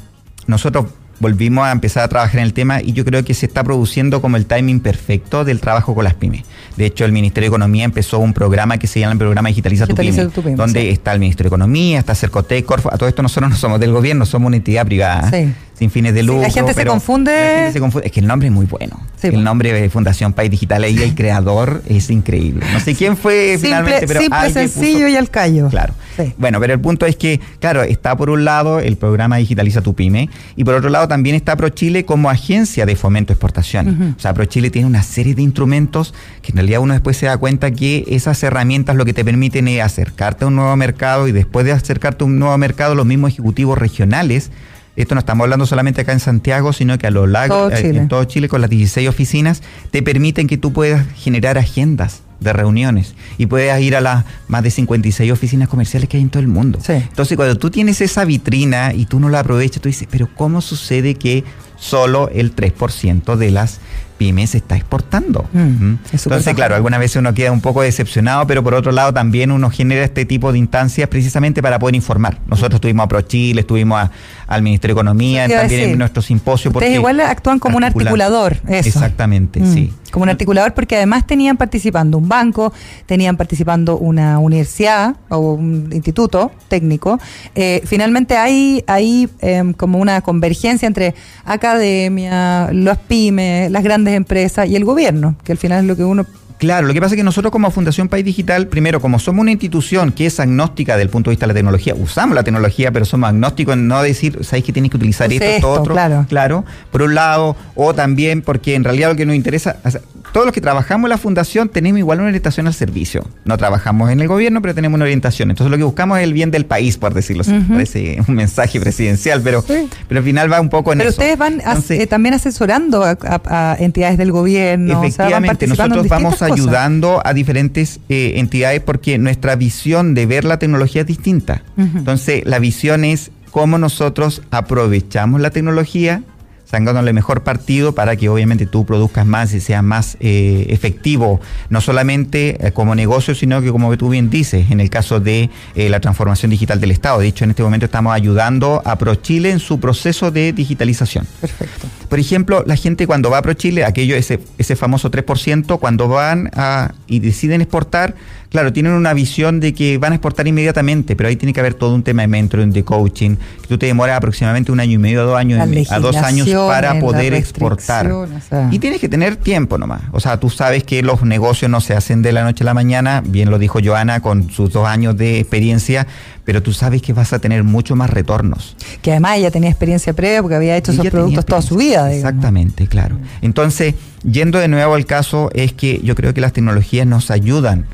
nosotros 0.48 0.88
volvimos 1.20 1.66
a 1.66 1.72
empezar 1.72 2.04
a 2.04 2.08
trabajar 2.08 2.40
en 2.40 2.46
el 2.46 2.54
tema 2.54 2.82
y 2.82 2.94
yo 2.94 3.06
creo 3.06 3.24
que 3.24 3.34
se 3.34 3.46
está 3.46 3.64
produciendo 3.64 4.22
como 4.22 4.38
el 4.38 4.46
timing 4.46 4.80
perfecto 4.80 5.46
del 5.46 5.60
trabajo 5.60 5.96
con 5.96 6.04
las 6.04 6.14
pymes. 6.14 6.44
De 6.76 6.86
hecho, 6.86 7.06
el 7.06 7.12
Ministerio 7.12 7.50
de 7.50 7.56
Economía 7.56 7.86
empezó 7.86 8.20
un 8.20 8.34
programa 8.34 8.78
que 8.78 8.88
se 8.88 9.00
llama 9.00 9.14
el 9.14 9.18
programa 9.18 9.50
Digitaliza, 9.50 9.86
Digitaliza 9.86 10.24
tu, 10.24 10.30
tu 10.30 10.42
pyme, 10.42 10.44
pyme, 10.44 10.58
donde 10.58 10.82
sí. 10.82 10.90
está 10.90 11.14
el 11.14 11.20
Ministerio 11.20 11.50
de 11.50 11.56
Economía, 11.56 12.00
está 12.00 12.16
Cercotec, 12.16 12.66
Corfo. 12.66 12.94
A 12.94 12.98
todo 12.98 13.08
esto 13.08 13.22
nosotros 13.22 13.50
no 13.50 13.56
somos 13.56 13.80
del 13.80 13.92
gobierno, 13.92 14.26
somos 14.26 14.48
una 14.48 14.58
entidad 14.58 14.86
privada, 14.86 15.30
Sí. 15.30 15.54
Sin 15.78 15.92
fines 15.92 16.14
de 16.14 16.22
Sí, 16.22 16.26
la 16.28 16.34
lucro. 16.34 16.52
gente 16.52 16.74
se 16.74 16.80
pero 16.80 16.92
confunde. 16.92 17.32
la 17.32 17.56
gente 17.58 17.74
se 17.74 17.80
confunde. 17.80 18.08
Es 18.08 18.14
que 18.14 18.20
el 18.22 18.28
nombre 18.28 18.48
es 18.48 18.54
muy 18.54 18.66
bueno. 18.66 19.00
Sí, 19.20 19.28
el 19.28 19.34
bueno. 19.34 19.46
nombre 19.46 19.74
de 19.74 19.90
Fundación 19.90 20.34
País 20.34 20.50
Digital 20.52 20.86
y 20.90 21.02
el 21.04 21.16
creador 21.16 21.82
es 21.88 22.10
increíble. 22.10 22.66
No 22.74 22.80
sé 22.80 22.96
quién 22.96 23.18
fue 23.18 23.58
finalmente, 23.62 24.00
Simple, 24.08 24.08
pero 24.08 24.22
simple 24.22 24.54
sencillo 24.54 25.00
puso- 25.06 25.10
y 25.10 25.16
al 25.16 25.30
callo. 25.30 25.70
Claro. 25.70 25.94
Sí. 26.18 26.34
Bueno, 26.38 26.60
pero 26.62 26.74
el 26.74 26.80
punto 26.80 27.06
es 27.06 27.18
que, 27.18 27.42
claro, 27.60 27.84
está 27.84 28.16
por 28.16 28.30
un 28.30 28.46
lado 28.46 28.80
el 28.80 28.96
programa 28.96 29.36
Digitaliza 29.38 29.82
tu 29.82 29.94
Pyme 29.96 30.30
y 30.56 30.64
por 30.64 30.74
otro 30.76 30.90
lado 30.90 31.08
también 31.10 31.36
está 31.36 31.58
ProChile 31.58 32.06
como 32.06 32.30
agencia 32.30 32.86
de 32.86 32.96
fomento 32.96 33.30
de 33.30 33.34
exportaciones. 33.34 33.96
O 34.16 34.20
sea, 34.20 34.34
ProChile 34.34 34.70
tiene 34.70 34.88
una 34.88 35.04
serie 35.04 35.36
de 35.36 35.42
instrumentos 35.42 36.14
que 36.42 36.52
en 36.52 36.58
realidad 36.58 36.80
uno 36.80 36.94
después 36.94 37.18
se 37.18 37.26
da 37.26 37.38
cuenta 37.38 37.72
que 37.72 38.06
esas 38.08 38.42
herramientas 38.44 38.96
lo 38.96 39.04
que 39.04 39.14
te 39.14 39.26
permiten 39.26 39.68
es 39.68 39.82
acercarte 39.82 40.46
a 40.46 40.48
un 40.48 40.56
nuevo 40.56 40.74
mercado 40.78 41.28
y 41.28 41.34
después 41.34 41.66
de 41.66 41.74
acercarte 41.74 42.24
a 42.24 42.28
un 42.28 42.40
nuevo 42.40 42.58
mercado, 42.58 42.96
los 42.96 43.06
mismos 43.06 43.32
ejecutivos 43.34 43.78
regionales. 43.78 44.52
Esto 44.96 45.16
no 45.16 45.20
estamos 45.20 45.44
hablando 45.44 45.66
solamente 45.66 46.02
acá 46.02 46.14
en 46.14 46.20
Santiago, 46.20 46.72
sino 46.74 46.98
que 46.98 47.08
a 47.08 47.12
lo 47.12 47.28
largo 47.28 47.70
eh, 47.70 47.80
en 47.82 48.08
todo 48.08 48.24
Chile 48.26 48.48
con 48.48 48.62
las 48.62 48.70
16 48.70 49.10
oficinas 49.10 49.62
te 49.92 50.02
permiten 50.02 50.48
que 50.48 50.58
tú 50.58 50.72
puedas 50.72 51.06
generar 51.16 51.58
agendas 51.58 52.22
de 52.40 52.54
reuniones 52.54 53.16
y 53.38 53.46
puedas 53.46 53.80
ir 53.82 53.96
a 53.96 54.02
las 54.02 54.26
más 54.48 54.64
de 54.64 54.72
56 54.72 55.32
oficinas 55.32 55.68
comerciales 55.68 56.10
que 56.10 56.18
hay 56.18 56.24
en 56.24 56.30
todo 56.30 56.42
el 56.42 56.48
mundo. 56.48 56.80
Sí. 56.82 56.94
Entonces, 56.94 57.36
cuando 57.36 57.58
tú 57.58 57.70
tienes 57.70 58.02
esa 58.02 58.26
vitrina 58.26 58.94
y 58.94 59.06
tú 59.06 59.20
no 59.20 59.30
la 59.30 59.40
aprovechas, 59.40 59.82
tú 59.82 59.90
dices, 59.90 60.08
pero 60.10 60.30
¿cómo 60.34 60.62
sucede 60.62 61.16
que 61.16 61.44
solo 61.78 62.30
el 62.30 62.56
3% 62.56 63.36
de 63.36 63.52
las 63.52 63.80
pymes 64.18 64.52
se 64.52 64.58
está 64.58 64.76
exportando? 64.76 65.46
Mm, 65.54 65.60
¿Mm? 65.60 66.00
es 66.12 66.26
Entonces, 66.26 66.54
claro, 66.56 66.76
algunas 66.76 67.00
veces 67.00 67.18
uno 67.18 67.34
queda 67.34 67.52
un 67.52 67.62
poco 67.62 67.82
decepcionado, 67.82 68.48
pero 68.48 68.64
por 68.64 68.74
otro 68.74 68.92
lado 68.92 69.14
también 69.14 69.52
uno 69.52 69.70
genera 69.70 70.04
este 70.04 70.26
tipo 70.26 70.52
de 70.52 70.58
instancias 70.60 71.08
precisamente 71.10 71.62
para 71.62 71.80
poder 71.80 71.96
informar. 71.96 72.40
Nosotros 72.48 72.76
estuvimos 72.76 73.06
a 73.06 73.08
ProChile, 73.08 73.62
estuvimos 73.62 74.00
a- 74.00 74.12
al 74.48 74.62
Ministerio 74.62 74.94
de 74.96 75.00
Economía, 75.02 75.48
también 75.50 75.90
en 75.92 75.98
nuestro 75.98 76.22
simposio. 76.22 76.70
Ustedes 76.70 76.74
porque 76.86 76.94
igual 76.96 77.20
actúan 77.20 77.58
como 77.60 77.78
un 77.78 77.84
articulador, 77.84 78.58
eso. 78.68 78.88
Exactamente, 78.90 79.60
Mm, 79.60 79.74
sí. 79.74 79.94
Como 80.12 80.24
un 80.24 80.30
articulador 80.30 80.74
porque 80.74 80.96
además 80.96 81.28
tenían 81.28 81.58
participando 81.58 82.18
un 82.18 82.30
banco, 82.30 82.72
tenían 83.06 83.36
participando 83.36 83.98
una 83.98 84.40
universidad 84.40 85.16
o 85.30 85.54
un 85.56 85.90
instituto 85.92 86.52
técnico. 86.70 87.20
Eh, 87.54 87.82
finalmente 87.86 88.38
hay, 88.38 88.82
hay 88.88 89.28
em, 89.42 89.74
como 89.74 89.98
una 89.98 90.22
convergencia 90.22 90.88
entre 90.88 91.16
academia, 91.44 92.70
las 92.72 92.98
pymes, 93.00 93.70
las 93.72 93.84
grandes 93.84 94.05
empresas 94.14 94.68
y 94.68 94.76
el 94.76 94.86
gobierno, 94.86 95.36
que 95.44 95.52
al 95.52 95.58
final 95.58 95.84
es 95.84 95.88
lo 95.88 95.96
que 95.96 96.04
uno... 96.04 96.26
Claro, 96.66 96.88
lo 96.88 96.94
que 96.94 97.00
pasa 97.00 97.14
es 97.16 97.18
que 97.18 97.24
nosotros 97.24 97.52
como 97.52 97.70
Fundación 97.72 98.10
País 98.10 98.26
Digital, 98.26 98.68
primero, 98.68 99.00
como 99.00 99.20
somos 99.20 99.42
una 99.44 99.52
institución 99.52 100.12
que 100.12 100.26
es 100.26 100.40
agnóstica 100.40 100.98
del 100.98 101.10
punto 101.10 101.30
de 101.30 101.34
vista 101.34 101.46
de 101.46 101.50
la 101.50 101.54
tecnología, 101.54 101.94
usamos 101.96 102.36
la 102.36 102.44
tecnología, 102.44 102.92
pero 102.92 103.06
somos 103.06 103.30
agnósticos 103.30 103.74
en 103.76 103.88
no 103.88 104.02
decir, 104.02 104.40
sabéis 104.44 104.66
que 104.66 104.74
tienes 104.74 104.90
que 104.92 104.98
utilizar 104.98 105.32
esto, 105.32 105.46
esto, 105.46 105.56
esto, 105.56 105.72
otro. 105.82 105.94
claro. 105.94 106.26
claro, 106.28 106.66
por 106.92 107.04
un 107.04 107.14
lado, 107.16 107.56
o 107.76 107.94
también 107.94 108.42
porque 108.42 108.76
en 108.76 108.84
realidad 108.84 109.10
lo 109.10 109.16
que 109.16 109.26
nos 109.26 109.36
interesa, 109.36 109.78
o 109.86 109.92
sea, 109.92 110.02
todos 110.34 110.46
los 110.48 110.54
que 110.54 110.60
trabajamos 110.62 111.06
en 111.08 111.10
la 111.12 111.18
Fundación 111.18 111.70
tenemos 111.70 112.00
igual 112.00 112.18
una 112.20 112.28
orientación 112.28 112.68
al 112.68 112.74
servicio. 112.74 113.26
No 113.46 113.58
trabajamos 113.58 114.10
en 114.12 114.20
el 114.20 114.28
gobierno, 114.28 114.62
pero 114.62 114.74
tenemos 114.74 114.96
una 114.98 115.06
orientación. 115.06 115.50
Entonces 115.52 115.72
lo 115.72 115.78
que 115.78 115.84
buscamos 115.84 116.18
es 116.18 116.24
el 116.26 116.34
bien 116.34 116.52
del 116.52 116.66
país, 116.66 116.98
por 116.98 117.14
decirlo 117.14 117.42
así. 117.42 117.54
Parece 117.70 118.18
un 118.28 118.36
mensaje 118.36 118.80
presidencial, 118.82 119.42
pero, 119.42 119.62
Sí. 119.62 119.88
pero 120.10 120.20
al 120.20 120.26
final 120.26 120.52
va 120.52 120.60
un 120.60 120.70
poco 120.70 120.92
en 120.92 120.98
Pero 120.98 121.12
eso. 121.12 121.22
ustedes 121.22 121.38
van 121.38 121.62
as- 121.64 121.90
eh, 121.92 122.06
también 122.08 122.34
asesorando 122.36 123.04
a, 123.06 123.12
a- 123.22 123.74
a 123.74 123.76
entidades 123.80 124.18
del 124.18 124.32
gobierno. 124.32 125.00
o 125.00 125.12
sea, 125.12 125.26
van 125.30 125.46
Efectivamente, 125.46 125.68
nosotros 125.68 126.08
vamos 126.10 126.34
cosas. 126.34 126.50
Ayudando 126.56 127.22
a 127.26 127.34
diferentes 127.34 128.00
eh, 128.10 128.34
entidades 128.36 128.82
porque 128.82 129.18
nuestra 129.18 129.56
visión 129.56 130.14
de 130.14 130.26
ver 130.26 130.46
la 130.46 130.60
tecnología 130.60 131.02
es 131.02 131.08
distinta. 131.08 131.64
Entonces, 131.78 132.44
la 132.46 132.60
visión 132.60 133.04
es 133.06 133.32
cómo 133.52 133.78
nosotros 133.78 134.42
aprovechamos 134.52 135.42
la 135.42 135.50
tecnología, 135.50 136.24
sacándole 136.66 137.14
mejor 137.14 137.44
partido 137.44 137.94
para 137.94 138.16
que 138.16 138.30
obviamente 138.30 138.66
tú 138.66 138.86
produzcas 138.86 139.26
más 139.26 139.54
y 139.54 139.60
seas 139.60 139.84
más 139.84 140.18
eh, 140.20 140.66
efectivo, 140.70 141.40
no 141.70 141.82
solamente 141.82 142.68
eh, 142.68 142.72
como 142.72 142.96
negocio, 142.96 143.36
sino 143.36 143.62
que 143.62 143.72
como 143.72 143.96
tú 143.98 144.10
bien 144.10 144.30
dices, 144.30 144.72
en 144.72 144.80
el 144.80 144.90
caso 144.90 145.20
de 145.20 145.50
eh, 145.76 145.90
la 145.90 146.00
transformación 146.00 146.52
digital 146.52 146.80
del 146.82 146.92
Estado. 146.92 147.20
De 147.20 147.28
hecho, 147.28 147.44
en 147.44 147.52
este 147.52 147.64
momento 147.64 147.86
estamos 147.86 148.14
ayudando 148.14 148.82
a 148.86 148.98
ProChile 148.98 149.52
en 149.52 149.60
su 149.60 149.80
proceso 149.80 150.32
de 150.32 150.54
digitalización. 150.54 151.28
Perfecto. 151.40 151.88
Por 152.10 152.20
ejemplo, 152.20 152.64
la 152.66 152.76
gente 152.76 153.08
cuando 153.08 153.30
va 153.30 153.40
a 153.40 153.42
ProChile, 153.42 153.84
aquello, 153.84 154.16
ese, 154.16 154.40
ese 154.58 154.76
famoso 154.76 155.10
3%, 155.12 155.80
cuando 155.80 156.08
van 156.08 156.50
a, 156.54 156.94
y 157.08 157.20
deciden 157.20 157.62
exportar, 157.62 158.16
claro, 158.56 158.72
tienen 158.72 158.94
una 158.94 159.14
visión 159.14 159.60
de 159.60 159.74
que 159.74 159.98
van 159.98 160.14
a 160.14 160.16
exportar 160.16 160.48
inmediatamente, 160.48 161.18
pero 161.18 161.28
ahí 161.28 161.36
tiene 161.36 161.52
que 161.52 161.60
haber 161.60 161.74
todo 161.74 161.94
un 161.94 162.04
tema 162.04 162.22
de 162.22 162.30
mentoring, 162.30 162.72
de 162.72 162.86
coaching, 162.86 163.36
que 163.36 163.68
tú 163.68 163.78
te 163.78 163.86
demoras 163.86 164.16
aproximadamente 164.16 164.72
un 164.72 164.80
año 164.80 164.94
y 164.94 164.98
medio 164.98 165.20
a 165.20 165.24
dos 165.26 165.38
años, 165.38 165.92
a 165.92 166.00
dos 166.00 166.16
años 166.16 166.48
para 166.50 166.98
poder 167.02 167.34
exportar. 167.34 168.06
restricciones, 168.06 168.46
o 168.46 168.48
sea. 168.48 168.70
Y 168.72 168.80
tienes 168.80 169.02
que 169.02 169.10
tener 169.10 169.36
tiempo 169.36 169.78
nomás. 169.78 170.04
O 170.14 170.22
sea, 170.22 170.40
tú 170.40 170.50
sabes 170.50 170.86
que 170.86 171.04
los 171.04 171.24
negocios 171.24 171.70
no 171.70 171.82
se 171.82 171.96
hacen 171.96 172.22
de 172.22 172.32
la 172.32 172.46
noche 172.46 172.64
a 172.64 172.66
la 172.66 172.74
mañana, 172.74 173.22
bien 173.26 173.52
lo 173.52 173.60
dijo 173.60 173.80
Joana 173.84 174.22
con 174.22 174.50
sus 174.50 174.72
dos 174.72 174.88
años 174.88 175.18
de 175.18 175.38
experiencia, 175.40 176.08
pero 176.46 176.64
tú 176.64 176.72
sabes 176.72 177.02
que 177.02 177.12
vas 177.12 177.34
a 177.34 177.40
tener 177.40 177.66
mucho 177.66 177.98
más 177.98 178.10
retornos. 178.10 178.78
Que 179.02 179.12
además 179.12 179.36
ella 179.36 179.52
tenía 179.52 179.70
experiencia 179.70 180.14
previa 180.14 180.42
porque 180.42 180.56
había 180.56 180.78
hecho 180.78 180.94
esos 180.94 181.10
productos 181.10 181.46
toda 181.46 181.62
su 181.62 181.76
vida. 181.76 182.08
digamos. 182.08 182.16
Exactamente, 182.16 182.88
claro. 182.88 183.18
Entonces, 183.42 183.96
yendo 184.24 184.60
de 184.60 184.70
nuevo 184.70 184.96
al 184.96 185.06
caso, 185.06 185.50
es 185.54 185.74
que 185.74 186.00
yo 186.06 186.16
creo 186.16 186.34
que 186.34 186.40
las 186.40 186.54
tecnologías 186.54 187.06
nos 187.06 187.32
ayudan. 187.32 187.86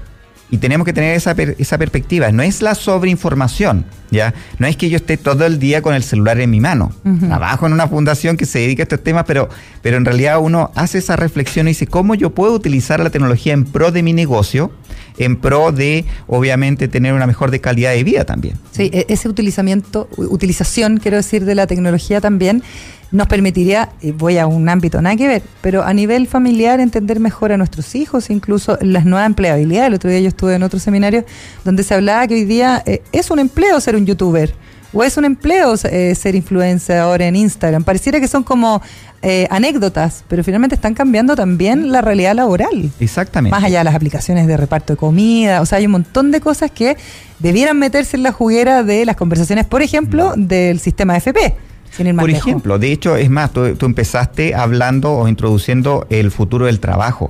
Y 0.52 0.58
tenemos 0.58 0.86
que 0.86 0.94
tener 0.94 1.16
esa, 1.16 1.34
per- 1.34 1.56
esa 1.58 1.78
perspectiva. 1.78 2.32
No 2.32 2.44
es 2.44 2.62
la 2.62 2.76
sobreinformación, 2.76 3.86
¿ya? 4.12 4.34
No 4.60 4.68
es 4.68 4.76
que 4.78 4.90
yo 4.90 4.98
esté 4.98 5.18
todo 5.18 5.46
el 5.46 5.60
día 5.60 5.82
con 5.82 5.94
el 5.96 6.04
celular 6.04 6.40
en 6.40 6.50
mi 6.50 6.60
mano. 6.60 6.92
Ujú. 7.06 7.26
Trabajo 7.28 7.66
en 7.68 7.74
una 7.74 7.88
fundación 7.88 8.38
que 8.38 8.46
se 8.46 8.60
dedica 8.60 8.84
a 8.84 8.86
estos 8.86 9.02
temas, 9.04 9.24
pero, 9.26 9.50
pero 9.82 9.98
en 9.98 10.06
realidad 10.06 10.40
uno 10.40 10.70
hace 10.76 10.98
esa 10.98 11.16
reflexión 11.16 11.68
y 11.68 11.72
dice, 11.72 11.88
¿cómo 11.88 12.16
yo 12.16 12.32
puedo 12.32 12.54
utilizar 12.54 13.00
la 13.00 13.10
tecnología 13.10 13.54
en 13.54 13.64
pro 13.66 13.92
de 13.92 14.04
mi 14.04 14.14
negocio? 14.14 14.72
En 15.18 15.36
pro 15.36 15.72
de, 15.72 16.06
obviamente, 16.28 16.88
tener 16.88 17.14
una 17.14 17.28
mejor 17.28 17.52
de 17.52 17.60
calidad 17.60 17.92
de 17.92 18.04
vida 18.04 18.26
también. 18.26 18.56
Sí, 18.72 18.90
e- 18.94 19.06
ese 19.10 19.30
utilizamiento, 19.30 20.08
utilización, 20.18 20.98
quiero 20.98 21.18
decir, 21.18 21.46
de 21.46 21.56
la 21.56 21.68
tecnología 21.68 22.22
también 22.22 22.64
nos 23.12 23.28
permitiría, 23.28 23.90
voy 24.18 24.38
a 24.38 24.48
un 24.48 24.70
ámbito 24.70 25.02
nada 25.02 25.16
que 25.18 25.28
ver, 25.28 25.44
pero 25.62 25.84
a 25.84 25.94
nivel 25.94 26.28
familiar 26.28 26.80
entender 26.80 27.20
mejor 27.20 27.52
a 27.52 27.58
nuestros 27.58 27.94
hijos, 27.96 28.30
incluso 28.30 28.78
las 28.82 29.06
nuevas 29.06 29.28
empleabilidades. 29.28 29.90
El 29.90 29.94
otro 29.96 30.10
día 30.10 30.22
yo 30.22 30.30
estuve 30.30 30.56
en 30.56 30.64
otro 30.64 30.80
seminario 30.80 31.26
donde 31.66 31.84
se 31.84 31.94
hablaba 31.94 32.26
que 32.28 32.36
hoy 32.36 32.46
día 32.46 32.82
eh, 32.86 33.02
es 33.12 33.30
un 33.30 33.40
empleo 33.40 33.80
ser 33.82 33.96
un 33.96 34.06
youtuber. 34.06 34.54
O 34.94 35.04
es 35.04 35.18
un 35.18 35.26
empleo 35.26 35.76
eh, 35.86 36.16
ser 36.16 36.36
influencer 36.36 36.98
ahora 36.98 37.26
en 37.28 37.36
Instagram. 37.36 37.84
Pareciera 37.84 38.20
que 38.20 38.28
son 38.28 38.44
como 38.44 38.82
eh, 39.22 39.48
anécdotas, 39.50 40.24
pero 40.28 40.44
finalmente 40.44 40.76
están 40.76 40.94
cambiando 40.94 41.36
también 41.36 41.92
la 41.92 42.02
realidad 42.02 42.36
laboral. 42.36 42.92
Exactamente. 43.00 43.56
Más 43.56 43.64
allá 43.64 43.80
de 43.80 43.84
las 43.86 43.96
aplicaciones 43.96 44.48
de 44.48 44.58
reparto 44.58 44.94
de 44.94 44.98
comida, 44.98 45.62
o 45.62 45.66
sea, 45.66 45.78
hay 45.78 45.86
un 45.86 45.94
montón 45.94 46.32
de 46.32 46.42
cosas 46.42 46.72
que 46.72 46.98
debieran 47.40 47.78
meterse 47.80 48.18
en 48.18 48.24
la 48.24 48.32
juguera 48.32 48.84
de 48.84 49.06
las 49.06 49.16
conversaciones, 49.16 49.66
por 49.66 49.82
ejemplo, 49.82 50.34
del 50.36 50.80
sistema 50.80 51.16
FP. 51.16 51.56
Sin 51.92 52.08
ir 52.08 52.14
más 52.14 52.24
Por 52.24 52.30
lejos. 52.30 52.48
ejemplo, 52.48 52.80
de 52.80 52.92
hecho, 52.92 53.18
es 53.18 53.30
más, 53.30 53.52
tú, 53.52 53.76
tú 53.76 53.86
empezaste 53.86 54.56
hablando 54.56 55.12
o 55.12 55.28
introduciendo 55.28 56.08
el 56.10 56.32
futuro 56.32 56.66
del 56.66 56.80
trabajo. 56.80 57.30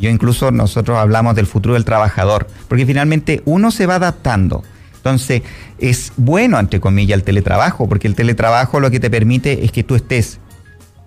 Yo 0.00 0.08
incluso 0.08 0.50
nosotros 0.50 0.98
hablamos 0.98 1.34
del 1.34 1.46
futuro 1.46 1.74
del 1.74 1.84
trabajador, 1.84 2.46
porque 2.66 2.86
finalmente 2.86 3.42
uno 3.44 3.70
se 3.70 3.86
va 3.86 3.96
adaptando. 3.96 4.64
Entonces, 4.96 5.42
es 5.80 6.12
bueno, 6.16 6.58
entre 6.58 6.80
comillas, 6.80 7.16
el 7.18 7.24
teletrabajo, 7.24 7.88
porque 7.88 8.08
el 8.08 8.14
teletrabajo 8.14 8.80
lo 8.80 8.90
que 8.90 9.00
te 9.00 9.10
permite 9.10 9.64
es 9.64 9.72
que 9.72 9.82
tú 9.82 9.94
estés 9.94 10.38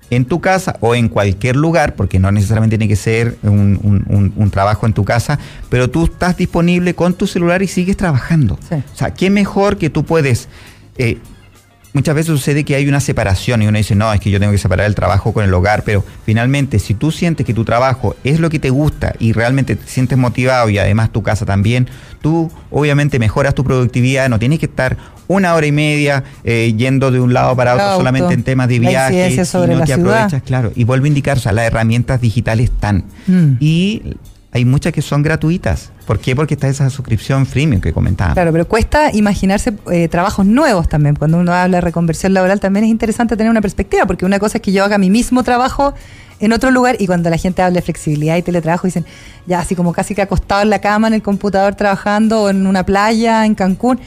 en 0.10 0.26
tu 0.26 0.42
casa 0.42 0.76
o 0.80 0.94
en 0.96 1.10
cualquier 1.10 1.56
lugar, 1.56 1.96
porque 1.96 2.20
no 2.20 2.32
necesariamente 2.32 2.78
tiene 2.78 2.90
que 2.90 2.96
ser 2.96 3.38
un, 3.42 3.80
un- 3.82 4.04
un- 4.08 4.34
un 4.36 4.52
trabajo 4.52 4.86
en 4.86 4.94
tu 4.94 5.04
casa, 5.06 5.40
pero 5.70 5.90
tú 5.90 6.04
estás 6.06 6.38
disponible 6.38 6.94
con 6.94 7.14
tu 7.16 7.26
celular 7.26 7.62
y 7.64 7.68
sigues 7.68 7.98
trabajando. 7.98 8.60
Sí. 8.70 8.76
O 8.76 8.96
sea, 8.96 9.12
qué 9.14 9.30
mejor 9.30 9.78
que 9.78 9.90
tú 9.90 10.04
puedes... 10.04 10.50
eh, 10.98 11.18
muchas 11.94 12.16
veces 12.16 12.28
sucede 12.28 12.64
que 12.64 12.76
hay 12.76 12.88
una 12.88 13.00
separación 13.00 13.62
y 13.62 13.68
uno 13.68 13.78
dice, 13.78 13.96
no, 13.96 14.12
es 14.12 14.20
que 14.20 14.30
yo 14.32 14.40
tengo 14.40 14.52
que 14.52 14.58
separar 14.58 14.88
el 14.88 14.96
trabajo 14.96 15.32
con 15.32 15.44
el 15.46 15.54
hogar, 15.54 15.84
pero 15.84 16.04
finalmente 16.26 16.80
si 16.80 16.94
tú 16.96 17.12
sientes 17.12 17.46
que 17.46 17.54
tu 17.54 17.64
trabajo 17.64 18.16
es 18.24 18.40
lo 18.40 18.50
que 18.50 18.60
te 18.60 18.70
gusta 18.72 19.14
y 19.20 19.32
realmente 19.34 19.76
te 19.76 19.88
sientes 19.88 20.18
motivado 20.18 20.70
y 20.70 20.78
además 20.80 21.12
tu 21.12 21.22
casa 21.24 21.46
también, 21.46 21.88
tú 22.22 22.52
obviamente 22.72 23.20
mejoras 23.20 23.54
tu 23.56 23.64
productividad, 23.64 24.28
no 24.30 24.40
tienes 24.40 24.60
que 24.60 24.66
estar 24.66 24.98
una 25.28 25.54
hora 25.56 25.66
y 25.66 25.72
media 25.72 26.24
eh, 26.44 26.74
yendo 26.76 27.10
de 27.12 27.20
un 27.20 27.34
lado 27.34 27.56
para 27.56 27.74
otro 27.76 27.86
Auto, 27.86 27.98
solamente 28.00 28.34
en 28.34 28.44
temas 28.44 28.68
de 28.68 28.80
viaje, 28.80 29.30
la 29.30 29.86
que 29.86 29.94
ciudad. 29.94 30.14
aprovechas, 30.16 30.44
claro, 30.44 30.72
y 30.76 30.84
vuelvo 30.84 31.06
a 31.06 31.08
indicar, 31.08 31.38
o 31.38 31.40
sea, 31.40 31.54
las 31.54 31.66
herramientas 31.66 32.20
digitales 32.20 32.72
están 32.72 33.06
Mm. 33.28 33.54
y 33.60 34.02
hay 34.52 34.66
muchas 34.66 34.92
que 34.94 35.02
son 35.02 35.24
gratuitas. 35.24 35.93
¿Por 36.06 36.20
qué? 36.20 36.36
Porque 36.36 36.56
está 36.56 36.68
esa 36.68 36.90
suscripción 36.90 37.46
freemium 37.46 37.82
que 37.82 37.94
comentaba. 37.94 38.34
Claro, 38.34 38.52
pero 38.52 38.68
cuesta 38.68 39.12
imaginarse 39.14 39.74
eh, 39.92 40.08
trabajos 40.10 40.46
nuevos 40.46 40.90
también. 40.90 41.16
Cuando 41.16 41.38
uno 41.38 41.54
habla 41.54 41.78
de 41.78 41.82
reconversión 41.82 42.34
laboral 42.34 42.60
también 42.60 42.86
es 42.86 42.92
interesante 42.92 43.38
tener 43.38 43.50
una 43.50 43.62
perspectiva, 43.62 44.06
porque 44.06 44.26
una 44.26 44.40
cosa 44.40 44.58
es 44.58 44.62
que 44.62 44.72
yo 44.72 44.84
haga 44.84 44.98
mi 44.98 45.10
mismo 45.10 45.44
trabajo 45.44 45.94
en 46.40 46.52
otro 46.52 46.72
lugar 46.72 46.98
y 47.00 47.08
cuando 47.08 47.30
la 47.30 47.38
gente 47.38 47.62
habla 47.62 47.76
de 47.76 47.82
flexibilidad 47.82 48.36
y 48.36 48.42
teletrabajo 48.42 48.86
dicen, 48.86 49.06
ya 49.46 49.60
así 49.60 49.76
como 49.76 49.94
casi 49.94 50.14
que 50.14 50.22
acostado 50.22 50.62
en 50.62 50.70
la 50.70 50.80
cama 50.80 51.08
en 51.08 51.14
el 51.14 51.22
computador 51.22 51.76
trabajando 51.76 52.44
o 52.44 52.50
en 52.50 52.68
una 52.68 52.86
playa 52.86 53.46
en 53.46 53.56
Cancún. 53.56 54.00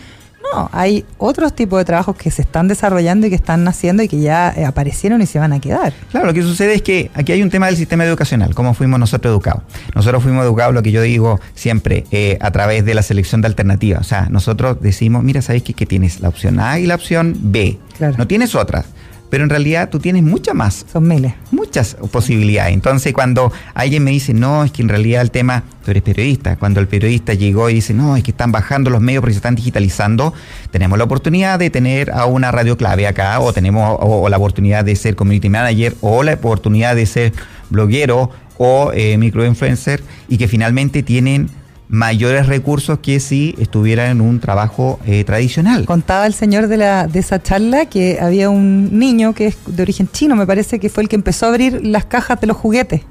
No, 0.53 0.69
hay 0.73 1.05
otros 1.19 1.55
tipos 1.55 1.79
de 1.79 1.85
trabajos 1.85 2.17
que 2.17 2.31
se 2.31 2.43
están 2.43 2.69
desarrollando 2.69 3.27
y 3.27 3.31
que 3.31 3.37
están 3.37 3.65
naciendo 3.65 4.03
y 4.03 4.09
que 4.09 4.21
ya 4.21 4.53
eh, 4.57 4.65
aparecieron 4.65 5.23
y 5.23 5.27
se 5.27 5.39
van 5.39 5.53
a 5.53 5.61
quedar. 5.61 5.93
Claro, 6.11 6.27
lo 6.27 6.35
que 6.35 6.43
sucede 6.43 6.75
es 6.75 6.83
que 6.83 7.11
aquí 7.15 7.33
hay 7.33 7.43
un 7.43 7.51
tema 7.51 7.67
del 7.67 7.77
sistema 7.77 8.05
educacional, 8.05 8.55
cómo 8.55 8.75
fuimos 8.75 8.99
nosotros 8.99 9.31
educados. 9.31 9.63
Nosotros 9.95 10.23
fuimos 10.23 10.45
educados, 10.45 10.75
lo 10.75 10.83
que 10.83 10.93
yo 10.93 11.03
digo 11.03 11.41
siempre, 11.55 12.05
eh, 12.11 12.39
a 12.41 12.51
través 12.51 12.85
de 12.85 12.95
la 12.95 13.03
selección 13.03 13.41
de 13.41 13.49
alternativas. 13.49 14.01
O 14.01 14.05
sea, 14.05 14.29
nosotros 14.31 14.79
decimos, 14.81 15.23
mira, 15.23 15.43
¿sabes 15.43 15.63
qué? 15.63 15.75
Que 15.75 15.87
tienes 15.87 16.21
la 16.21 16.29
opción 16.29 16.61
A 16.61 16.79
y 16.79 16.87
la 16.87 16.95
opción 16.95 17.37
B. 17.39 17.79
Claro. 17.97 18.15
No 18.19 18.27
tienes 18.27 18.55
otra 18.55 18.85
pero 19.31 19.45
en 19.45 19.51
realidad 19.51 19.89
tú 19.91 19.99
tienes 19.99 20.23
muchas 20.23 20.55
más. 20.55 20.87
Son 20.91 21.07
miles. 21.07 21.35
Muchas 21.51 21.97
posibilidades. 22.11 22.75
Entonces, 22.75 23.13
cuando 23.13 23.53
alguien 23.75 24.05
me 24.05 24.11
dice, 24.11 24.35
no, 24.35 24.65
es 24.65 24.73
que 24.73 24.83
en 24.83 24.89
realidad 24.89 25.23
el 25.23 25.31
tema, 25.31 25.65
tú 25.85 25.91
eres 25.91 26.03
periodista, 26.03 26.57
cuando 26.57 26.81
el 26.81 26.89
periodista 26.89 27.35
llegó 27.35 27.69
y 27.71 27.75
dice, 27.75 27.95
no, 27.95 28.17
es 28.17 28.23
que 28.23 28.31
están 28.31 28.53
bajando 28.53 28.91
los 28.91 29.01
medios 29.01 29.21
porque 29.21 29.35
se 29.35 29.39
están 29.39 29.55
digitalizando, 29.55 30.33
tenemos 30.71 30.99
la 30.99 31.05
oportunidad 31.05 31.59
de 31.59 31.71
tener 31.71 32.11
a 32.11 32.27
una 32.27 32.53
radio 32.53 32.77
clave 32.77 33.07
acá, 33.07 33.41
o 33.41 33.53
tenemos 33.53 33.99
o, 34.01 34.23
o 34.23 34.29
la 34.29 34.37
oportunidad 34.37 34.85
de 34.85 34.97
ser 34.97 35.17
community 35.17 35.49
manager, 35.49 35.95
o 36.01 36.23
la 36.23 36.35
oportunidad 36.35 36.95
de 36.95 37.07
ser 37.07 37.33
bloguero 37.71 38.31
o 38.59 38.91
eh, 38.95 39.19
microinfluencer, 39.19 40.03
y 40.29 40.39
que 40.39 40.49
finalmente 40.49 41.03
tienen 41.03 41.51
mayores 41.89 42.47
recursos 42.47 42.99
que 42.99 43.21
si 43.21 43.55
estuvieran 43.59 44.11
en 44.11 44.21
un 44.21 44.41
trabajo 44.41 44.99
eh, 45.07 45.25
tradicional. 45.25 45.85
Contaba 45.87 46.27
el 46.27 46.35
señor 46.35 46.69
de, 46.69 46.77
la, 46.77 47.07
de 47.07 47.19
esa 47.19 47.43
charla 47.43 47.87
que 47.87 48.19
había 48.21 48.51
un 48.51 48.99
niño 48.99 49.35
que 49.35 49.47
es 49.49 49.57
de 49.67 49.83
origen 49.83 50.09
chino, 50.13 50.37
me 50.37 50.47
parece 50.47 50.79
que 50.79 50.89
fue 50.89 51.03
el 51.03 51.09
que 51.09 51.17
empezó 51.17 51.47
a 51.47 51.51
abrir 51.51 51.85
las 51.85 52.05
cajas 52.05 52.41
de 52.41 52.47
los 52.47 52.57
juguetes 52.57 53.03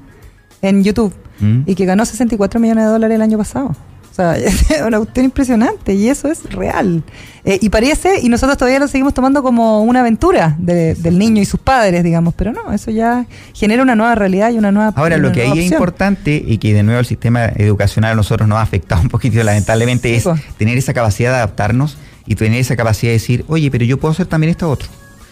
en 0.62 0.84
YouTube 0.84 1.14
Mm. 1.40 1.62
y 1.66 1.74
que 1.74 1.84
ganó 1.84 2.04
64 2.04 2.60
millones 2.60 2.84
de 2.84 2.90
dólares 2.90 3.14
el 3.16 3.22
año 3.22 3.38
pasado. 3.38 3.72
O 4.16 4.22
sea, 4.22 4.34
es 4.38 4.64
una 4.86 4.96
cuestión 4.98 5.26
impresionante 5.26 5.92
y 5.92 6.08
eso 6.08 6.28
es 6.30 6.42
real. 6.50 7.02
Eh, 7.44 7.58
y 7.60 7.68
parece, 7.68 8.18
y 8.22 8.30
nosotros 8.30 8.56
todavía 8.56 8.78
lo 8.80 8.88
seguimos 8.88 9.12
tomando 9.12 9.42
como 9.42 9.82
una 9.82 10.00
aventura 10.00 10.56
de- 10.58 10.94
del 10.94 11.18
niño 11.18 11.42
y 11.42 11.44
sus 11.44 11.60
padres, 11.60 12.02
digamos, 12.02 12.32
pero 12.34 12.50
no, 12.52 12.72
eso 12.72 12.90
ya 12.90 13.26
genera 13.52 13.82
una 13.82 13.94
nueva 13.94 14.14
realidad 14.14 14.50
y 14.52 14.56
una 14.58 14.72
nueva 14.72 14.94
Ahora, 14.96 15.18
lo 15.18 15.32
que 15.32 15.42
ahí 15.42 15.58
es 15.66 15.70
importante 15.70 16.42
y 16.44 16.56
que 16.56 16.72
de 16.72 16.82
nuevo 16.82 16.98
el 17.00 17.04
sistema 17.06 17.44
educacional 17.56 18.12
a 18.12 18.14
nosotros 18.14 18.48
nos 18.48 18.56
ha 18.56 18.62
afectado 18.62 19.02
un 19.02 19.08
poquito 19.08 19.42
lamentablemente 19.44 20.08
Sí, 20.08 20.14
es 20.16 20.24
pues. 20.24 20.40
tener 20.56 20.78
esa 20.78 20.94
capacidad 20.94 21.30
de 21.32 21.36
adaptarnos 21.36 21.98
y 22.24 22.36
tener 22.36 22.58
esa 22.58 22.74
capacidad 22.74 23.10
de 23.10 23.18
decir, 23.18 23.44
oye, 23.48 23.70
pero 23.70 23.84
yo 23.84 23.98
puedo 23.98 24.12
hacer 24.12 24.26
también 24.26 24.50
esto 24.50 24.70
otro. 24.70 24.88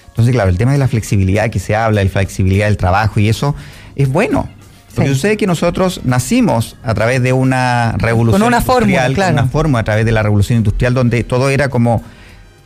Entonces, 0.08 0.32
claro, 0.34 0.50
el 0.50 0.58
tema 0.58 0.72
de 0.72 0.78
la 0.78 0.86
flexibilidad 0.88 1.48
que 1.50 1.58
se 1.58 1.74
habla, 1.74 2.04
la 2.04 2.10
flexibilidad 2.10 2.66
del 2.66 2.76
trabajo 2.76 3.18
y 3.18 3.28
eso 3.30 3.56
es 3.96 4.08
bueno. 4.12 4.48
Porque 4.94 5.10
Sí. 5.10 5.14
sucede 5.14 5.36
que 5.36 5.46
nosotros 5.46 6.00
nacimos 6.04 6.76
a 6.82 6.94
través 6.94 7.22
de 7.22 7.32
una 7.32 7.94
revolución 7.98 8.40
Con 8.40 8.48
una 8.48 8.60
fórmula, 8.60 9.02
industrial, 9.02 9.06
con 9.06 9.14
claro. 9.14 9.32
una 9.32 9.46
fórmula 9.50 9.80
a 9.80 9.84
través 9.84 10.04
de 10.04 10.12
la 10.12 10.22
revolución 10.22 10.58
industrial 10.58 10.94
donde 10.94 11.24
todo 11.24 11.50
era 11.50 11.68
como 11.68 12.02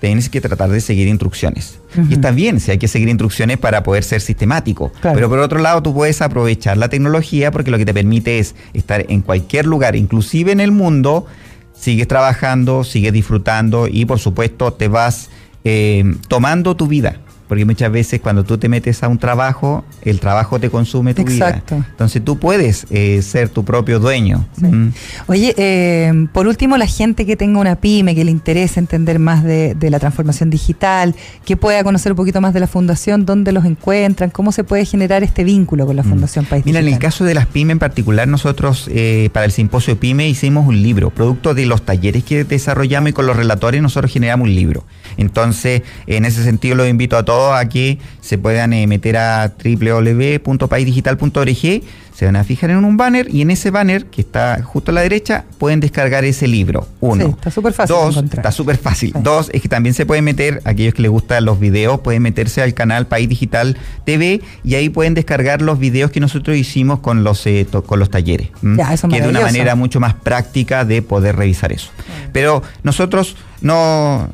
tienes 0.00 0.28
que 0.28 0.40
tratar 0.40 0.70
de 0.70 0.80
seguir 0.80 1.08
instrucciones. 1.08 1.80
Y 2.08 2.14
está 2.14 2.30
bien 2.30 2.60
si 2.60 2.70
hay 2.70 2.78
que 2.78 2.86
seguir 2.86 3.08
instrucciones 3.08 3.58
para 3.58 3.82
poder 3.82 4.04
ser 4.04 4.20
sistemático. 4.20 4.92
Claro. 5.00 5.16
Pero 5.16 5.28
por 5.28 5.38
otro 5.40 5.58
lado, 5.58 5.82
tú 5.82 5.92
puedes 5.92 6.22
aprovechar 6.22 6.76
la 6.76 6.88
tecnología 6.88 7.50
porque 7.50 7.70
lo 7.72 7.78
que 7.78 7.84
te 7.84 7.92
permite 7.92 8.38
es 8.38 8.54
estar 8.74 9.04
en 9.08 9.22
cualquier 9.22 9.66
lugar, 9.66 9.96
inclusive 9.96 10.52
en 10.52 10.60
el 10.60 10.70
mundo, 10.70 11.26
sigues 11.74 12.06
trabajando, 12.06 12.84
sigues 12.84 13.12
disfrutando 13.12 13.88
y 13.88 14.04
por 14.04 14.20
supuesto 14.20 14.72
te 14.72 14.86
vas 14.86 15.30
eh, 15.64 16.04
tomando 16.28 16.76
tu 16.76 16.86
vida. 16.86 17.16
Porque 17.48 17.64
muchas 17.64 17.90
veces 17.90 18.20
cuando 18.20 18.44
tú 18.44 18.58
te 18.58 18.68
metes 18.68 19.02
a 19.02 19.08
un 19.08 19.18
trabajo, 19.18 19.84
el 20.02 20.20
trabajo 20.20 20.60
te 20.60 20.68
consume 20.68 21.14
tu 21.14 21.22
Exacto. 21.22 21.76
vida. 21.76 21.86
Entonces 21.90 22.22
tú 22.22 22.38
puedes 22.38 22.86
eh, 22.90 23.22
ser 23.22 23.48
tu 23.48 23.64
propio 23.64 23.98
dueño. 23.98 24.46
Sí. 24.58 24.66
Mm. 24.66 24.92
Oye, 25.26 25.54
eh, 25.56 26.26
por 26.32 26.46
último, 26.46 26.76
la 26.76 26.86
gente 26.86 27.24
que 27.24 27.36
tenga 27.36 27.58
una 27.58 27.76
pyme, 27.76 28.14
que 28.14 28.24
le 28.24 28.30
interese 28.30 28.78
entender 28.78 29.18
más 29.18 29.42
de, 29.42 29.74
de 29.74 29.90
la 29.90 29.98
transformación 29.98 30.50
digital, 30.50 31.14
que 31.46 31.56
pueda 31.56 31.82
conocer 31.82 32.12
un 32.12 32.16
poquito 32.16 32.40
más 32.40 32.52
de 32.52 32.60
la 32.60 32.66
fundación, 32.66 33.24
dónde 33.24 33.52
los 33.52 33.64
encuentran, 33.64 34.30
cómo 34.30 34.52
se 34.52 34.64
puede 34.64 34.84
generar 34.84 35.22
este 35.22 35.44
vínculo 35.44 35.86
con 35.86 35.96
la 35.96 36.02
Fundación 36.02 36.44
País 36.44 36.58
Mm. 36.64 36.68
Mira, 36.68 36.80
en 36.80 36.88
el 36.88 36.98
caso 36.98 37.24
de 37.24 37.34
las 37.34 37.46
pymes 37.46 37.72
en 37.72 37.78
particular, 37.78 38.28
nosotros 38.28 38.88
eh, 38.92 39.30
para 39.32 39.46
el 39.46 39.52
simposio 39.52 39.98
pyme 39.98 40.28
hicimos 40.28 40.66
un 40.66 40.82
libro, 40.82 41.10
producto 41.10 41.54
de 41.54 41.66
los 41.66 41.82
talleres 41.82 42.24
que 42.24 42.44
desarrollamos 42.44 43.10
y 43.10 43.12
con 43.12 43.26
los 43.26 43.36
relatores 43.36 43.80
nosotros 43.82 44.12
generamos 44.12 44.48
un 44.48 44.54
libro. 44.54 44.84
Entonces, 45.18 45.82
en 46.06 46.24
ese 46.24 46.42
sentido 46.42 46.76
los 46.76 46.88
invito 46.88 47.18
a 47.18 47.24
todos 47.24 47.54
a 47.54 47.68
que 47.68 47.98
se 48.22 48.38
puedan 48.38 48.72
eh, 48.72 48.86
meter 48.86 49.18
a 49.18 49.52
www.paisdigital.org, 49.62 51.82
se 52.14 52.24
van 52.24 52.34
a 52.36 52.42
fijar 52.42 52.70
en 52.70 52.84
un 52.84 52.96
banner 52.96 53.28
y 53.32 53.42
en 53.42 53.50
ese 53.52 53.70
banner 53.70 54.06
que 54.06 54.20
está 54.22 54.60
justo 54.62 54.90
a 54.90 54.94
la 54.94 55.02
derecha 55.02 55.44
pueden 55.58 55.78
descargar 55.78 56.24
ese 56.24 56.48
libro. 56.48 56.88
Uno. 57.00 57.24
Sí, 57.26 57.30
está 57.30 57.50
súper 57.52 57.72
fácil 57.72 57.94
Dos, 57.94 58.16
encontrar. 58.16 58.38
está 58.40 58.50
súper 58.52 58.76
fácil. 58.76 59.12
Sí. 59.14 59.20
Dos, 59.22 59.50
es 59.52 59.62
que 59.62 59.68
también 59.68 59.94
se 59.94 60.04
pueden 60.04 60.24
meter, 60.24 60.60
aquellos 60.64 60.94
que 60.94 61.02
les 61.02 61.12
gustan 61.12 61.44
los 61.44 61.60
videos, 61.60 62.00
pueden 62.00 62.22
meterse 62.22 62.60
al 62.60 62.74
canal 62.74 63.06
País 63.06 63.28
Digital 63.28 63.76
TV 64.04 64.40
y 64.64 64.74
ahí 64.74 64.88
pueden 64.88 65.14
descargar 65.14 65.62
los 65.62 65.78
videos 65.78 66.10
que 66.10 66.18
nosotros 66.18 66.56
hicimos 66.56 66.98
con 66.98 67.22
los, 67.22 67.46
eh, 67.46 67.64
to- 67.70 67.84
con 67.84 68.00
los 68.00 68.10
talleres. 68.10 68.48
que 68.60 69.16
es 69.16 69.22
de 69.22 69.28
una 69.28 69.42
manera 69.42 69.76
mucho 69.76 70.00
más 70.00 70.14
práctica 70.14 70.84
de 70.84 71.02
poder 71.02 71.36
revisar 71.36 71.70
eso. 71.72 71.90
Pero 72.32 72.62
nosotros 72.82 73.36
no 73.60 74.28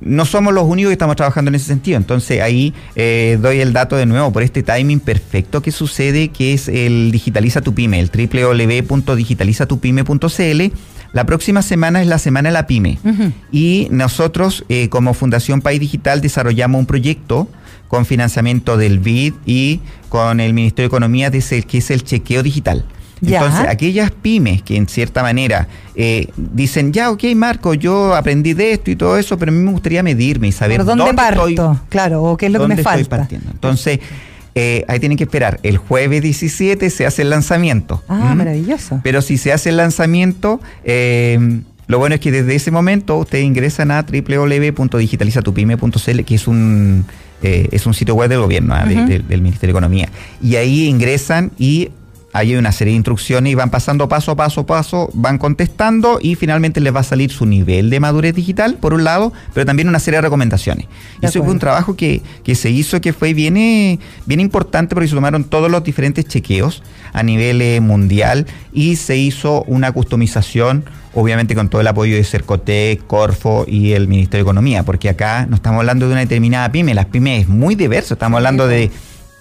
no 0.00 0.24
somos 0.24 0.54
los 0.54 0.64
únicos 0.64 0.88
que 0.90 0.94
estamos 0.94 1.16
trabajando 1.16 1.50
en 1.50 1.56
ese 1.56 1.66
sentido. 1.66 1.98
Entonces 1.98 2.40
ahí 2.40 2.72
eh, 2.94 3.36
doy 3.40 3.58
el 3.60 3.72
dato 3.72 3.96
de 3.96 4.06
nuevo 4.06 4.32
por 4.32 4.42
este 4.42 4.62
timing 4.62 5.00
perfecto 5.00 5.60
que 5.62 5.72
sucede, 5.72 6.28
que 6.28 6.52
es 6.54 6.68
el 6.68 7.10
Digitaliza 7.12 7.60
tu 7.60 7.74
Pyme, 7.74 8.00
el 8.00 8.10
www.digitalizatupyme.cl. 8.10 10.62
La 11.12 11.24
próxima 11.24 11.62
semana 11.62 12.02
es 12.02 12.08
la 12.08 12.18
Semana 12.18 12.50
de 12.50 12.52
la 12.52 12.66
Pyme. 12.66 12.98
Y 13.52 13.88
nosotros, 13.90 14.64
eh, 14.68 14.88
como 14.88 15.14
Fundación 15.14 15.62
País 15.62 15.80
Digital, 15.80 16.20
desarrollamos 16.20 16.78
un 16.78 16.86
proyecto 16.86 17.48
con 17.88 18.04
financiamiento 18.04 18.76
del 18.76 18.98
BID 18.98 19.34
y 19.46 19.80
con 20.08 20.40
el 20.40 20.52
Ministerio 20.52 20.88
de 20.88 20.96
Economía, 20.96 21.30
que 21.30 21.78
es 21.78 21.90
el 21.90 22.02
chequeo 22.02 22.42
digital. 22.42 22.84
Ya. 23.20 23.38
Entonces, 23.42 23.66
aquellas 23.68 24.10
pymes 24.10 24.62
que 24.62 24.76
en 24.76 24.88
cierta 24.88 25.22
manera 25.22 25.68
eh, 25.94 26.28
dicen, 26.36 26.92
ya, 26.92 27.10
ok, 27.10 27.24
Marco, 27.34 27.72
yo 27.74 28.14
aprendí 28.14 28.52
de 28.52 28.72
esto 28.72 28.90
y 28.90 28.96
todo 28.96 29.16
eso, 29.16 29.38
pero 29.38 29.50
a 29.50 29.54
mí 29.54 29.62
me 29.62 29.72
gustaría 29.72 30.02
medirme 30.02 30.48
y 30.48 30.52
saber 30.52 30.78
¿Por 30.84 30.96
dónde, 30.96 31.14
parto? 31.14 31.48
estoy, 31.48 31.76
claro, 31.88 32.22
o 32.22 32.36
qué 32.36 32.46
es 32.46 32.52
lo 32.52 32.58
que 32.60 32.68
me 32.68 32.74
dónde 32.76 32.82
estoy 32.82 32.98
falta. 33.04 33.16
partiendo. 33.16 33.50
Entonces, 33.50 34.00
eh, 34.54 34.84
ahí 34.88 35.00
tienen 35.00 35.16
que 35.16 35.24
esperar. 35.24 35.58
El 35.62 35.78
jueves 35.78 36.20
17 36.22 36.90
se 36.90 37.06
hace 37.06 37.22
el 37.22 37.30
lanzamiento. 37.30 38.02
Ah, 38.08 38.32
¿Mm? 38.34 38.38
maravilloso. 38.38 39.00
Pero 39.02 39.22
si 39.22 39.38
se 39.38 39.52
hace 39.52 39.70
el 39.70 39.78
lanzamiento, 39.78 40.60
eh, 40.84 41.60
lo 41.86 41.98
bueno 41.98 42.16
es 42.16 42.20
que 42.20 42.30
desde 42.32 42.54
ese 42.54 42.70
momento 42.70 43.16
ustedes 43.16 43.44
ingresan 43.44 43.90
a 43.92 44.02
www.digitalizatupyme.cl, 44.02 46.20
que 46.24 46.34
es 46.34 46.46
un, 46.48 47.04
eh, 47.42 47.68
es 47.70 47.86
un 47.86 47.94
sitio 47.94 48.14
web 48.14 48.28
del 48.28 48.40
gobierno, 48.40 48.74
ah, 48.74 48.84
de- 48.84 48.94
Ujú. 48.96 49.06
de- 49.06 49.18
del 49.20 49.40
Ministerio 49.42 49.72
de 49.72 49.78
Economía. 49.78 50.08
Y 50.42 50.56
ahí 50.56 50.86
ingresan 50.86 51.52
y 51.58 51.90
hay 52.36 52.54
una 52.54 52.70
serie 52.70 52.92
de 52.92 52.96
instrucciones 52.96 53.50
y 53.50 53.54
van 53.54 53.70
pasando 53.70 54.10
paso 54.10 54.32
a 54.32 54.36
paso 54.36 54.60
a 54.60 54.66
paso, 54.66 55.08
van 55.14 55.38
contestando 55.38 56.18
y 56.20 56.34
finalmente 56.34 56.82
les 56.82 56.94
va 56.94 57.00
a 57.00 57.02
salir 57.02 57.30
su 57.30 57.46
nivel 57.46 57.88
de 57.88 57.98
madurez 57.98 58.34
digital, 58.34 58.74
por 58.74 58.92
un 58.92 59.04
lado, 59.04 59.32
pero 59.54 59.64
también 59.64 59.88
una 59.88 60.00
serie 60.00 60.18
de 60.18 60.22
recomendaciones. 60.22 60.86
Y 61.16 61.20
De 61.22 61.28
eso 61.28 61.42
fue 61.42 61.52
un 61.52 61.58
trabajo 61.58 61.96
que, 61.96 62.20
que 62.44 62.54
se 62.54 62.68
hizo 62.68 63.00
que 63.00 63.14
fue 63.14 63.32
bien, 63.32 63.56
eh, 63.56 63.98
bien 64.26 64.40
importante 64.40 64.94
porque 64.94 65.08
se 65.08 65.14
tomaron 65.14 65.44
todos 65.44 65.70
los 65.70 65.82
diferentes 65.82 66.26
chequeos 66.26 66.82
a 67.14 67.22
nivel 67.22 67.62
eh, 67.62 67.80
mundial 67.80 68.46
y 68.70 68.96
se 68.96 69.16
hizo 69.16 69.62
una 69.62 69.92
customización, 69.92 70.84
obviamente 71.14 71.54
con 71.54 71.70
todo 71.70 71.80
el 71.80 71.86
apoyo 71.86 72.16
de 72.16 72.24
Cercotec, 72.24 73.06
Corfo 73.06 73.64
y 73.66 73.92
el 73.92 74.08
Ministerio 74.08 74.44
de 74.44 74.48
Economía, 74.50 74.82
porque 74.82 75.08
acá 75.08 75.46
no 75.48 75.56
estamos 75.56 75.78
hablando 75.80 76.06
de 76.06 76.12
una 76.12 76.20
determinada 76.20 76.70
pyme, 76.70 76.92
las 76.92 77.06
pymes 77.06 77.42
es 77.42 77.48
muy 77.48 77.76
diverso, 77.76 78.12
estamos 78.12 78.36
hablando 78.36 78.68
de 78.68 78.90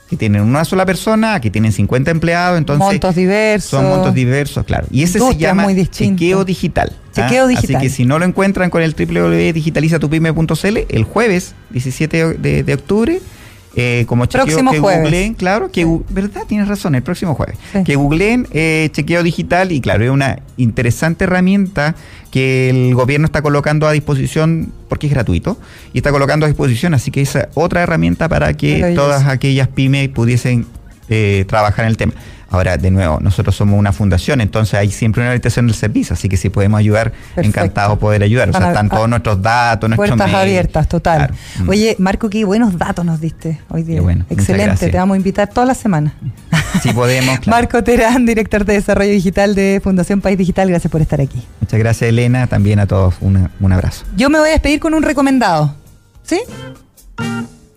que 0.10 0.18
tienen 0.18 0.42
una 0.44 0.66
sola 0.66 0.86
persona, 0.86 1.40
que 1.42 1.50
tienen 1.50 1.72
50 1.72 2.12
empleados, 2.12 2.58
entonces 2.58 2.86
Montos 2.86 3.16
diversos. 3.16 3.72
son 3.72 3.90
montos 3.90 4.14
diversos, 4.14 4.64
claro. 4.66 4.86
Y 4.92 5.04
ese 5.04 5.20
se 5.20 5.38
llama 5.38 5.68
chequeo 5.90 6.46
digital. 6.46 6.92
¿ah? 6.94 7.12
Chequeo 7.14 7.48
digital. 7.48 7.78
Así 7.78 7.84
que 7.88 7.90
si 7.90 8.06
no 8.06 8.20
lo 8.20 8.26
encuentran 8.26 8.70
con 8.70 8.84
el 8.84 8.94
www.digitalizatupyme.cl, 8.94 10.78
el 10.90 11.04
jueves 11.04 11.56
17 11.72 12.34
de, 12.38 12.64
de 12.64 12.74
octubre, 12.74 13.20
eh, 13.76 14.06
como 14.08 14.26
chequeo 14.26 14.46
Próximo 14.46 14.72
que 14.72 14.80
jueves. 14.80 15.02
googleen, 15.02 15.34
claro, 15.34 15.72
que 15.72 15.86
verdad, 16.10 16.44
tienes 16.48 16.68
razón, 16.68 16.96
el 16.96 17.04
próximo 17.04 17.36
jueves. 17.36 17.58
Sí. 17.74 17.84
Que 17.84 17.96
googleen 17.96 18.48
eh, 18.52 18.90
chequeo 18.92 19.24
digital 19.24 19.72
y 19.72 19.82
claro, 19.82 20.06
es 20.06 20.12
una 20.12 20.40
interesante 20.58 21.26
herramienta 21.26 21.96
que 22.32 22.70
el 22.70 22.96
gobierno 22.96 23.26
está 23.26 23.42
colocando 23.42 23.88
a 23.88 23.92
disposición 23.92 24.72
porque 24.90 25.08
es 25.08 25.14
gratuito 25.14 25.58
y 25.94 26.00
está 26.00 26.12
colocando 26.12 26.46
a 26.46 26.50
disposición, 26.50 26.94
así 26.94 27.12
que 27.12 27.22
esa 27.22 27.50
otra 27.54 27.82
herramienta 27.82 28.30
para 28.30 28.54
que 28.56 28.94
todas 28.96 29.26
aquellas 29.28 29.68
pymes 29.68 30.10
pudiesen 30.10 30.66
eh, 31.10 31.46
trabajar 31.48 31.86
en 31.86 31.90
el 31.90 31.98
tema. 31.98 32.14
Ahora, 32.48 32.78
de 32.78 32.90
nuevo, 32.92 33.20
nosotros 33.20 33.54
somos 33.56 33.78
una 33.78 33.92
fundación, 33.92 34.40
entonces 34.40 34.76
hay 34.76 34.90
siempre 34.90 35.22
una 35.22 35.32
orientación 35.32 35.66
del 35.68 35.76
servicio, 35.76 36.14
así 36.14 36.30
que 36.30 36.38
si 36.38 36.50
podemos 36.50 36.80
ayudar, 36.80 37.12
Perfecto. 37.12 37.42
encantado 37.50 37.98
poder 38.00 38.24
ayudar. 38.24 38.50
O 38.50 38.54
sea, 38.54 38.68
están 38.70 38.88
todos 38.88 39.10
nuestros 39.10 39.42
datos, 39.42 39.90
nuestros 39.90 40.10
Puertas 40.12 40.28
mails. 40.32 40.42
abiertas, 40.42 40.88
total. 40.88 41.18
Claro. 41.18 41.34
Mm. 41.60 41.70
Oye, 41.70 41.96
Marco, 42.00 42.30
qué 42.30 42.46
buenos 42.46 42.78
datos 42.78 43.04
nos 43.04 43.20
diste 43.20 43.60
hoy 43.70 43.84
día. 43.84 43.96
Qué 43.96 44.02
bueno, 44.02 44.26
Excelente, 44.30 44.90
te 44.90 44.96
vamos 44.98 45.16
a 45.16 45.18
invitar 45.18 45.50
toda 45.50 45.66
la 45.66 45.74
semana. 45.74 46.14
Si 46.82 46.94
podemos, 46.94 47.40
claro. 47.42 47.58
Marco 47.58 47.84
Terán, 47.84 48.26
director 48.26 48.64
de 48.64 48.74
Desarrollo 48.74 49.12
Digital 49.12 49.54
de 49.56 49.82
Fundación 49.84 50.22
País 50.22 50.38
Digital, 50.38 50.70
gracias 50.70 50.90
por 50.90 51.02
estar 51.02 51.20
aquí. 51.20 51.44
Muchas 51.60 51.80
gracias, 51.80 52.08
Elena. 52.10 52.48
También 52.48 52.80
a 52.80 52.86
todos 52.86 53.16
una- 53.22 53.52
un 53.60 53.72
abrazo. 53.74 54.06
Yo 54.16 54.30
me 54.30 54.40
voy 54.40 54.50
a 54.50 54.52
despedir 54.54 54.80
con 54.80 54.94
un 54.94 55.04
recomendado. 55.04 55.76
¿Sí? 56.24 56.40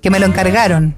Que 0.03 0.11
me 0.11 0.21
lo 0.21 0.27
encargaron. 0.27 0.95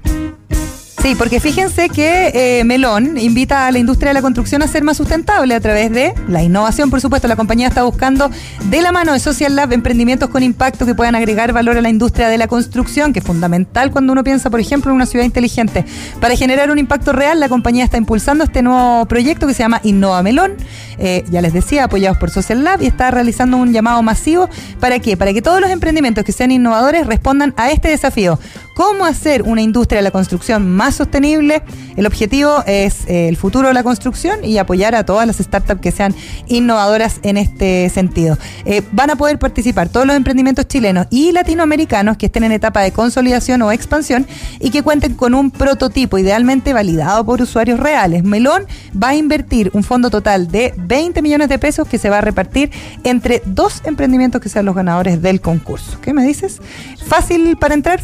Sí, 1.01 1.15
porque 1.15 1.39
fíjense 1.39 1.89
que 1.89 2.59
eh, 2.59 2.63
Melón 2.63 3.17
invita 3.17 3.65
a 3.65 3.71
la 3.71 3.79
industria 3.79 4.09
de 4.09 4.13
la 4.13 4.21
construcción 4.21 4.61
a 4.61 4.67
ser 4.67 4.83
más 4.83 4.97
sustentable 4.97 5.55
a 5.55 5.59
través 5.59 5.91
de 5.91 6.13
la 6.27 6.43
innovación. 6.43 6.91
Por 6.91 7.01
supuesto, 7.01 7.27
la 7.27 7.35
compañía 7.35 7.67
está 7.67 7.81
buscando 7.81 8.29
de 8.65 8.81
la 8.83 8.91
mano 8.91 9.11
de 9.13 9.19
Social 9.19 9.55
Lab 9.55 9.73
emprendimientos 9.73 10.29
con 10.29 10.43
impacto 10.43 10.85
que 10.85 10.93
puedan 10.93 11.15
agregar 11.15 11.53
valor 11.53 11.75
a 11.75 11.81
la 11.81 11.89
industria 11.89 12.29
de 12.29 12.37
la 12.37 12.47
construcción, 12.47 13.13
que 13.13 13.19
es 13.19 13.25
fundamental 13.25 13.89
cuando 13.89 14.13
uno 14.13 14.23
piensa, 14.23 14.51
por 14.51 14.59
ejemplo, 14.59 14.91
en 14.91 14.95
una 14.95 15.07
ciudad 15.07 15.25
inteligente. 15.25 15.85
Para 16.19 16.35
generar 16.35 16.69
un 16.69 16.77
impacto 16.77 17.13
real, 17.13 17.39
la 17.39 17.49
compañía 17.49 17.83
está 17.83 17.97
impulsando 17.97 18.43
este 18.43 18.61
nuevo 18.61 19.07
proyecto 19.07 19.47
que 19.47 19.55
se 19.55 19.63
llama 19.63 19.81
Innova 19.83 20.21
Melón. 20.21 20.53
Eh, 20.99 21.23
ya 21.31 21.41
les 21.41 21.51
decía, 21.51 21.85
apoyados 21.85 22.19
por 22.19 22.29
Social 22.29 22.63
Lab 22.63 22.83
y 22.83 22.85
está 22.85 23.09
realizando 23.09 23.57
un 23.57 23.73
llamado 23.73 24.03
masivo. 24.03 24.49
¿Para 24.79 24.99
qué? 24.99 25.17
Para 25.17 25.33
que 25.33 25.41
todos 25.41 25.61
los 25.61 25.71
emprendimientos 25.71 26.23
que 26.23 26.31
sean 26.31 26.51
innovadores 26.51 27.07
respondan 27.07 27.55
a 27.57 27.71
este 27.71 27.89
desafío. 27.89 28.37
¿Cómo 28.73 29.05
hacer 29.05 29.43
una 29.43 29.61
industria 29.61 29.97
de 29.97 30.03
la 30.03 30.11
construcción 30.11 30.71
más 30.71 30.95
sostenible? 30.95 31.61
El 31.97 32.05
objetivo 32.05 32.63
es 32.65 33.05
eh, 33.07 33.27
el 33.27 33.35
futuro 33.35 33.67
de 33.67 33.73
la 33.73 33.83
construcción 33.83 34.45
y 34.45 34.57
apoyar 34.57 34.95
a 34.95 35.05
todas 35.05 35.27
las 35.27 35.37
startups 35.37 35.81
que 35.81 35.91
sean 35.91 36.15
innovadoras 36.47 37.19
en 37.23 37.35
este 37.35 37.89
sentido. 37.89 38.37
Eh, 38.65 38.81
van 38.93 39.09
a 39.09 39.17
poder 39.17 39.39
participar 39.39 39.89
todos 39.89 40.07
los 40.07 40.15
emprendimientos 40.15 40.67
chilenos 40.67 41.07
y 41.09 41.33
latinoamericanos 41.33 42.15
que 42.15 42.27
estén 42.27 42.45
en 42.45 42.53
etapa 42.53 42.81
de 42.81 42.93
consolidación 42.93 43.61
o 43.61 43.71
expansión 43.73 44.25
y 44.59 44.69
que 44.69 44.83
cuenten 44.83 45.15
con 45.15 45.33
un 45.33 45.51
prototipo 45.51 46.17
idealmente 46.17 46.73
validado 46.73 47.25
por 47.25 47.41
usuarios 47.41 47.79
reales. 47.79 48.23
Melón 48.23 48.65
va 48.91 49.09
a 49.09 49.15
invertir 49.15 49.69
un 49.73 49.83
fondo 49.83 50.09
total 50.09 50.49
de 50.49 50.73
20 50.77 51.21
millones 51.21 51.49
de 51.49 51.59
pesos 51.59 51.87
que 51.87 51.97
se 51.97 52.09
va 52.09 52.19
a 52.19 52.21
repartir 52.21 52.71
entre 53.03 53.41
dos 53.45 53.81
emprendimientos 53.83 54.41
que 54.41 54.47
sean 54.47 54.65
los 54.65 54.75
ganadores 54.75 55.21
del 55.21 55.41
concurso. 55.41 55.99
¿Qué 56.01 56.13
me 56.13 56.23
dices? 56.23 56.61
Fácil 57.05 57.57
para 57.57 57.73
entrar, 57.73 58.01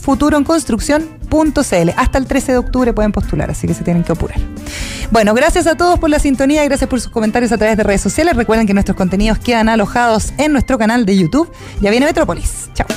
futuroenconstrucción.cl. 0.66 1.90
Hasta 1.96 2.18
el 2.18 2.26
13 2.26 2.52
de 2.54 2.58
octubre 2.58 2.94
pueden 2.94 3.12
postular, 3.12 3.50
así 3.50 3.68
que 3.68 3.74
se 3.74 3.84
tienen 3.84 4.04
que 4.04 4.12
apurar. 4.12 4.40
Bueno, 5.12 5.34
gracias 5.34 5.68
a 5.68 5.76
todos 5.76 6.00
por 6.00 6.10
la 6.10 6.20
sintonía 6.20 6.64
y 6.64 6.68
gracias 6.68 6.90
por 6.90 7.00
sus 7.00 7.12
comentarios 7.12 7.52
a 7.52 7.58
través 7.58 7.78
de 7.78 7.84
redes 7.84 8.02
sociales. 8.02 8.36
Recuerden 8.36 8.68
que 8.68 8.74
nuestros 8.74 8.98
contenidos 8.98 9.40
quedan 9.40 9.70
alojados 9.70 10.34
en 10.38 10.52
nuestro 10.52 10.78
canal 10.78 11.06
de 11.06 11.18
YouTube. 11.18 11.52
Ya 11.82 11.90
viene 11.92 12.06
Metrópolis. 12.06 12.70
Chao. 12.74 12.88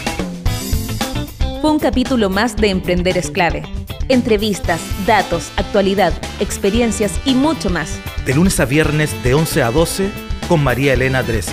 Fue 1.60 1.70
un 1.70 1.78
capítulo 1.78 2.30
más 2.30 2.56
de 2.56 2.70
Emprender 2.70 3.18
es 3.18 3.30
clave. 3.30 3.62
Entrevistas, 4.08 4.80
datos, 5.06 5.52
actualidad, 5.56 6.12
experiencias 6.40 7.12
y 7.24 7.34
mucho 7.34 7.70
más. 7.70 7.98
De 8.24 8.34
lunes 8.34 8.58
a 8.58 8.64
viernes 8.64 9.10
de 9.22 9.34
11 9.34 9.62
a 9.62 9.70
12 9.70 10.10
con 10.48 10.64
María 10.64 10.94
Elena 10.94 11.22
Drese. 11.22 11.52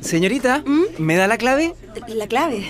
Señorita, 0.00 0.64
¿me 0.98 1.16
da 1.16 1.26
la 1.26 1.36
clave? 1.36 1.74
La 2.08 2.26
clave 2.26 2.64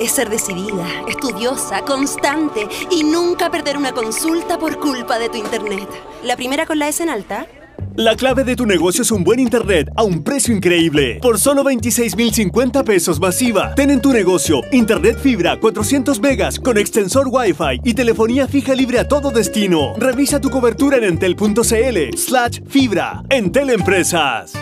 es 0.00 0.10
ser 0.12 0.30
decidida, 0.30 0.86
estudiosa, 1.08 1.82
constante 1.82 2.66
y 2.90 3.04
nunca 3.04 3.50
perder 3.50 3.76
una 3.76 3.92
consulta 3.92 4.58
por 4.58 4.78
culpa 4.78 5.18
de 5.18 5.28
tu 5.28 5.36
internet. 5.36 5.88
La 6.24 6.36
primera 6.36 6.66
con 6.66 6.78
la 6.78 6.88
S 6.88 7.02
en 7.02 7.10
alta. 7.10 7.46
La 7.94 8.16
clave 8.16 8.42
de 8.42 8.56
tu 8.56 8.64
negocio 8.64 9.02
es 9.02 9.10
un 9.10 9.22
buen 9.22 9.38
internet 9.38 9.90
a 9.96 10.02
un 10.02 10.24
precio 10.24 10.54
increíble. 10.54 11.18
Por 11.20 11.38
solo 11.38 11.62
26,050 11.62 12.84
pesos 12.84 13.20
masiva. 13.20 13.74
Ten 13.74 13.90
en 13.90 14.00
tu 14.00 14.12
negocio 14.12 14.62
internet 14.72 15.18
fibra 15.18 15.60
400 15.60 16.18
megas 16.20 16.58
con 16.58 16.78
extensor 16.78 17.28
Wi-Fi 17.30 17.80
y 17.84 17.92
telefonía 17.92 18.48
fija 18.48 18.74
libre 18.74 18.98
a 18.98 19.06
todo 19.06 19.30
destino. 19.30 19.94
Revisa 19.98 20.40
tu 20.40 20.48
cobertura 20.48 20.96
en 20.96 21.04
entel.cl 21.04 22.16
slash 22.16 22.60
fibra. 22.66 23.22
Entel 23.28 23.68
Empresas. 23.70 24.54